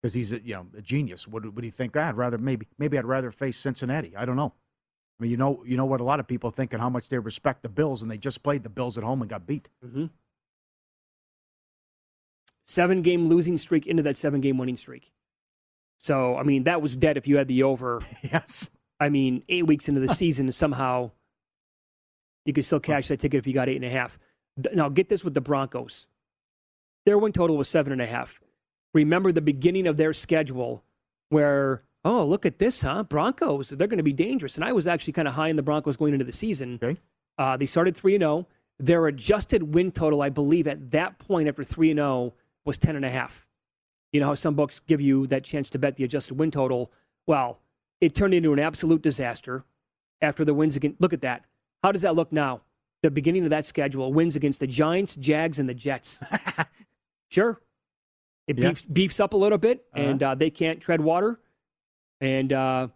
because 0.00 0.14
he's 0.14 0.30
a, 0.32 0.40
you 0.40 0.54
know 0.54 0.66
a 0.76 0.80
genius. 0.82 1.26
Would 1.26 1.54
would 1.56 1.64
he 1.64 1.70
think? 1.70 1.96
"Ah, 1.96 2.08
I'd 2.08 2.16
rather 2.16 2.38
maybe 2.38 2.68
maybe 2.78 2.96
I'd 2.96 3.04
rather 3.06 3.30
face 3.32 3.56
Cincinnati. 3.56 4.14
I 4.16 4.24
don't 4.24 4.36
know. 4.36 4.52
I 5.18 5.22
mean, 5.22 5.30
you 5.30 5.36
know, 5.36 5.62
you 5.64 5.76
know 5.76 5.84
what 5.84 6.00
a 6.00 6.04
lot 6.04 6.20
of 6.20 6.26
people 6.26 6.50
think 6.50 6.72
and 6.72 6.82
how 6.82 6.90
much 6.90 7.08
they 7.08 7.18
respect 7.18 7.62
the 7.62 7.68
Bills, 7.68 8.02
and 8.02 8.10
they 8.10 8.18
just 8.18 8.42
played 8.42 8.62
the 8.62 8.68
Bills 8.68 8.98
at 8.98 9.04
home 9.04 9.22
and 9.22 9.30
got 9.30 9.46
beat. 9.46 9.68
Mm-hmm. 9.84 10.06
Seven 12.66 13.02
game 13.02 13.28
losing 13.28 13.58
streak 13.58 13.86
into 13.86 14.02
that 14.02 14.16
seven 14.16 14.40
game 14.40 14.58
winning 14.58 14.76
streak. 14.76 15.12
So, 15.98 16.36
I 16.36 16.42
mean, 16.42 16.64
that 16.64 16.82
was 16.82 16.96
dead 16.96 17.16
if 17.16 17.28
you 17.28 17.36
had 17.36 17.48
the 17.48 17.62
over. 17.62 18.00
yes. 18.22 18.70
I 18.98 19.08
mean, 19.08 19.42
eight 19.48 19.66
weeks 19.66 19.88
into 19.88 20.00
the 20.00 20.08
season, 20.14 20.50
somehow 20.50 21.12
you 22.44 22.52
could 22.52 22.64
still 22.64 22.80
cash 22.80 23.08
that 23.08 23.20
ticket 23.20 23.38
if 23.38 23.46
you 23.46 23.54
got 23.54 23.68
eight 23.68 23.76
and 23.76 23.84
a 23.84 23.90
half. 23.90 24.18
Now, 24.72 24.88
get 24.88 25.08
this 25.08 25.24
with 25.24 25.34
the 25.34 25.40
Broncos. 25.40 26.06
Their 27.06 27.18
win 27.18 27.32
total 27.32 27.56
was 27.56 27.68
seven 27.68 27.92
and 27.92 28.02
a 28.02 28.06
half. 28.06 28.40
Remember 28.92 29.32
the 29.32 29.40
beginning 29.40 29.86
of 29.86 29.96
their 29.96 30.12
schedule 30.12 30.84
where, 31.28 31.82
oh, 32.04 32.24
look 32.24 32.44
at 32.46 32.58
this, 32.58 32.82
huh? 32.82 33.02
Broncos, 33.04 33.70
they're 33.70 33.88
going 33.88 33.98
to 33.98 34.02
be 34.04 34.12
dangerous. 34.12 34.56
And 34.56 34.64
I 34.64 34.72
was 34.72 34.86
actually 34.86 35.12
kind 35.14 35.28
of 35.28 35.34
high 35.34 35.48
in 35.48 35.56
the 35.56 35.62
Broncos 35.62 35.96
going 35.96 36.12
into 36.12 36.24
the 36.24 36.32
season. 36.32 36.78
Okay. 36.82 36.98
Uh, 37.38 37.56
they 37.56 37.66
started 37.66 37.96
3 37.96 38.18
0. 38.18 38.46
Their 38.78 39.06
adjusted 39.06 39.74
win 39.74 39.92
total, 39.92 40.20
I 40.22 40.28
believe, 40.30 40.66
at 40.66 40.90
that 40.90 41.18
point 41.18 41.48
after 41.48 41.62
3 41.64 41.94
0 41.94 42.34
was 42.64 42.78
10 42.78 42.96
and 42.96 43.04
a 43.04 43.10
half. 43.10 43.46
You 44.12 44.20
know 44.20 44.26
how 44.26 44.34
some 44.34 44.54
books 44.54 44.80
give 44.80 45.00
you 45.00 45.26
that 45.28 45.42
chance 45.44 45.70
to 45.70 45.78
bet 45.78 45.96
the 45.96 46.04
adjusted 46.04 46.38
win 46.38 46.50
total? 46.50 46.92
Well, 47.26 47.58
it 48.00 48.14
turned 48.14 48.34
into 48.34 48.52
an 48.52 48.58
absolute 48.58 49.02
disaster 49.02 49.64
after 50.20 50.44
the 50.44 50.54
wins 50.54 50.76
against. 50.76 51.00
Look 51.00 51.12
at 51.12 51.22
that. 51.22 51.44
How 51.82 51.90
does 51.92 52.02
that 52.02 52.14
look 52.14 52.32
now? 52.32 52.62
The 53.02 53.10
beginning 53.10 53.44
of 53.44 53.50
that 53.50 53.66
schedule 53.66 54.12
wins 54.12 54.36
against 54.36 54.60
the 54.60 54.66
Giants, 54.66 55.14
Jags, 55.16 55.58
and 55.58 55.68
the 55.68 55.74
Jets. 55.74 56.22
sure. 57.30 57.60
It 58.46 58.58
Yeah. 58.58 58.68
beefs, 58.70 58.82
beefs 58.82 59.20
up 59.20 59.32
a 59.32 59.36
little 59.36 59.58
bit, 59.58 59.84
Uh-huh. 59.94 60.02
and 60.06 60.22
uh, 60.22 60.34
they 60.34 60.50
can't 60.50 60.80
tread 60.80 61.00
water. 61.00 61.40
And 62.24 62.54
uh, 62.54 62.88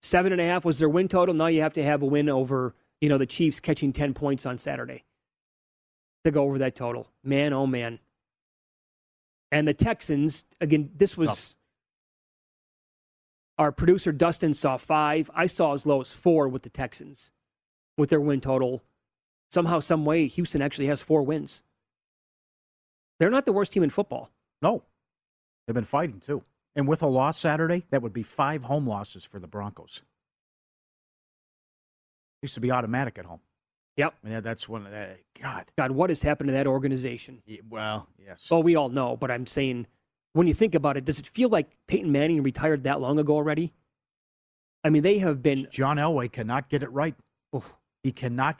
seven 0.00 0.32
and 0.32 0.40
a 0.40 0.44
half 0.44 0.64
was 0.64 0.80
their 0.80 0.88
win 0.88 1.06
total. 1.06 1.36
Now 1.36 1.46
you 1.46 1.60
have 1.60 1.74
to 1.74 1.84
have 1.84 2.02
a 2.02 2.06
win 2.06 2.28
over, 2.28 2.74
you 3.00 3.08
know, 3.08 3.16
the 3.16 3.26
Chiefs 3.26 3.60
catching 3.60 3.92
10 3.92 4.12
points 4.12 4.44
on 4.44 4.58
Saturday 4.58 5.04
to 6.24 6.32
go 6.32 6.42
over 6.42 6.58
that 6.58 6.74
total. 6.74 7.06
Man, 7.22 7.52
oh 7.52 7.64
man. 7.64 8.00
And 9.52 9.68
the 9.68 9.72
Texans, 9.74 10.44
again, 10.60 10.90
this 10.96 11.16
was 11.16 11.54
our 13.56 13.70
producer 13.70 14.10
Dustin 14.10 14.52
saw 14.52 14.78
five. 14.78 15.30
I 15.32 15.46
saw 15.46 15.74
as 15.74 15.86
low 15.86 16.00
as 16.00 16.10
four 16.10 16.48
with 16.48 16.62
the 16.62 16.68
Texans 16.68 17.30
with 17.96 18.10
their 18.10 18.20
win 18.20 18.40
total. 18.40 18.82
Somehow, 19.52 19.78
some 19.78 20.04
way, 20.04 20.26
Houston 20.26 20.60
actually 20.60 20.88
has 20.88 21.00
four 21.00 21.22
wins. 21.22 21.62
They're 23.20 23.30
not 23.30 23.44
the 23.44 23.52
worst 23.52 23.70
team 23.70 23.84
in 23.84 23.90
football. 23.90 24.30
No, 24.60 24.82
they've 25.66 25.74
been 25.74 25.84
fighting 25.84 26.18
too. 26.18 26.42
And 26.74 26.88
with 26.88 27.02
a 27.02 27.06
loss 27.06 27.38
Saturday, 27.38 27.84
that 27.90 28.02
would 28.02 28.12
be 28.12 28.22
five 28.22 28.64
home 28.64 28.86
losses 28.86 29.24
for 29.24 29.38
the 29.38 29.46
Broncos. 29.46 30.02
Used 32.42 32.54
to 32.54 32.60
be 32.60 32.70
automatic 32.70 33.18
at 33.18 33.26
home. 33.26 33.40
Yep. 33.96 34.14
Mean, 34.22 34.42
that's 34.42 34.68
one. 34.68 34.86
Uh, 34.86 35.14
God. 35.40 35.66
God, 35.76 35.90
what 35.90 36.10
has 36.10 36.22
happened 36.22 36.48
to 36.48 36.54
that 36.54 36.66
organization? 36.66 37.42
Yeah, 37.46 37.58
well, 37.68 38.08
yes. 38.18 38.50
Well, 38.50 38.62
we 38.62 38.74
all 38.74 38.88
know, 38.88 39.16
but 39.16 39.30
I'm 39.30 39.46
saying, 39.46 39.86
when 40.32 40.46
you 40.46 40.54
think 40.54 40.74
about 40.74 40.96
it, 40.96 41.04
does 41.04 41.20
it 41.20 41.26
feel 41.26 41.50
like 41.50 41.70
Peyton 41.88 42.10
Manning 42.10 42.42
retired 42.42 42.84
that 42.84 43.00
long 43.00 43.18
ago 43.18 43.34
already? 43.34 43.72
I 44.82 44.90
mean, 44.90 45.02
they 45.02 45.18
have 45.18 45.42
been. 45.42 45.68
John 45.70 45.98
Elway 45.98 46.32
cannot 46.32 46.68
get 46.68 46.82
it 46.82 46.90
right. 46.90 47.14
He 48.02 48.12
cannot. 48.12 48.58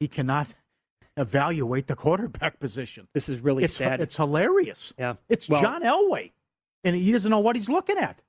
He 0.00 0.08
cannot 0.08 0.54
evaluate 1.16 1.86
the 1.86 1.94
quarterback 1.94 2.58
position. 2.58 3.06
This 3.12 3.28
is 3.28 3.40
really 3.40 3.64
it's, 3.64 3.74
sad. 3.74 4.00
It's 4.00 4.16
hilarious. 4.16 4.94
Yeah. 4.98 5.14
It's 5.28 5.48
Well- 5.48 5.60
John 5.60 5.82
Elway, 5.82 6.32
and 6.84 6.96
he 6.96 7.12
doesn't 7.12 7.30
know 7.30 7.40
what 7.40 7.56
he's 7.56 7.68
looking 7.68 7.98
at. 7.98 8.22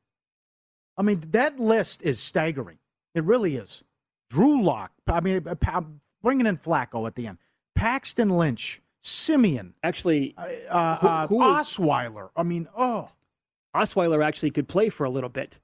I 0.97 1.03
mean, 1.03 1.23
that 1.31 1.59
list 1.59 2.01
is 2.03 2.19
staggering. 2.19 2.77
It 3.15 3.23
really 3.23 3.55
is. 3.55 3.83
Drew 4.29 4.61
Lock. 4.63 4.91
I 5.07 5.19
mean, 5.19 5.45
uh, 5.47 5.81
bringing 6.21 6.45
in 6.45 6.57
Flacco 6.57 7.07
at 7.07 7.15
the 7.15 7.27
end. 7.27 7.37
Paxton 7.75 8.29
Lynch, 8.29 8.81
Siemian, 9.01 9.73
Actually, 9.83 10.35
uh, 10.37 10.41
uh, 10.69 11.27
who 11.27 11.37
was- 11.37 11.67
Osweiler. 11.77 12.29
I 12.35 12.43
mean, 12.43 12.67
oh, 12.77 13.09
Osweiler 13.75 14.23
actually 14.23 14.51
could 14.51 14.67
play 14.67 14.89
for 14.89 15.05
a 15.05 15.09
little 15.09 15.29
bit. 15.29 15.59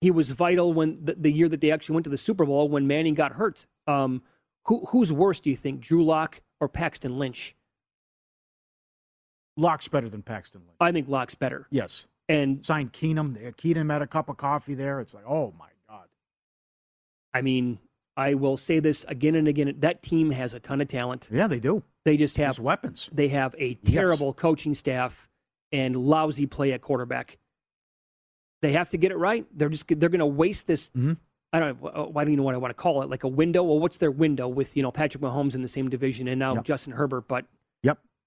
He 0.00 0.10
was 0.10 0.30
vital 0.30 0.72
when 0.72 1.04
the, 1.04 1.14
the 1.14 1.30
year 1.32 1.48
that 1.48 1.60
they 1.60 1.70
actually 1.70 1.94
went 1.94 2.04
to 2.04 2.10
the 2.10 2.18
Super 2.18 2.44
Bowl 2.44 2.68
when 2.68 2.86
Manning 2.86 3.14
got 3.14 3.32
hurt. 3.32 3.66
Um, 3.86 4.22
who, 4.66 4.84
who's 4.86 5.12
worse, 5.12 5.40
do 5.40 5.50
you 5.50 5.56
think, 5.56 5.80
Drew 5.80 6.04
Lock 6.04 6.40
or 6.60 6.68
Paxton 6.68 7.18
Lynch? 7.18 7.54
Lock's 9.60 9.88
better 9.88 10.08
than 10.08 10.22
Paxton 10.22 10.62
Lynch. 10.62 10.76
I 10.80 10.90
think 10.92 11.08
Lock's 11.08 11.34
better. 11.34 11.66
Yes. 11.70 12.06
And 12.28 12.64
Signed 12.64 12.92
Keenum. 12.92 13.36
Keenum 13.56 13.90
had 13.92 14.02
a 14.02 14.06
cup 14.06 14.28
of 14.28 14.36
coffee 14.36 14.74
there. 14.74 15.00
It's 15.00 15.14
like, 15.14 15.24
oh 15.26 15.52
my 15.58 15.68
God. 15.88 16.06
I 17.34 17.42
mean, 17.42 17.78
I 18.16 18.34
will 18.34 18.56
say 18.56 18.80
this 18.80 19.04
again 19.04 19.34
and 19.34 19.48
again. 19.48 19.74
That 19.80 20.02
team 20.02 20.30
has 20.30 20.54
a 20.54 20.60
ton 20.60 20.80
of 20.80 20.88
talent. 20.88 21.28
Yeah, 21.30 21.46
they 21.46 21.60
do. 21.60 21.82
They 22.04 22.16
just 22.16 22.36
have 22.38 22.56
There's 22.56 22.60
weapons. 22.60 23.10
They 23.12 23.28
have 23.28 23.54
a 23.58 23.74
terrible 23.74 24.32
coaching 24.32 24.74
staff 24.74 25.28
and 25.72 25.94
lousy 25.96 26.46
play 26.46 26.72
at 26.72 26.80
quarterback. 26.80 27.38
They 28.62 28.72
have 28.72 28.88
to 28.90 28.96
get 28.96 29.10
it 29.10 29.16
right. 29.16 29.46
They're 29.54 29.68
just 29.68 29.86
they're 29.88 30.08
going 30.08 30.18
to 30.20 30.26
waste 30.26 30.66
this. 30.66 30.88
Mm-hmm. 30.90 31.12
I 31.52 31.58
don't. 31.58 31.82
know, 31.82 32.12
I 32.14 32.24
don't 32.24 32.32
even 32.32 32.36
know 32.36 32.42
what 32.44 32.54
I 32.54 32.58
want 32.58 32.70
to 32.70 32.80
call 32.80 33.02
it. 33.02 33.10
Like 33.10 33.24
a 33.24 33.28
window. 33.28 33.62
Well, 33.64 33.78
what's 33.80 33.96
their 33.96 34.10
window 34.10 34.48
with 34.48 34.76
you 34.76 34.82
know 34.82 34.90
Patrick 34.90 35.22
Mahomes 35.22 35.54
in 35.54 35.62
the 35.62 35.68
same 35.68 35.88
division 35.90 36.28
and 36.28 36.38
now 36.38 36.54
Yep. 36.54 36.64
Justin 36.64 36.92
Herbert? 36.92 37.26
But. 37.28 37.46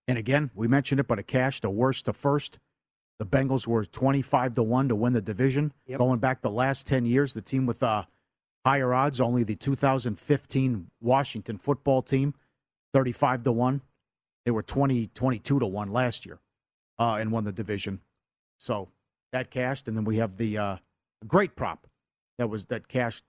And 0.08 0.18
again, 0.18 0.52
we 0.54 0.68
mentioned 0.68 1.00
it, 1.00 1.08
but 1.08 1.20
a 1.20 1.24
cash, 1.24 1.62
the 1.62 1.70
worst 1.70 2.06
to 2.06 2.14
first. 2.14 2.60
The 3.20 3.26
Bengals 3.26 3.68
were 3.68 3.86
25 3.86 4.56
to 4.56 4.64
1 4.64 4.90
to 4.90 4.96
win 4.96 5.14
the 5.14 5.22
division. 5.22 5.72
Yep. 5.86 6.00
Going 6.00 6.20
back 6.20 6.42
the 6.42 6.50
last 6.50 6.88
10 6.88 7.06
years, 7.06 7.34
the 7.34 7.42
team 7.42 7.66
with 7.66 7.82
uh, 7.82 8.04
higher 8.66 8.94
odds, 8.94 9.22
only 9.22 9.44
the 9.44 9.56
2015 9.56 10.88
Washington 11.00 11.58
football 11.58 12.02
team, 12.02 12.34
35 12.94 13.44
to 13.44 13.52
1. 13.52 13.82
They 14.46 14.52
were 14.52 14.64
20, 14.64 15.08
22 15.08 15.60
to 15.60 15.66
one 15.66 15.92
last 15.92 16.26
year, 16.26 16.40
uh, 17.00 17.16
and 17.16 17.32
won 17.32 17.46
the 17.46 17.54
division. 17.54 18.02
So 18.58 18.90
that 19.32 19.52
cashed, 19.52 19.88
and 19.88 19.96
then 19.96 20.04
we 20.04 20.18
have 20.18 20.36
the 20.36 20.58
uh, 20.58 20.78
great 21.26 21.56
prop 21.56 21.88
that 22.38 22.48
was 22.48 22.66
that 22.66 22.88
cashed 22.88 23.24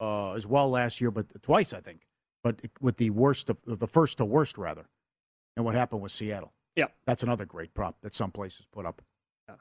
uh, 0.00 0.32
as 0.32 0.46
well 0.46 0.68
last 0.68 1.00
year, 1.00 1.10
but 1.10 1.26
twice 1.42 1.72
I 1.72 1.80
think, 1.80 2.06
but 2.42 2.60
with 2.80 2.96
the 2.96 3.10
worst 3.10 3.48
of 3.50 3.56
the 3.64 3.86
first 3.86 4.18
to 4.18 4.24
worst 4.24 4.58
rather, 4.58 4.86
and 5.56 5.64
what 5.64 5.74
happened 5.74 6.02
with 6.02 6.12
Seattle. 6.12 6.52
Yeah, 6.76 6.86
that's 7.06 7.22
another 7.22 7.44
great 7.44 7.74
prop 7.74 7.96
that 8.02 8.14
some 8.14 8.30
places 8.30 8.66
put 8.72 8.86
up. 8.86 9.02
Yeah. 9.48 9.56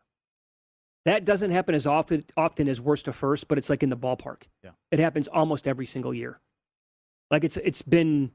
That 1.05 1.25
doesn't 1.25 1.51
happen 1.51 1.75
as 1.75 1.85
often 1.85 2.23
often 2.37 2.67
as 2.67 2.79
worst 2.79 3.05
to 3.05 3.13
first, 3.13 3.47
but 3.47 3.57
it's 3.57 3.69
like 3.69 3.83
in 3.83 3.89
the 3.89 3.97
ballpark. 3.97 4.43
Yeah, 4.63 4.71
it 4.91 4.99
happens 4.99 5.27
almost 5.27 5.67
every 5.67 5.85
single 5.85 6.13
year. 6.13 6.39
Like 7.29 7.43
it's 7.43 7.57
it's 7.57 7.81
been 7.81 8.31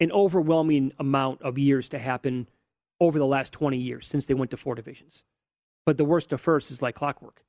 an 0.00 0.12
overwhelming 0.12 0.92
amount 0.98 1.42
of 1.42 1.58
years 1.58 1.88
to 1.90 1.98
happen 1.98 2.48
over 3.00 3.18
the 3.18 3.26
last 3.26 3.52
20 3.52 3.76
years 3.76 4.06
since 4.06 4.26
they 4.26 4.34
went 4.34 4.50
to 4.50 4.56
four 4.56 4.74
divisions. 4.74 5.24
But 5.86 5.98
the 5.98 6.04
worst 6.04 6.30
to 6.30 6.38
first 6.38 6.70
is 6.70 6.82
like 6.82 6.94
clockwork. 6.94 7.44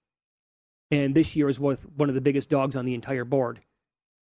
And 0.92 1.16
this 1.16 1.36
year 1.36 1.50
is 1.50 1.60
with 1.60 1.86
one 1.96 2.10
of 2.10 2.16
the 2.16 2.22
biggest 2.22 2.50
dogs 2.50 2.76
on 2.76 2.86
the 2.86 2.94
entire 2.94 3.26
board 3.26 3.62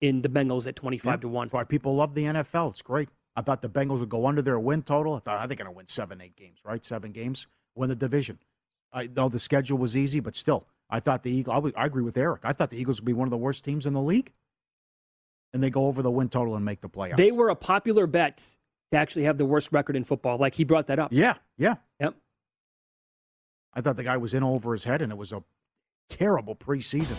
in 0.01 0.23
the 0.23 0.29
Bengals 0.29 0.67
at 0.67 0.77
25 0.77 1.05
yeah. 1.05 1.17
to 1.17 1.29
1. 1.29 1.47
That's 1.47 1.53
why 1.53 1.65
people 1.65 1.95
love 1.95 2.15
the 2.15 2.25
NFL. 2.25 2.71
It's 2.71 2.83
great. 2.83 3.09
I 3.37 3.43
thought 3.43 3.63
the 3.63 3.69
Bengals 3.69 4.01
would 4.01 4.09
go 4.09 4.27
under 4.27 4.43
their 4.43 4.59
win 4.59 4.83
total. 4.83 5.15
I 5.15 5.19
thought, 5.21 5.39
are 5.39 5.47
they 5.47 5.55
going 5.55 5.67
to 5.67 5.73
win 5.73 5.87
seven, 5.87 6.21
eight 6.21 6.37
games, 6.37 6.59
right? 6.65 6.85
Seven 6.85 7.13
games, 7.13 7.47
win 7.75 7.89
the 7.89 7.97
division. 7.97 8.39
I 8.93 9.07
know 9.07 9.29
the 9.29 9.39
schedule 9.39 9.79
was 9.79 9.97
easy, 9.97 10.21
but 10.21 10.35
still, 10.35 10.67
I 10.89 11.01
thought 11.01 11.23
the 11.23 11.31
Eagles, 11.31 11.73
I, 11.77 11.83
I 11.83 11.87
agree 11.87 12.03
with 12.03 12.17
Eric. 12.17 12.43
I 12.45 12.53
thought 12.53 12.71
the 12.71 12.79
Eagles 12.81 13.01
would 13.01 13.07
be 13.07 13.13
one 13.13 13.27
of 13.27 13.31
the 13.31 13.37
worst 13.39 13.65
teams 13.65 13.87
in 13.87 13.93
the 13.93 14.01
league. 14.01 14.33
And 15.53 15.63
they 15.63 15.71
go 15.71 15.87
over 15.87 16.03
the 16.03 16.11
win 16.11 16.29
total 16.29 16.57
and 16.57 16.65
make 16.65 16.81
the 16.81 16.89
playoffs. 16.89 17.17
They 17.17 17.33
were 17.33 17.49
a 17.49 17.57
popular 17.57 18.07
bet 18.07 18.57
to 18.93 18.99
actually 18.99 19.25
have 19.25 19.39
the 19.39 19.45
worst 19.45 19.73
record 19.73 19.97
in 19.97 20.05
football. 20.05 20.39
Like 20.39 20.55
he 20.55 20.65
brought 20.65 20.89
that 20.89 20.99
up. 20.99 21.13
Yeah, 21.13 21.35
yeah. 21.57 21.77
Yep. 22.01 22.15
I 23.75 23.81
thought 23.81 23.97
the 23.97 24.05
guy 24.05 24.17
was 24.17 24.35
in 24.35 24.43
over 24.43 24.73
his 24.73 24.85
head, 24.85 25.01
and 25.03 25.13
it 25.13 25.19
was 25.19 25.33
a 25.33 25.43
terrible 26.09 26.57
preseason. 26.57 27.17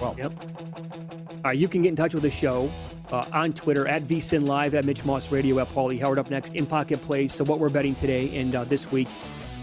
Well, 0.00 0.14
yep. 0.18 0.32
All 0.38 1.42
right, 1.44 1.58
you 1.58 1.68
can 1.68 1.82
get 1.82 1.88
in 1.88 1.96
touch 1.96 2.14
with 2.14 2.22
the 2.22 2.30
show 2.30 2.70
uh, 3.14 3.24
on 3.32 3.52
Twitter 3.52 3.86
at 3.86 4.06
VSIN 4.06 4.46
Live, 4.46 4.74
at 4.74 4.84
Mitch 4.84 5.04
Moss 5.04 5.30
Radio, 5.30 5.58
at 5.60 5.68
Paulie 5.68 6.00
Howard. 6.00 6.18
Up 6.18 6.30
next, 6.30 6.54
in 6.54 6.66
pocket 6.66 7.00
plays. 7.02 7.32
So 7.32 7.44
what 7.44 7.58
we're 7.58 7.68
betting 7.68 7.94
today 7.94 8.36
and 8.36 8.54
uh, 8.54 8.64
this 8.64 8.90
week, 8.90 9.08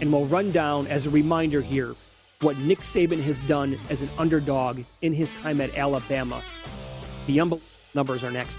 and 0.00 0.12
we'll 0.12 0.26
run 0.26 0.50
down 0.52 0.86
as 0.86 1.06
a 1.06 1.10
reminder 1.10 1.60
here 1.60 1.94
what 2.40 2.56
Nick 2.58 2.80
Saban 2.80 3.22
has 3.22 3.40
done 3.40 3.78
as 3.88 4.02
an 4.02 4.08
underdog 4.18 4.80
in 5.02 5.12
his 5.12 5.30
time 5.42 5.60
at 5.60 5.76
Alabama. 5.76 6.42
The 7.26 7.40
unbelievable 7.40 7.68
numbers 7.94 8.24
are 8.24 8.30
next. 8.30 8.58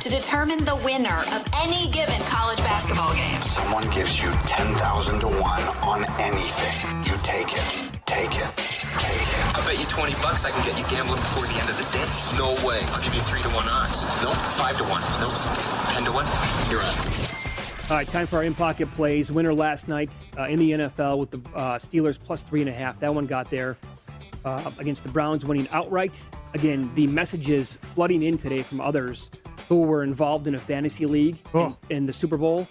To 0.00 0.08
determine 0.08 0.64
the 0.64 0.76
winner 0.76 1.18
of 1.36 1.44
any 1.56 1.90
given 1.90 2.18
college 2.22 2.56
basketball 2.58 3.12
game. 3.14 3.42
Someone 3.42 3.84
gives 3.90 4.22
you 4.22 4.30
10,000 4.48 5.20
to 5.20 5.28
1 5.28 5.36
on 5.36 6.04
anything. 6.18 7.04
You 7.04 7.18
take 7.20 7.52
it. 7.52 7.68
Take 8.06 8.32
it. 8.32 8.48
Take 8.96 9.28
it. 9.28 9.56
I 9.56 9.62
bet 9.66 9.78
you 9.78 9.84
20 9.84 10.14
bucks 10.14 10.46
I 10.46 10.52
can 10.52 10.64
get 10.64 10.78
you 10.78 10.84
gambling 10.88 11.20
before 11.20 11.46
the 11.46 11.52
end 11.52 11.68
of 11.68 11.76
the 11.76 11.84
day. 11.92 12.08
No 12.38 12.56
way. 12.66 12.80
I'll 12.96 13.04
give 13.04 13.14
you 13.14 13.20
3 13.20 13.42
to 13.42 13.48
1 13.50 13.68
odds. 13.68 14.04
Nope. 14.22 14.36
5 14.56 14.78
to 14.78 14.84
1. 14.84 15.02
Nope. 15.20 15.32
10 15.92 16.04
to 16.04 16.12
1. 16.12 16.70
You're 16.70 16.80
on. 16.80 17.90
All 17.90 17.96
right, 17.96 18.06
time 18.06 18.26
for 18.26 18.36
our 18.36 18.44
in 18.44 18.54
pocket 18.54 18.90
plays. 18.92 19.30
Winner 19.30 19.52
last 19.52 19.86
night 19.86 20.10
uh, 20.38 20.44
in 20.44 20.58
the 20.58 20.70
NFL 20.70 21.18
with 21.18 21.30
the 21.30 21.40
uh, 21.54 21.78
Steelers 21.78 22.18
plus 22.18 22.42
three 22.42 22.60
and 22.60 22.70
a 22.70 22.72
half. 22.72 22.98
That 23.00 23.14
one 23.14 23.26
got 23.26 23.50
there 23.50 23.76
uh, 24.46 24.70
against 24.78 25.02
the 25.02 25.10
Browns, 25.10 25.44
winning 25.44 25.68
outright. 25.72 26.26
Again, 26.54 26.90
the 26.94 27.06
messages 27.08 27.76
flooding 27.82 28.22
in 28.22 28.38
today 28.38 28.62
from 28.62 28.80
others 28.80 29.28
who 29.68 29.82
were 29.82 30.02
involved 30.02 30.46
in 30.46 30.54
a 30.54 30.58
fantasy 30.58 31.06
league 31.06 31.38
oh. 31.54 31.76
in, 31.88 31.96
in, 31.98 32.06
the 32.06 32.12
Super 32.12 32.36
Bowl 32.36 32.68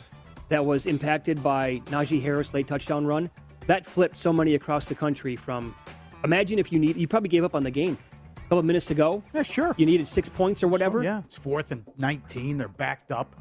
that 0.49 0.65
was 0.65 0.85
impacted 0.85 1.41
by 1.41 1.81
Najee 1.85 2.21
Harris 2.21 2.53
late 2.53 2.67
touchdown 2.67 3.05
run. 3.05 3.29
That 3.67 3.85
flipped 3.85 4.17
so 4.17 4.33
many 4.33 4.55
across 4.55 4.87
the 4.87 4.95
country 4.95 5.35
from. 5.35 5.75
Imagine 6.23 6.59
if 6.59 6.71
you 6.71 6.79
need, 6.79 6.97
you 6.97 7.07
probably 7.07 7.29
gave 7.29 7.43
up 7.43 7.55
on 7.55 7.63
the 7.63 7.71
game. 7.71 7.97
A 8.35 8.41
couple 8.41 8.59
of 8.59 8.65
minutes 8.65 8.87
to 8.87 8.95
go. 8.95 9.23
Yeah, 9.33 9.43
sure. 9.43 9.75
You 9.77 9.85
needed 9.85 10.07
six 10.07 10.27
points 10.27 10.63
or 10.63 10.67
whatever. 10.67 10.99
So, 10.99 11.03
yeah, 11.03 11.21
it's 11.23 11.35
fourth 11.35 11.71
and 11.71 11.85
19. 11.97 12.57
They're 12.57 12.67
backed 12.67 13.11
up. 13.11 13.35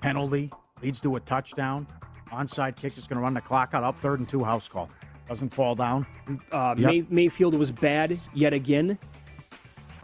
Penalty 0.00 0.50
leads 0.82 1.00
to 1.00 1.16
a 1.16 1.20
touchdown. 1.20 1.86
Onside 2.32 2.76
kick 2.76 2.96
is 2.96 3.06
going 3.06 3.16
to 3.16 3.22
run 3.22 3.34
the 3.34 3.40
clock 3.40 3.74
out. 3.74 3.84
Up 3.84 3.98
third 4.00 4.20
and 4.20 4.28
two. 4.28 4.44
House 4.44 4.68
call 4.68 4.88
doesn't 5.28 5.52
fall 5.52 5.74
down. 5.74 6.06
Uh, 6.52 6.74
yep. 6.76 6.86
May, 6.86 7.06
Mayfield 7.08 7.54
was 7.54 7.70
bad 7.70 8.20
yet 8.34 8.52
again. 8.52 8.98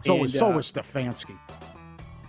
So 0.03 0.13
and, 0.13 0.21
was 0.21 0.33
so 0.37 0.47
uh, 0.47 0.55
was 0.55 0.71
Stefanski. 0.71 1.37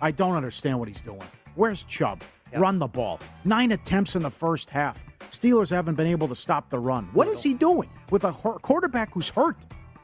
I 0.03 0.11
don't 0.11 0.35
understand 0.35 0.77
what 0.77 0.89
he's 0.89 1.01
doing. 1.01 1.21
Where's 1.55 1.85
Chubb? 1.85 2.23
Yep. 2.51 2.59
Run 2.59 2.77
the 2.77 2.87
ball. 2.87 3.21
Nine 3.45 3.71
attempts 3.71 4.17
in 4.17 4.21
the 4.21 4.29
first 4.29 4.69
half. 4.69 5.01
Steelers 5.31 5.71
haven't 5.71 5.95
been 5.95 6.07
able 6.07 6.27
to 6.27 6.35
stop 6.35 6.69
the 6.69 6.77
run. 6.77 7.09
What 7.13 7.29
is 7.29 7.41
he 7.41 7.53
doing 7.53 7.89
with 8.11 8.25
a 8.25 8.33
quarterback 8.33 9.13
who's 9.13 9.29
hurt? 9.29 9.55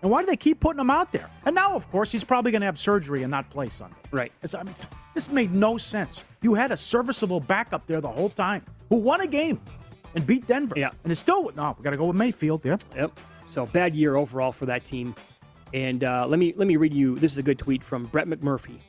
And 0.02 0.10
why 0.10 0.22
do 0.22 0.28
they 0.28 0.38
keep 0.38 0.62
putting 0.62 0.80
him 0.80 0.90
out 0.90 1.12
there? 1.12 1.30
And 1.46 1.54
now, 1.54 1.76
of 1.76 1.90
course, 1.92 2.14
he's 2.14 2.24
probably 2.24 2.50
going 2.50 2.62
to 2.62 2.66
have 2.66 2.80
surgery 2.80 3.24
and 3.24 3.30
not 3.30 3.50
play 3.50 3.68
Sunday. 3.68 3.98
Right. 4.10 4.32
I 4.58 4.64
mean, 4.64 4.74
this 5.14 5.30
made 5.30 5.54
no 5.54 5.78
sense. 5.78 6.24
You 6.42 6.54
had 6.54 6.72
a 6.72 6.78
serviceable 6.78 7.42
backup 7.42 7.86
there 7.86 8.00
the 8.00 8.08
whole 8.08 8.30
time 8.30 8.64
who 8.88 8.96
won 8.96 9.20
a 9.20 9.28
game 9.28 9.60
and 10.16 10.26
beat 10.26 10.48
Denver. 10.48 10.76
Yeah. 10.78 10.92
And 11.04 11.12
it's 11.12 11.20
still, 11.20 11.52
no, 11.58 11.76
we 11.78 11.84
got 11.84 11.90
to 11.90 11.98
go 11.98 12.06
with 12.06 12.16
Mayfield. 12.16 12.64
Yeah. 12.64 12.78
Yep. 12.96 13.20
So 13.50 13.66
bad 13.66 13.94
year 13.94 14.16
overall 14.16 14.54
for 14.54 14.66
that 14.68 14.86
team. 14.86 15.14
And 15.74 16.06
uh, 16.06 16.26
let 16.26 16.40
me 16.40 16.54
let 16.56 16.68
me 16.68 16.78
read 16.78 16.94
you. 16.94 17.20
This 17.20 17.34
is 17.34 17.38
a 17.38 17.44
good 17.44 17.60
tweet 17.60 17.84
from 17.84 18.06
Brett 18.06 18.28
McMurphy. 18.28 18.80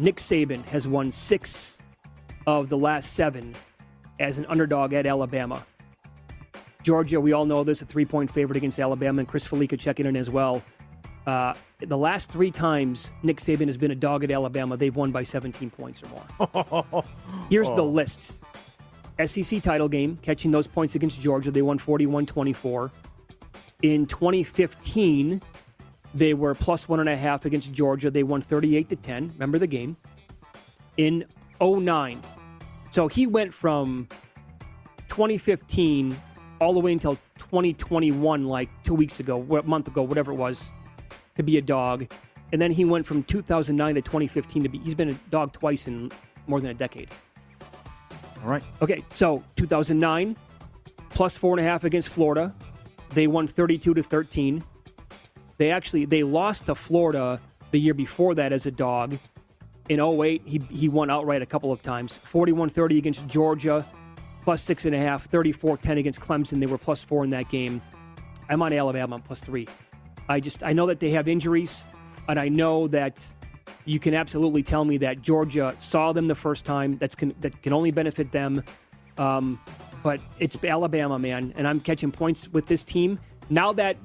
Nick 0.00 0.16
Saban 0.16 0.64
has 0.64 0.88
won 0.88 1.12
six 1.12 1.76
of 2.46 2.70
the 2.70 2.76
last 2.78 3.12
seven 3.12 3.54
as 4.18 4.38
an 4.38 4.46
underdog 4.48 4.94
at 4.94 5.04
Alabama. 5.06 5.64
Georgia, 6.82 7.20
we 7.20 7.32
all 7.32 7.44
know 7.44 7.62
this, 7.62 7.82
a 7.82 7.84
three 7.84 8.06
point 8.06 8.30
favorite 8.30 8.56
against 8.56 8.78
Alabama, 8.80 9.18
and 9.20 9.28
Chris 9.28 9.46
Fallica 9.46 9.78
checking 9.78 10.06
in 10.06 10.16
as 10.16 10.30
well. 10.30 10.62
Uh, 11.26 11.52
the 11.80 11.98
last 11.98 12.30
three 12.32 12.50
times 12.50 13.12
Nick 13.22 13.36
Saban 13.36 13.66
has 13.66 13.76
been 13.76 13.90
a 13.90 13.94
dog 13.94 14.24
at 14.24 14.30
Alabama, 14.30 14.74
they've 14.78 14.96
won 14.96 15.12
by 15.12 15.22
17 15.22 15.68
points 15.68 16.02
or 16.02 16.08
more. 16.08 17.04
Here's 17.50 17.68
the 17.72 17.82
Oh. 17.82 17.88
list 17.88 18.40
SEC 19.22 19.62
title 19.62 19.86
game, 19.86 20.18
catching 20.22 20.50
those 20.50 20.66
points 20.66 20.94
against 20.94 21.20
Georgia, 21.20 21.50
they 21.50 21.60
won 21.60 21.76
41 21.78 22.24
24. 22.24 22.90
In 23.82 24.06
2015, 24.06 25.42
they 26.14 26.34
were 26.34 26.54
plus 26.54 26.88
one 26.88 27.00
and 27.00 27.08
a 27.08 27.16
half 27.16 27.44
against 27.44 27.72
Georgia. 27.72 28.10
They 28.10 28.22
won 28.22 28.42
38 28.42 28.88
to 28.88 28.96
10. 28.96 29.32
Remember 29.34 29.58
the 29.58 29.66
game? 29.66 29.96
In 30.96 31.24
09. 31.60 32.22
So 32.90 33.06
he 33.06 33.26
went 33.26 33.54
from 33.54 34.08
2015 35.08 36.16
all 36.60 36.74
the 36.74 36.80
way 36.80 36.92
until 36.92 37.16
2021, 37.38 38.42
like 38.42 38.68
two 38.84 38.94
weeks 38.94 39.20
ago, 39.20 39.40
a 39.56 39.62
month 39.62 39.88
ago, 39.88 40.02
whatever 40.02 40.32
it 40.32 40.36
was, 40.36 40.70
to 41.36 41.42
be 41.42 41.56
a 41.58 41.62
dog. 41.62 42.10
And 42.52 42.60
then 42.60 42.72
he 42.72 42.84
went 42.84 43.06
from 43.06 43.22
2009 43.24 43.94
to 43.94 44.02
2015 44.02 44.62
to 44.64 44.68
be, 44.68 44.78
he's 44.78 44.94
been 44.94 45.10
a 45.10 45.14
dog 45.30 45.52
twice 45.52 45.86
in 45.86 46.10
more 46.46 46.60
than 46.60 46.70
a 46.70 46.74
decade. 46.74 47.10
All 48.42 48.50
right. 48.50 48.62
Okay, 48.82 49.04
so 49.12 49.42
2009, 49.56 50.36
plus 51.10 51.36
four 51.36 51.56
and 51.56 51.64
a 51.64 51.68
half 51.68 51.84
against 51.84 52.08
Florida. 52.08 52.54
They 53.10 53.26
won 53.26 53.46
32 53.46 53.94
to 53.94 54.02
13. 54.02 54.64
They 55.60 55.72
actually 55.72 56.06
they 56.06 56.22
lost 56.22 56.66
to 56.66 56.74
Florida 56.74 57.38
the 57.70 57.78
year 57.78 57.92
before 57.92 58.34
that 58.36 58.50
as 58.50 58.64
a 58.64 58.70
dog. 58.70 59.18
In 59.90 60.00
08, 60.00 60.40
he, 60.46 60.58
he 60.70 60.88
won 60.88 61.10
outright 61.10 61.42
a 61.42 61.46
couple 61.46 61.70
of 61.70 61.82
times. 61.82 62.18
41-30 62.32 62.96
against 62.96 63.26
Georgia, 63.26 63.84
plus 64.42 64.62
six 64.62 64.86
and 64.86 64.94
a 64.94 64.98
half. 64.98 65.30
34-10 65.30 65.98
against 65.98 66.18
Clemson. 66.18 66.60
They 66.60 66.66
were 66.66 66.78
plus 66.78 67.02
four 67.02 67.24
in 67.24 67.30
that 67.30 67.50
game. 67.50 67.82
I'm 68.48 68.62
on 68.62 68.72
Alabama, 68.72 69.16
I'm 69.16 69.20
plus 69.20 69.40
three. 69.40 69.68
I 70.30 70.40
just 70.40 70.62
I 70.62 70.72
know 70.72 70.86
that 70.86 70.98
they 70.98 71.10
have 71.10 71.28
injuries, 71.28 71.84
and 72.26 72.40
I 72.40 72.48
know 72.48 72.88
that 72.88 73.30
you 73.84 74.00
can 74.00 74.14
absolutely 74.14 74.62
tell 74.62 74.86
me 74.86 74.96
that 74.96 75.20
Georgia 75.20 75.76
saw 75.78 76.14
them 76.14 76.26
the 76.26 76.34
first 76.34 76.64
time. 76.64 76.96
That's 76.96 77.14
can, 77.14 77.34
that 77.40 77.60
can 77.60 77.74
only 77.74 77.90
benefit 77.90 78.32
them. 78.32 78.64
Um, 79.18 79.60
but 80.02 80.20
it's 80.38 80.56
Alabama, 80.64 81.18
man, 81.18 81.52
and 81.54 81.68
I'm 81.68 81.80
catching 81.80 82.10
points 82.10 82.48
with 82.48 82.64
this 82.64 82.82
team. 82.82 83.20
Now 83.50 83.72
that 83.72 83.96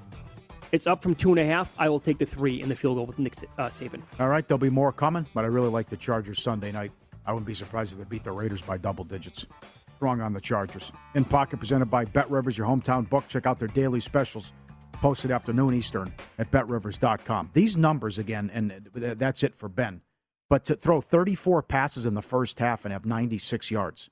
it's 0.75 0.87
up 0.87 1.01
from 1.01 1.15
two 1.15 1.31
and 1.31 1.39
a 1.39 1.45
half, 1.45 1.71
I 1.77 1.89
will 1.89 1.99
take 1.99 2.17
the 2.17 2.25
three 2.25 2.61
in 2.61 2.69
the 2.69 2.75
field 2.75 2.97
goal 2.97 3.05
with 3.05 3.17
Nick 3.17 3.35
uh, 3.57 3.67
Saban. 3.67 4.01
All 4.19 4.27
right, 4.27 4.47
there'll 4.47 4.59
be 4.59 4.69
more 4.69 4.91
coming, 4.91 5.25
but 5.33 5.43
I 5.43 5.47
really 5.47 5.69
like 5.69 5.89
the 5.89 5.97
Chargers 5.97 6.41
Sunday 6.41 6.71
night. 6.71 6.91
I 7.25 7.33
wouldn't 7.33 7.47
be 7.47 7.55
surprised 7.55 7.93
if 7.93 7.97
they 7.97 8.03
beat 8.03 8.23
the 8.23 8.31
Raiders 8.31 8.61
by 8.61 8.77
double 8.77 9.03
digits. 9.03 9.47
Strong 9.95 10.21
on 10.21 10.33
the 10.33 10.41
Chargers. 10.41 10.91
In 11.15 11.25
Pocket 11.25 11.57
presented 11.57 11.85
by 11.85 12.05
Bet 12.05 12.29
Rivers, 12.29 12.57
your 12.57 12.67
hometown 12.67 13.09
book. 13.09 13.27
Check 13.27 13.47
out 13.47 13.57
their 13.57 13.69
daily 13.69 13.99
specials 13.99 14.51
posted 14.95 15.31
afternoon 15.31 15.73
Eastern 15.73 16.11
at 16.39 16.49
betrivers.com. 16.51 17.51
These 17.53 17.77
numbers 17.77 18.17
again, 18.17 18.49
and 18.53 18.89
that's 18.93 19.43
it 19.43 19.55
for 19.55 19.69
Ben. 19.69 20.01
But 20.49 20.65
to 20.65 20.75
throw 20.75 21.01
34 21.01 21.63
passes 21.63 22.05
in 22.05 22.13
the 22.13 22.21
first 22.21 22.59
half 22.59 22.85
and 22.85 22.91
have 22.91 23.05
96 23.05 23.71
yards, 23.71 24.09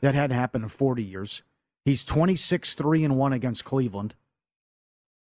that 0.00 0.14
hadn't 0.14 0.36
happened 0.36 0.64
in 0.64 0.68
40 0.68 1.02
years. 1.02 1.42
He's 1.84 2.04
26 2.04 2.74
3 2.74 3.04
and 3.04 3.16
1 3.16 3.32
against 3.32 3.64
Cleveland. 3.64 4.14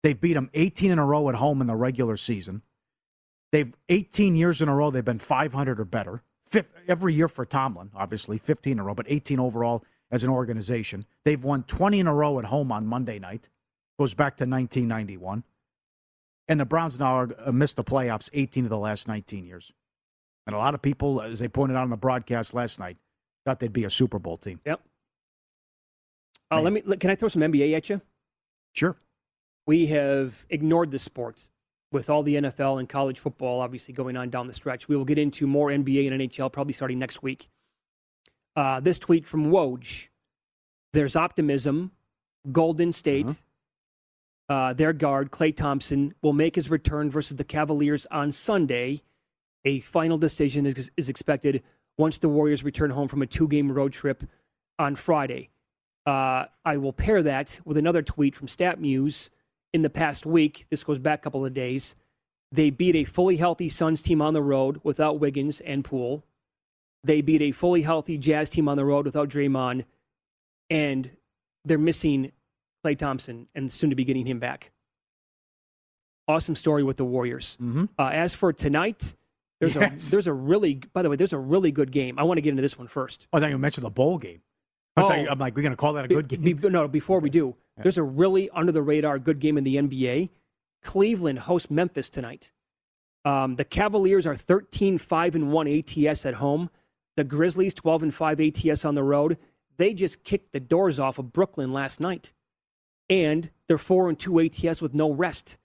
They've 0.04 0.20
beat 0.20 0.34
them 0.34 0.50
18 0.54 0.91
in 0.91 1.00
a 1.00 1.06
row 1.06 1.30
at 1.30 1.36
home 1.36 1.62
in 1.62 1.68
the 1.68 1.76
regular 1.76 2.18
season. 2.18 2.62
They've 3.52 3.76
18 3.89 4.36
years 4.36 4.62
in 4.62 4.70
a 4.70 4.76
row, 4.76 4.91
they've 4.91 5.04
been 5.04 5.20
500 5.20 5.80
or 5.80 5.86
better. 5.86 6.24
Fif- 6.45 6.70
every 6.88 7.14
year 7.14 7.28
for 7.28 7.45
Tomlin, 7.45 7.91
obviously, 7.95 8.38
15 8.38 8.74
in 8.74 8.80
a 8.80 8.84
row, 8.84 8.95
but 8.95 9.06
18 9.10 9.39
overall 9.39 9.84
as 10.12 10.24
an 10.24 10.30
organization. 10.30 11.06
They've 11.26 11.43
won 11.43 11.64
20 11.64 12.00
in 12.00 12.08
a 12.08 12.14
row 12.14 12.39
at 12.39 12.45
home 12.45 12.72
on 12.72 12.88
Monday 12.88 13.20
night. 13.20 13.50
Goes 13.97 14.14
back 14.14 14.38
to 14.38 14.45
1991. 14.45 15.43
And 16.47 16.60
the 16.60 16.66
Browns 16.66 16.97
now 17.00 17.16
are, 17.16 17.30
uh, 17.45 17.52
missed 17.52 17.76
the 17.76 17.84
playoffs 17.84 18.30
18 18.34 18.64
of 18.64 18.70
the 18.70 18.78
last 18.78 19.08
19 19.08 19.45
years. 19.45 19.72
And 20.47 20.56
a 20.56 20.60
lot 20.60 20.74
of 20.74 20.82
people, 20.82 21.22
as 21.22 21.38
they 21.39 21.47
pointed 21.47 21.76
out 21.76 21.84
on 21.84 21.91
the 21.91 21.97
broadcast 21.97 22.56
last 22.56 22.80
night, 22.80 22.97
thought 23.45 23.60
they'd 23.60 23.74
be 23.74 23.84
a 23.84 23.89
Super 23.89 24.18
Bowl 24.18 24.38
team. 24.38 24.60
Yep. 24.66 24.82
Uh, 26.52 26.62
let 26.62 26.74
me. 26.74 26.82
Can 26.97 27.12
I 27.12 27.16
throw 27.16 27.30
some 27.30 27.43
NBA 27.43 27.76
at 27.76 27.89
you? 27.89 28.02
Sure. 28.74 28.97
We 29.70 29.86
have 29.86 30.47
ignored 30.49 30.89
the 30.89 30.97
sport 30.97 31.47
with 31.91 32.09
all 32.09 32.24
the 32.24 32.34
NFL 32.34 32.80
and 32.80 32.89
college 32.89 33.20
football 33.20 33.61
obviously 33.61 33.93
going 33.93 34.17
on 34.17 34.32
down 34.32 34.47
the 34.47 34.53
stretch. 34.55 34.88
We 34.88 34.95
will 34.95 35.05
get 35.05 35.20
into 35.20 35.45
more 35.45 35.67
NBA 35.67 36.11
and 36.11 36.20
NHL 36.20 36.51
probably 36.51 36.74
starting 36.74 36.97
next 36.97 37.22
week. 37.22 37.49
Uh, 38.55 38.80
this 38.80 38.97
tweet 38.97 39.28
from 39.28 39.51
Woj. 39.51 40.07
There's 40.93 41.15
optimism. 41.15 41.91
Golden 42.51 42.91
State, 42.91 43.43
uh, 44.49 44.74
their 44.74 44.91
guard, 44.91 45.30
Klay 45.30 45.55
Thompson, 45.55 46.15
will 46.24 46.34
make 46.34 46.55
his 46.55 46.72
return 46.72 47.11
versus 47.11 47.38
the 47.38 47.43
Cavaliers 47.43 48.07
on 48.09 48.32
Sunday. 48.32 49.03
A 49.65 49.82
final 49.82 50.17
decision 50.17 50.65
is, 50.65 50.89
is 50.97 51.09
expected 51.09 51.61
once 51.95 52.17
the 52.17 52.28
Warriors 52.28 52.63
return 52.63 52.89
home 52.89 53.07
from 53.07 53.22
a 53.22 53.28
two 53.28 53.47
game 53.47 53.72
road 53.72 53.93
trip 53.93 54.24
on 54.80 54.95
Friday. 54.95 55.51
Uh, 56.07 56.45
I 56.65 56.78
will 56.78 56.91
pair 56.91 57.22
that 57.22 57.59
with 57.65 57.78
another 57.78 58.01
tweet 58.01 58.36
from 58.36 58.47
StatMuse 58.47 59.30
in 59.74 59.82
the 59.82 59.89
past 59.89 60.26
week. 60.26 60.65
This 60.70 60.84
goes 60.84 60.99
back 60.99 61.20
a 61.20 61.24
couple 61.24 61.45
of 61.45 61.53
days. 61.53 61.95
They 62.51 62.70
beat 62.72 62.95
a 62.95 63.03
fully 63.03 63.38
healthy 63.38 63.70
Suns 63.70 64.01
team 64.01 64.22
on 64.22 64.34
the 64.34 64.41
road 64.41 64.80
without 64.84 65.20
Wiggins 65.20 65.59
and 65.61 65.84
Poole. 65.84 66.24
They 67.03 67.22
beat 67.22 67.41
a 67.41 67.51
fully 67.51 67.84
healthy 67.84 68.17
Jazz 68.17 68.49
team 68.49 68.67
on 68.67 68.76
the 68.76 68.84
road 68.86 69.05
without 69.05 69.30
Draymond, 69.30 69.86
and 70.70 71.11
they're 71.63 71.78
missing 71.78 72.32
Klay 72.84 72.97
Thompson 72.97 73.47
and 73.55 73.72
soon 73.72 73.89
to 73.91 73.95
be 73.95 74.03
getting 74.03 74.26
him 74.26 74.39
back. 74.39 74.72
Awesome 76.28 76.55
story 76.55 76.84
with 76.84 76.97
the 76.97 77.05
Warriors. 77.05 77.57
Mm-hmm. 77.61 77.86
Uh, 77.97 78.09
as 78.09 78.36
for 78.36 78.53
tonight, 78.53 79.15
there's 79.59 79.76
Yes. 79.76 80.07
a 80.07 80.11
there's 80.11 80.28
a 80.28 80.34
really 80.34 80.76
by 80.93 81.01
the 81.01 81.09
way 81.09 81.15
there's 81.15 81.34
a 81.34 81.39
really 81.39 81.72
good 81.72 81.91
game. 81.91 82.20
I 82.20 82.24
want 82.24 82.38
to 82.38 82.41
get 82.41 82.51
into 82.51 82.61
this 82.61 82.78
one 82.78 82.88
first. 82.88 83.28
Oh, 83.34 83.38
I 83.38 83.41
thought 83.41 83.49
you 83.49 83.57
mentioned 83.57 83.86
the 83.86 83.89
bowl 83.89 84.17
game. 84.17 84.41
I 84.98 85.02
Oh. 85.02 85.10
I'm 85.32 85.40
like, 85.40 85.56
we're 85.56 85.62
going 85.62 85.72
to 85.74 85.78
call 85.78 85.94
that 85.94 86.06
a 86.06 86.08
good 86.08 86.28
game. 86.28 86.42
Be- 86.42 86.70
no, 86.70 86.88
before 86.88 87.20
we 87.20 87.30
do, 87.30 87.56
there's 87.78 87.98
a 87.98 88.04
really 88.04 88.50
under 88.50 88.72
the 88.72 88.82
radar 88.82 89.20
good 89.20 89.40
game 89.40 89.58
in 89.58 89.64
the 89.64 89.76
NBA. 89.78 90.30
Cleveland 90.84 91.40
hosts 91.40 91.70
Memphis 91.72 92.10
tonight. 92.10 92.52
Um, 93.26 93.56
the 93.56 93.66
Cavaliers 93.66 94.26
are 94.26 94.36
13 94.36 94.98
5 94.98 95.36
and 95.36 95.52
1 95.52 95.68
ATS 95.68 96.26
at 96.26 96.36
home. 96.36 96.70
The 97.18 97.24
Grizzlies 97.24 97.74
12 97.74 98.04
and 98.04 98.14
5 98.14 98.40
ATS 98.40 98.86
on 98.86 98.96
the 98.96 99.04
road. 99.04 99.38
They 99.78 99.94
just 99.94 100.24
kicked 100.24 100.52
the 100.52 100.60
doors 100.60 101.00
off 101.00 101.20
of 101.20 101.32
Brooklyn 101.34 101.72
last 101.74 102.00
night. 102.00 102.34
And 103.10 103.50
they're 103.68 103.78
4 103.78 104.10
and 104.10 104.20
2 104.20 104.40
ATS 104.42 104.82
with 104.82 104.94
no 104.94 105.12
rest. 105.12 105.58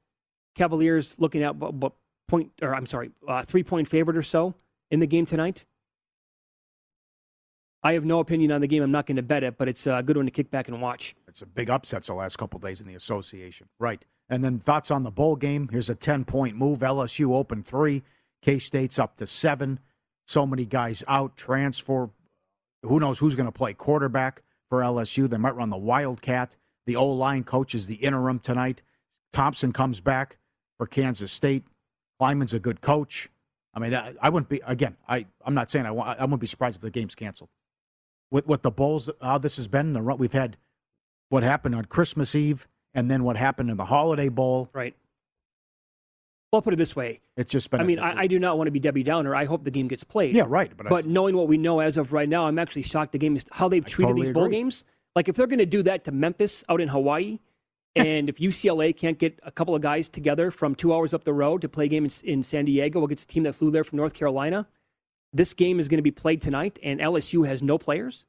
Cavaliers 0.55 1.17
looking 1.19 1.43
at 1.43 1.57
what 1.57 1.93
point 2.29 2.53
or 2.63 2.75
I'm 2.75 2.87
sorry, 2.87 3.11
uh, 3.29 3.43
3 3.43 3.63
point 3.63 3.89
favorite 3.89 4.17
or 4.17 4.23
so 4.23 4.55
in 4.91 5.01
the 5.01 5.07
game 5.07 5.27
tonight. 5.27 5.65
I 7.85 7.93
have 7.93 8.05
no 8.07 8.19
opinion 8.19 8.51
on 8.51 8.63
the 8.63 8.67
game. 8.67 8.83
I'm 8.83 8.91
not 8.91 9.05
going 9.05 9.17
to 9.17 9.23
bet 9.23 9.45
it, 9.45 9.59
but 9.59 9.69
it's 9.69 9.87
a 9.87 10.03
good 10.03 10.17
one 10.17 10.25
to 10.25 10.33
kick 10.33 10.51
back 10.51 10.69
and 10.69 10.81
watch. 10.81 11.15
It's 11.29 11.43
a 11.43 11.47
big 11.47 11.69
upsets 11.69 12.07
the 12.07 12.15
last 12.15 12.39
couple 12.39 12.59
days 12.59 12.81
in 12.81 12.89
the 12.89 12.95
association. 12.95 13.69
Right. 13.79 14.03
And 14.31 14.43
then 14.43 14.59
thoughts 14.59 14.91
on 14.91 15.03
the 15.03 15.11
bowl 15.11 15.37
game. 15.37 15.69
Here's 15.69 15.91
a 15.91 15.95
10 15.95 16.25
point 16.25 16.57
move. 16.57 16.79
LSU 16.79 17.35
open 17.35 17.63
three. 17.63 18.03
K 18.41 18.59
State's 18.59 18.99
up 18.99 19.17
to 19.19 19.27
seven. 19.27 19.81
So 20.27 20.47
many 20.47 20.65
guys 20.65 21.05
out, 21.07 21.37
transfer. 21.37 22.09
Who 22.83 23.01
knows 23.01 23.19
who's 23.19 23.35
going 23.35 23.49
to 23.49 23.53
play 23.53 23.75
quarterback 23.75 24.43
for 24.71 24.81
LSU? 24.81 25.29
They 25.29 25.37
might 25.37 25.55
run 25.55 25.69
the 25.69 25.77
Wildcat. 25.77 26.57
The 26.87 26.97
O 26.97 27.07
line 27.07 27.45
coach 27.45 27.75
is 27.75 27.87
the 27.87 27.97
interim 27.97 28.39
tonight. 28.39 28.83
Thompson 29.35 29.73
comes 29.73 30.01
back 30.01 30.39
for 30.79 30.87
Kansas 30.87 31.33
State. 31.33 31.65
Lyman's 32.19 32.55
a 32.55 32.59
good 32.59 32.81
coach. 32.81 33.29
I 33.75 33.81
mean, 33.81 33.95
I, 33.95 34.15
I 34.23 34.31
wouldn't 34.31 34.49
be, 34.49 34.63
again, 34.67 34.97
I, 35.07 35.27
I'm 35.45 35.53
not 35.53 35.71
saying 35.71 35.85
I, 35.85 35.91
want, 35.91 36.19
I 36.19 36.25
wouldn't 36.25 36.41
be 36.41 36.47
surprised 36.47 36.77
if 36.77 36.83
the 36.83 36.91
game's 36.91 37.15
canceled. 37.15 37.51
With, 38.35 38.49
what 38.49 38.65
the 38.65 38.73
Bulls, 38.73 39.09
how 39.23 39.39
this 39.39 39.59
has 39.59 39.69
been, 39.69 39.93
the 39.93 40.03
run, 40.03 40.19
we've 40.19 40.33
had 40.33 40.57
what 41.29 41.45
happened 41.45 41.77
on 41.77 41.85
Christmas 41.85 42.35
Eve 42.35 42.67
and 42.93 43.09
then 43.09 43.23
what 43.23 43.37
happened 43.37 43.71
in 43.71 43.77
the 43.77 43.85
Holiday 43.85 44.29
Bowl. 44.29 44.69
Right. 44.73 44.93
Well, 46.51 46.59
I'll 46.59 46.63
put 46.63 46.73
it 46.73 46.79
this 46.79 46.97
way. 46.97 47.21
It's 47.37 47.53
just 47.53 47.71
been. 47.71 47.81
I 47.81 47.85
mean, 47.85 48.01
I, 48.01 48.23
I 48.23 48.27
do 48.27 48.41
not 48.41 48.59
want 48.59 48.67
to 48.67 48.73
be 48.73 48.81
Debbie 48.81 49.05
Downer. 49.05 49.37
I 49.37 49.45
hope 49.45 49.63
the 49.63 49.71
game 49.71 49.87
gets 49.87 50.03
played. 50.03 50.35
Yeah, 50.35 50.47
right, 50.49 50.77
but 50.77 50.89
But, 50.89 51.05
I- 51.05 51.09
knowing 51.09 51.37
what 51.37 51.47
we 51.47 51.59
know 51.59 51.79
as 51.79 51.97
of 51.97 52.13
right 52.13 52.29
now, 52.29 52.49
I'm 52.49 52.59
actually 52.59 52.83
shocked 52.83 53.13
the 53.13 53.19
game 53.19 53.37
is 53.37 53.45
how 53.53 53.69
they've 53.69 53.85
treated 53.85 54.09
totally 54.09 54.27
these 54.27 54.35
bowl 54.35 54.47
agree. 54.47 54.57
games. 54.57 54.85
Like 55.15 55.29
if 55.29 55.37
they're 55.37 55.47
going 55.47 55.61
to 55.61 55.67
do 55.67 55.85
that 55.85 56.03
to 56.05 56.11
Memphis 56.11 56.65
out 56.69 56.81
in 56.81 56.89
Hawaii, 56.89 57.39
and 57.95 58.29
if 58.29 58.39
UCLA 58.39 58.97
can't 58.97 59.17
get 59.17 59.39
a 59.45 59.53
couple 59.53 59.77
of 59.77 59.81
guys 59.83 60.09
together 60.09 60.51
from 60.51 60.75
two 60.75 60.93
hours 60.93 61.15
up 61.15 61.23
the 61.23 61.33
road 61.33 61.61
to 61.63 61.69
play 61.69 61.85
a 61.85 61.89
game 61.89 62.05
in, 62.05 62.11
in 62.25 62.43
San 62.43 62.65
Diego 62.65 63.05
against 63.05 63.31
a 63.31 63.33
team 63.33 63.45
that 63.45 63.55
flew 63.55 63.71
there 63.71 63.85
from 63.85 63.99
North 63.99 64.13
Carolina, 64.15 64.67
this 65.35 65.53
game 65.53 65.79
is 65.81 65.89
going 65.89 65.99
to 65.99 66.03
be 66.03 66.11
played 66.11 66.41
tonight, 66.41 66.79
and 66.83 67.01
LSU 67.01 67.47
has 67.47 67.63
no 67.63 67.77
players. 67.77 68.25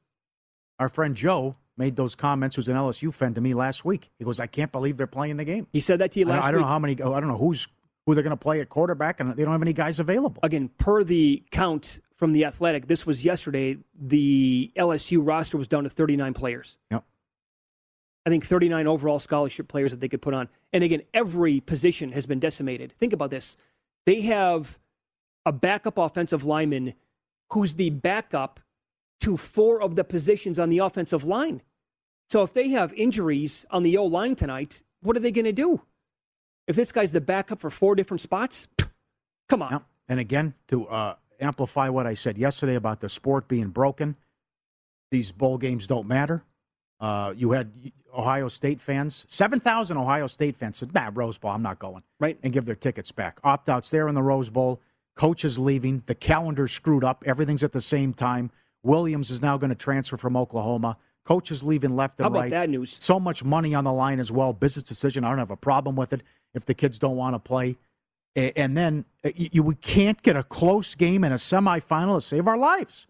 our 0.79 0.89
friend 0.89 1.15
Joe 1.15 1.55
made 1.77 1.95
those 1.95 2.15
comments. 2.15 2.55
Who's 2.57 2.67
an 2.67 2.75
LSU 2.75 3.13
fan 3.13 3.33
to 3.35 3.41
me 3.41 3.53
last 3.53 3.85
week? 3.85 4.09
He 4.19 4.25
goes, 4.25 4.39
"I 4.41 4.47
can't 4.47 4.71
believe 4.71 4.97
they're 4.97 5.07
playing 5.07 5.37
the 5.37 5.45
game." 5.45 5.67
He 5.71 5.79
said 5.79 5.99
that 5.99 6.11
to 6.11 6.19
you 6.19 6.25
I 6.27 6.31
last 6.31 6.43
I 6.45 6.51
don't 6.51 6.59
week. 6.59 6.65
know 6.65 6.67
how 6.67 6.79
many. 6.79 7.01
Oh, 7.01 7.13
I 7.13 7.19
don't 7.21 7.29
know 7.29 7.37
who's 7.37 7.67
who 8.05 8.13
they're 8.13 8.23
going 8.23 8.31
to 8.31 8.37
play 8.37 8.59
at 8.59 8.69
quarterback, 8.69 9.19
and 9.19 9.33
they 9.35 9.43
don't 9.43 9.51
have 9.53 9.61
any 9.61 9.73
guys 9.73 9.99
available. 9.99 10.39
Again, 10.43 10.69
per 10.77 11.03
the 11.03 11.43
count 11.51 11.99
from 12.15 12.33
the 12.33 12.45
Athletic, 12.45 12.87
this 12.87 13.05
was 13.05 13.23
yesterday. 13.25 13.77
The 13.99 14.71
LSU 14.77 15.19
roster 15.25 15.57
was 15.57 15.67
down 15.67 15.83
to 15.85 15.89
39 15.89 16.33
players. 16.33 16.77
Yep. 16.91 17.03
I 18.25 18.29
think 18.29 18.45
39 18.45 18.87
overall 18.87 19.19
scholarship 19.19 19.67
players 19.67 19.91
that 19.91 19.99
they 20.01 20.07
could 20.07 20.21
put 20.21 20.33
on. 20.33 20.49
And 20.73 20.83
again, 20.83 21.01
every 21.13 21.59
position 21.61 22.11
has 22.11 22.25
been 22.25 22.39
decimated. 22.39 22.93
Think 22.99 23.13
about 23.13 23.29
this. 23.31 23.55
They 24.05 24.21
have 24.21 24.79
a 25.45 25.51
backup 25.51 25.97
offensive 25.97 26.43
lineman 26.43 26.93
who's 27.51 27.75
the 27.75 27.89
backup 27.89 28.59
to 29.21 29.37
four 29.37 29.81
of 29.81 29.95
the 29.95 30.03
positions 30.03 30.59
on 30.59 30.69
the 30.69 30.79
offensive 30.79 31.23
line. 31.23 31.61
So 32.29 32.41
if 32.43 32.53
they 32.53 32.69
have 32.69 32.93
injuries 32.93 33.65
on 33.69 33.83
the 33.83 33.97
O 33.97 34.05
line 34.05 34.35
tonight, 34.35 34.81
what 35.01 35.15
are 35.15 35.19
they 35.19 35.31
going 35.31 35.45
to 35.45 35.51
do? 35.51 35.81
If 36.67 36.75
this 36.75 36.91
guy's 36.91 37.11
the 37.11 37.21
backup 37.21 37.61
for 37.61 37.69
four 37.69 37.95
different 37.95 38.21
spots, 38.21 38.67
come 39.49 39.61
on. 39.61 39.83
And 40.07 40.19
again, 40.19 40.55
to 40.67 40.87
uh, 40.87 41.15
amplify 41.39 41.89
what 41.89 42.07
I 42.07 42.15
said 42.15 42.37
yesterday 42.37 42.75
about 42.75 42.99
the 42.99 43.09
sport 43.09 43.47
being 43.47 43.69
broken, 43.69 44.15
these 45.11 45.31
bowl 45.31 45.57
games 45.57 45.87
don't 45.87 46.07
matter. 46.07 46.43
Uh, 46.99 47.33
you 47.35 47.51
had 47.51 47.71
Ohio 48.13 48.47
State 48.47 48.81
fans, 48.81 49.25
7,000 49.27 49.97
Ohio 49.97 50.27
State 50.27 50.55
fans 50.55 50.77
said, 50.77 50.93
nah, 50.93 51.11
Rose 51.13 51.37
Bowl, 51.37 51.51
I'm 51.51 51.61
not 51.61 51.77
going. 51.77 52.03
Right. 52.19 52.39
And 52.41 52.53
give 52.53 52.65
their 52.65 52.75
tickets 52.75 53.11
back. 53.11 53.39
Opt 53.43 53.69
outs 53.69 53.89
there 53.89 54.07
in 54.07 54.15
the 54.15 54.23
Rose 54.23 54.49
Bowl. 54.49 54.81
Coach 55.15 55.45
is 55.45 55.57
leaving. 55.57 56.03
The 56.05 56.15
calendar's 56.15 56.71
screwed 56.71 57.03
up. 57.03 57.23
Everything's 57.25 57.63
at 57.63 57.71
the 57.71 57.81
same 57.81 58.13
time. 58.13 58.51
Williams 58.83 59.31
is 59.31 59.41
now 59.41 59.57
going 59.57 59.69
to 59.69 59.75
transfer 59.75 60.17
from 60.17 60.37
Oklahoma. 60.37 60.97
Coach 61.25 61.49
is 61.51 61.63
leaving 61.63 61.95
left 61.95 62.19
and 62.19 62.25
How 62.25 62.29
about 62.29 62.39
right. 62.39 62.51
that 62.51 62.69
news? 62.69 62.97
So 62.99 63.19
much 63.19 63.43
money 63.43 63.73
on 63.73 63.83
the 63.83 63.93
line 63.93 64.19
as 64.19 64.31
well. 64.31 64.53
Business 64.53 64.83
decision. 64.83 65.23
I 65.23 65.29
don't 65.29 65.39
have 65.39 65.51
a 65.51 65.57
problem 65.57 65.95
with 65.95 66.13
it 66.13 66.21
if 66.53 66.65
the 66.65 66.73
kids 66.73 66.99
don't 66.99 67.15
want 67.15 67.33
to 67.33 67.39
play. 67.39 67.77
And 68.35 68.77
then 68.77 69.05
uh, 69.23 69.31
you, 69.35 69.63
we 69.63 69.75
can't 69.75 70.21
get 70.21 70.35
a 70.35 70.43
close 70.43 70.93
game 70.93 71.23
in 71.23 71.31
a 71.31 71.35
semifinal 71.35 72.17
to 72.17 72.21
save 72.21 72.47
our 72.47 72.57
lives. 72.57 73.07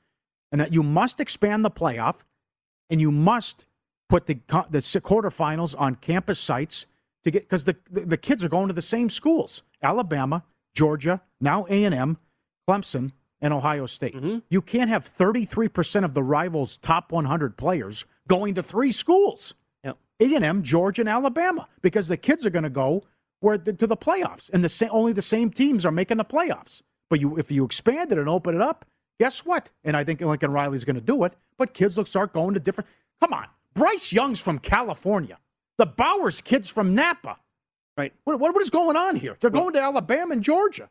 And 0.52 0.62
that 0.62 0.72
you 0.72 0.84
must 0.84 1.20
expand 1.20 1.66
the 1.66 1.72
playoff, 1.72 2.18
and 2.90 3.02
you 3.02 3.12
must 3.12 3.66
put 4.08 4.28
the 4.28 4.36
the 4.70 4.80
quarterfinals 4.80 5.76
on 5.78 5.96
campus 5.96 6.40
sites 6.40 6.86
to 7.24 7.32
get 7.32 7.44
because 7.44 7.64
the 7.66 7.76
the 7.90 8.18
kids 8.18 8.44
are 8.44 8.50
going 8.50 8.68
to 8.68 8.74
the 8.74 8.82
same 8.84 9.10
schools: 9.10 9.64
Alabama, 9.82 10.44
Georgia, 10.76 11.22
now 11.46 11.66
A 11.70 11.86
and 11.86 11.96
M, 11.96 12.18
Clemson, 12.68 13.14
and 13.40 13.54
Ohio 13.54 13.86
State. 13.86 14.16
Mm-hmm. 14.16 14.40
You 14.50 14.62
can't 14.62 14.90
have 14.90 15.06
thirty 15.06 15.46
three 15.46 15.70
percent 15.70 16.04
of 16.04 16.14
the 16.14 16.24
rivals' 16.24 16.78
top 16.78 17.12
one 17.12 17.26
hundred 17.26 17.56
players 17.56 18.04
going 18.28 18.56
to 18.56 18.64
three 18.64 18.92
schools: 18.92 19.54
Yep. 19.84 19.98
A 20.20 20.36
and 20.36 20.44
M, 20.44 20.64
Georgia, 20.64 21.04
and 21.04 21.10
Alabama, 21.10 21.68
because 21.82 22.08
the 22.08 22.18
kids 22.18 22.46
are 22.46 22.50
going 22.50 22.64
to 22.64 22.70
go 22.70 23.04
where 23.40 23.58
the, 23.58 23.74
to 23.74 23.88
the 23.88 23.98
playoffs, 23.98 24.50
and 24.52 24.64
the 24.64 24.70
sa- 24.70 24.88
only 24.90 25.14
the 25.14 25.22
same 25.22 25.52
teams 25.52 25.86
are 25.86 25.92
making 25.92 26.18
the 26.18 26.26
playoffs. 26.26 26.82
But 27.10 27.20
you, 27.20 27.38
if 27.38 27.52
you 27.52 27.64
expand 27.64 28.12
it 28.12 28.18
and 28.18 28.28
open 28.28 28.56
it 28.56 28.62
up, 28.62 28.86
guess 29.20 29.46
what? 29.46 29.70
And 29.84 29.96
I 29.96 30.04
think 30.04 30.22
Lincoln 30.22 30.52
Riley's 30.52 30.84
going 30.84 30.96
to 30.96 31.02
do 31.02 31.24
it. 31.24 31.34
But 31.58 31.74
kids 31.74 31.98
will 31.98 32.06
start 32.06 32.34
going 32.34 32.56
to 32.56 32.60
different. 32.60 32.90
Come 33.22 33.34
on, 33.34 33.46
Bryce 33.76 34.12
Young's 34.12 34.42
from 34.42 34.60
California. 34.60 35.38
The 35.78 35.86
Bowers 35.86 36.42
kids 36.42 36.70
from 36.70 36.96
Napa. 36.96 37.38
Right. 37.98 38.14
What, 38.24 38.40
what, 38.40 38.54
what 38.54 38.62
is 38.62 38.70
going 38.70 38.98
on 38.98 39.16
here? 39.16 39.38
They're 39.40 39.50
going 39.50 39.74
to 39.74 39.82
Alabama 39.82 40.34
and 40.34 40.44
Georgia. 40.44 40.90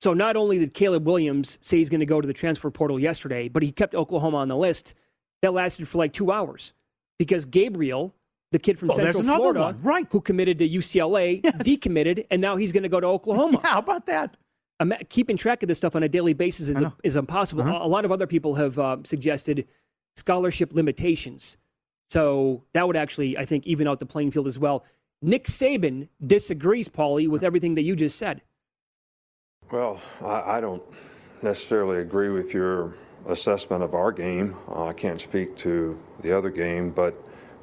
So 0.00 0.14
not 0.14 0.36
only 0.36 0.58
did 0.58 0.72
Caleb 0.74 1.06
Williams 1.06 1.58
say 1.60 1.76
he's 1.76 1.90
going 1.90 2.00
to 2.00 2.06
go 2.06 2.20
to 2.20 2.26
the 2.26 2.32
transfer 2.32 2.70
portal 2.70 2.98
yesterday, 2.98 3.48
but 3.48 3.62
he 3.62 3.70
kept 3.70 3.94
Oklahoma 3.94 4.38
on 4.38 4.48
the 4.48 4.56
list. 4.56 4.94
That 5.42 5.54
lasted 5.54 5.88
for 5.88 5.96
like 5.98 6.12
two 6.12 6.30
hours 6.32 6.74
because 7.18 7.46
Gabriel, 7.46 8.14
the 8.52 8.58
kid 8.58 8.78
from 8.78 8.90
Oh, 8.90 8.96
Central 8.96 9.22
Florida, 9.22 9.60
one, 9.60 9.82
right. 9.82 10.06
who 10.10 10.20
committed 10.20 10.58
to 10.58 10.68
UCLA, 10.68 11.40
decommitted, 11.42 12.26
and 12.30 12.42
now 12.42 12.56
he's 12.56 12.72
going 12.72 12.82
to 12.82 12.90
go 12.90 13.00
to 13.00 13.06
Oklahoma. 13.06 13.58
Yeah, 13.64 13.70
how 13.70 13.78
about 13.78 14.04
that? 14.06 14.36
Ima- 14.80 15.02
keeping 15.08 15.38
track 15.38 15.62
of 15.62 15.68
this 15.68 15.78
stuff 15.78 15.96
on 15.96 16.02
a 16.02 16.08
daily 16.10 16.34
basis 16.34 16.68
is, 16.68 16.76
is 17.04 17.16
impossible. 17.16 17.62
Uh-huh. 17.62 17.78
A 17.80 17.88
lot 17.88 18.04
of 18.04 18.12
other 18.12 18.26
people 18.26 18.54
have 18.56 18.78
uh, 18.78 18.98
suggested 19.04 19.66
scholarship 20.16 20.74
limitations. 20.74 21.56
So 22.10 22.64
that 22.74 22.86
would 22.86 22.96
actually, 22.96 23.38
I 23.38 23.46
think, 23.46 23.66
even 23.66 23.88
out 23.88 23.98
the 23.98 24.04
playing 24.06 24.30
field 24.30 24.46
as 24.46 24.58
well. 24.58 24.84
Nick 25.22 25.46
Saban 25.46 26.08
disagrees, 26.26 26.88
Paulie, 26.88 27.28
with 27.28 27.42
everything 27.42 27.74
that 27.74 27.82
you 27.82 27.96
just 27.96 28.18
said. 28.18 28.42
Well, 29.70 30.00
I, 30.20 30.56
I 30.56 30.60
don't 30.60 30.82
necessarily 31.42 32.00
agree 32.00 32.28
with 32.30 32.52
your 32.52 32.96
assessment 33.26 33.84
of 33.84 33.94
our 33.94 34.10
game. 34.10 34.56
Uh, 34.68 34.86
I 34.86 34.92
can't 34.92 35.20
speak 35.20 35.56
to 35.58 35.96
the 36.22 36.36
other 36.36 36.50
game, 36.50 36.90
but 36.90 37.14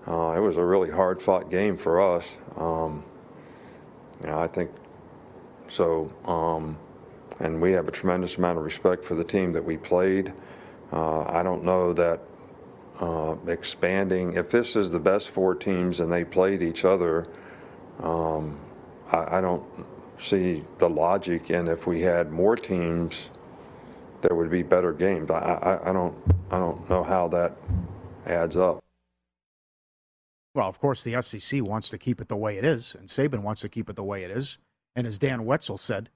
uh, 0.07 0.33
it 0.37 0.39
was 0.39 0.55
a 0.55 0.63
really 0.63 0.89
hard 0.89 1.21
fought 1.21 1.51
game 1.51 1.75
for 1.75 1.99
us. 1.99 2.37
Um, 2.55 3.03
you 4.21 4.27
know, 4.27 4.39
I 4.39 4.47
think 4.47 4.71
so. 5.69 6.09
Um, 6.23 6.77
and 7.39 7.61
we 7.61 7.73
have 7.73 7.89
a 7.89 7.91
tremendous 7.91 8.37
amount 8.37 8.57
of 8.57 8.63
respect 8.63 9.03
for 9.03 9.15
the 9.15 9.25
team 9.25 9.51
that 9.51 9.65
we 9.65 9.75
played. 9.75 10.31
Uh, 10.93 11.23
I 11.23 11.43
don't 11.43 11.65
know 11.65 11.91
that 11.91 12.21
uh, 13.01 13.35
expanding, 13.47 14.35
if 14.35 14.49
this 14.49 14.77
is 14.77 14.91
the 14.91 14.99
best 14.99 15.31
four 15.31 15.55
teams 15.55 15.99
and 15.99 16.09
they 16.09 16.23
played 16.23 16.63
each 16.63 16.85
other, 16.85 17.27
um, 17.99 18.57
I, 19.11 19.39
I 19.39 19.41
don't 19.41 19.63
see 20.19 20.63
the 20.77 20.89
logic 20.89 21.49
and 21.49 21.67
if 21.67 21.87
we 21.87 22.01
had 22.01 22.31
more 22.31 22.55
teams, 22.55 23.29
there 24.21 24.35
would 24.35 24.49
be 24.49 24.63
better 24.63 24.93
games. 24.93 25.29
I, 25.29 25.35
I, 25.35 25.89
I 25.89 25.93
don't 25.93 26.15
I 26.51 26.59
don't 26.59 26.89
know 26.89 27.03
how 27.03 27.27
that 27.29 27.55
adds 28.25 28.57
up. 28.57 28.83
Well, 30.55 30.67
of 30.67 30.79
course, 30.79 31.03
the 31.03 31.21
SEC 31.21 31.61
wants 31.61 31.91
to 31.91 31.97
keep 31.97 32.19
it 32.19 32.29
the 32.29 32.35
way 32.35 32.57
it 32.57 32.65
is, 32.65 32.95
and 32.95 33.07
Saban 33.07 33.43
wants 33.43 33.61
to 33.61 33.69
keep 33.69 33.89
it 33.89 33.95
the 33.95 34.03
way 34.03 34.23
it 34.23 34.31
is. 34.31 34.57
And 34.95 35.05
as 35.05 35.19
Dan 35.19 35.45
Wetzel 35.45 35.77
said, 35.77 36.09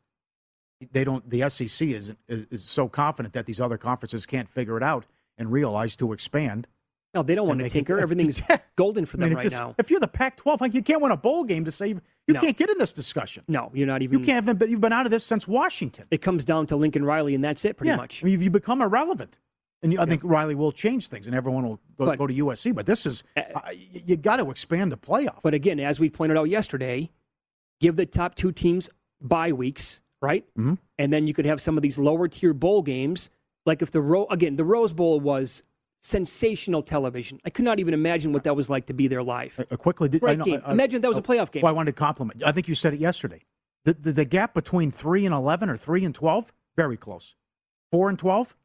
they 0.92 1.04
don't. 1.04 1.30
The 1.30 1.48
SEC 1.48 1.90
is, 1.90 2.16
is 2.28 2.48
is 2.50 2.64
so 2.64 2.90
confident 2.90 3.36
that 3.36 3.46
these 3.46 3.62
other 3.62 3.78
conferences 3.78 4.26
can't 4.26 4.50
figure 4.50 4.78
it 4.78 4.84
out 4.84 5.06
and 5.38 5.52
realize 5.52 5.96
to 5.98 6.12
expand. 6.12 6.68
No, 7.14 7.24
they 7.24 7.36
don't 7.36 7.48
want 7.48 7.60
to 7.60 7.70
tinker. 7.70 8.00
Everything's 8.00 8.42
golden 8.78 9.06
for 9.06 9.18
I 9.18 9.20
them 9.22 9.30
mean, 9.30 9.36
right 9.38 9.44
just, 9.44 9.58
now. 9.58 9.76
If 9.78 9.92
you're 9.92 10.00
the 10.00 10.08
Pac-12, 10.08 10.62
like 10.62 10.74
you 10.74 10.82
can't 10.82 11.02
win 11.02 11.12
a 11.12 11.18
bowl 11.18 11.44
game 11.44 11.66
to 11.66 11.72
say 11.72 11.90
you 11.90 12.02
No. 12.30 12.40
can't 12.40 12.56
get 12.56 12.70
in 12.70 12.78
this 12.78 12.94
discussion. 12.94 13.44
No, 13.50 13.70
you're 13.74 13.88
not 13.88 14.02
even. 14.02 14.20
You 14.20 14.26
can't. 14.26 14.46
Have 14.48 14.58
been, 14.60 14.70
you've 14.70 14.80
been 14.82 14.94
out 14.94 15.06
of 15.06 15.12
this 15.12 15.26
since 15.26 15.46
Washington. 15.48 16.06
It 16.10 16.22
comes 16.22 16.46
down 16.46 16.68
to 16.68 16.76
Lincoln 16.78 17.04
Riley, 17.04 17.36
and 17.36 17.44
that's 17.44 17.66
it, 17.66 17.76
pretty 17.76 17.90
yeah. 17.90 17.98
much. 17.98 18.24
I 18.24 18.28
mean, 18.28 18.40
you 18.40 18.50
become 18.50 18.82
irrelevant, 18.82 19.40
and 19.84 19.92
you, 19.92 20.00
I 20.00 20.06
think 20.06 20.22
Riley 20.24 20.56
will 20.56 20.72
change 20.72 21.10
things, 21.10 21.28
and 21.28 21.36
everyone 21.36 21.68
will 21.68 21.82
go, 21.98 22.06
But- 22.06 22.18
go 22.18 22.28
to 22.28 22.34
USC. 22.34 22.74
But 22.74 22.86
this 22.86 23.06
is 23.06 23.24
uh, 23.36 23.42
you, 23.74 24.02
you 24.06 24.18
got 24.18 24.38
to 24.38 24.50
expand 24.50 24.92
the 24.94 24.98
playoff. 24.98 25.42
But 25.44 25.54
again, 25.54 25.82
as 25.82 26.00
we 26.00 26.10
pointed 26.10 26.38
out 26.38 26.46
yesterday, 26.46 27.12
give 27.82 27.98
the 27.98 28.06
top 28.06 28.36
two 28.36 28.54
teams 28.54 28.90
bye 29.20 29.52
weeks, 29.52 30.00
right? 30.22 30.46
Mhm. 30.58 30.78
And 30.98 31.12
then 31.12 31.28
you 31.28 31.34
could 31.34 31.46
have 31.46 31.62
some 31.62 31.78
of 31.78 31.82
these 31.84 31.98
lower 32.00 32.30
tier 32.30 32.54
bowl 32.54 32.84
games. 32.84 33.30
Like 33.66 33.82
if 33.82 33.92
the 33.92 34.02
Ro- 34.02 34.28
again, 34.32 34.56
the 34.56 34.64
Rose 34.64 34.94
Bowl 34.94 35.20
was 35.20 35.64
sensational 36.02 36.82
television. 36.82 37.40
I 37.46 37.50
could 37.50 37.64
not 37.64 37.80
even 37.80 37.94
imagine 37.94 38.34
what 38.34 38.44
that 38.44 38.56
was 38.56 38.70
like 38.70 38.88
to 38.88 38.94
be 38.94 39.08
there 39.08 39.24
live. 39.24 39.60
Uh, 39.72 39.76
quickly, 39.78 40.10
did, 40.10 40.22
Great 40.22 40.34
I 40.34 40.36
know, 40.36 40.44
game. 40.46 40.62
I- 40.66 40.70
I- 40.70 40.72
Imagine 40.74 41.02
that 41.02 41.08
was 41.08 41.18
a 41.18 41.22
playoff 41.22 41.52
game. 41.52 41.62
Well, 41.62 41.70
I 41.70 41.76
wanted 41.76 41.92
to 41.92 41.98
compliment. 41.98 42.44
I 42.44 42.52
think 42.52 42.68
you 42.68 42.76
said 42.76 42.94
it 42.94 43.00
yesterday. 43.00 43.42
The, 43.86 43.94
the 43.94 44.12
the 44.12 44.26
gap 44.26 44.54
between 44.54 44.92
three 44.92 45.26
and 45.26 45.34
eleven 45.34 45.70
or 45.70 45.78
three 45.78 46.04
and 46.06 46.14
twelve, 46.14 46.52
very 46.76 46.98
close. 46.98 47.36
Four 47.92 48.10
and 48.10 48.20
twelve, 48.20 48.56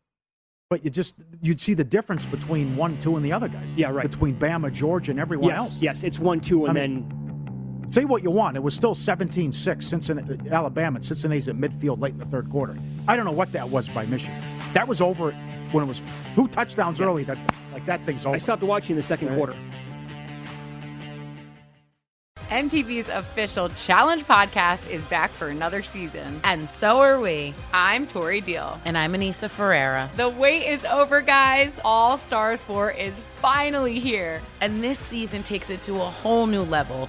but 0.69 0.85
you 0.85 0.91
just 0.91 1.17
you'd 1.41 1.61
see 1.61 1.73
the 1.73 1.85
difference 1.85 2.27
between 2.27 2.77
one, 2.77 2.99
two, 3.01 3.17
and 3.17 3.25
the 3.25 3.33
other 3.33 3.49
guys. 3.49 3.73
Yeah, 3.75 3.91
right. 3.91 4.11
Between 4.11 4.39
Bama, 4.39 4.71
Georgia, 4.73 5.13
and 5.13 5.21
everyone 5.21 5.51
yes, 5.51 5.59
else. 5.61 5.83
yes, 5.83 6.05
it's 6.05 6.19
one 6.19 6.41
two, 6.41 6.67
and 6.67 6.77
I 6.77 6.81
then 6.83 7.27
Say 7.89 8.05
what 8.05 8.25
you 8.25 8.33
want. 8.33 8.57
It 8.57 8.63
was 8.65 8.75
still 8.75 8.97
17-6 8.97 9.81
Cincinnati, 9.81 10.51
Alabama. 10.51 11.01
Cincinnati's 11.01 11.49
at 11.49 11.55
midfield 11.55 12.01
late 12.01 12.15
in 12.15 12.19
the 12.19 12.25
third 12.27 12.51
quarter. 12.51 12.77
I 13.07 13.15
don't 13.15 13.25
know 13.25 13.31
what 13.31 13.53
that 13.53 13.69
was 13.69 13.89
by 13.89 14.05
Michigan. 14.07 14.35
That 14.73 14.89
was 14.89 15.01
over 15.01 15.31
when 15.73 15.85
it 15.85 15.87
was 15.87 16.03
two 16.35 16.49
touchdowns 16.49 17.01
early. 17.01 17.25
That 17.25 17.39
like 17.73 17.87
that 17.87 18.05
thing's 18.07 18.25
over. 18.27 18.35
I 18.35 18.39
stopped 18.39 18.63
watching 18.63 18.97
the 18.97 19.03
second 19.03 19.29
Right. 19.29 19.37
quarter. 19.37 19.57
MTV's 22.49 23.09
official 23.09 23.69
Challenge 23.71 24.25
podcast 24.25 24.89
is 24.89 25.05
back 25.07 25.31
for 25.33 25.49
another 25.49 25.83
season. 25.83 26.41
And 26.45 26.71
so 26.71 27.01
are 27.01 27.19
we. 27.19 27.53
I'm 27.75 28.07
Tori 28.07 28.41
Deal. 28.41 28.81
And 28.85 28.97
I'm 28.97 29.15
Aneesa 29.15 29.51
Ferreira. 29.51 30.09
The 30.17 30.29
wait 30.29 30.63
is 30.65 30.85
over, 30.85 31.23
guys. 31.23 31.73
All 31.85 32.17
Stars 32.17 32.63
4 32.63 32.93
is 32.93 33.21
finally 33.37 33.99
here. 33.99 34.41
And 34.61 34.83
this 34.83 34.99
season 35.01 35.43
takes 35.43 35.71
it 35.71 35.83
to 35.85 35.95
a 35.95 35.99
whole 35.99 36.47
new 36.47 36.63
level. 36.63 37.09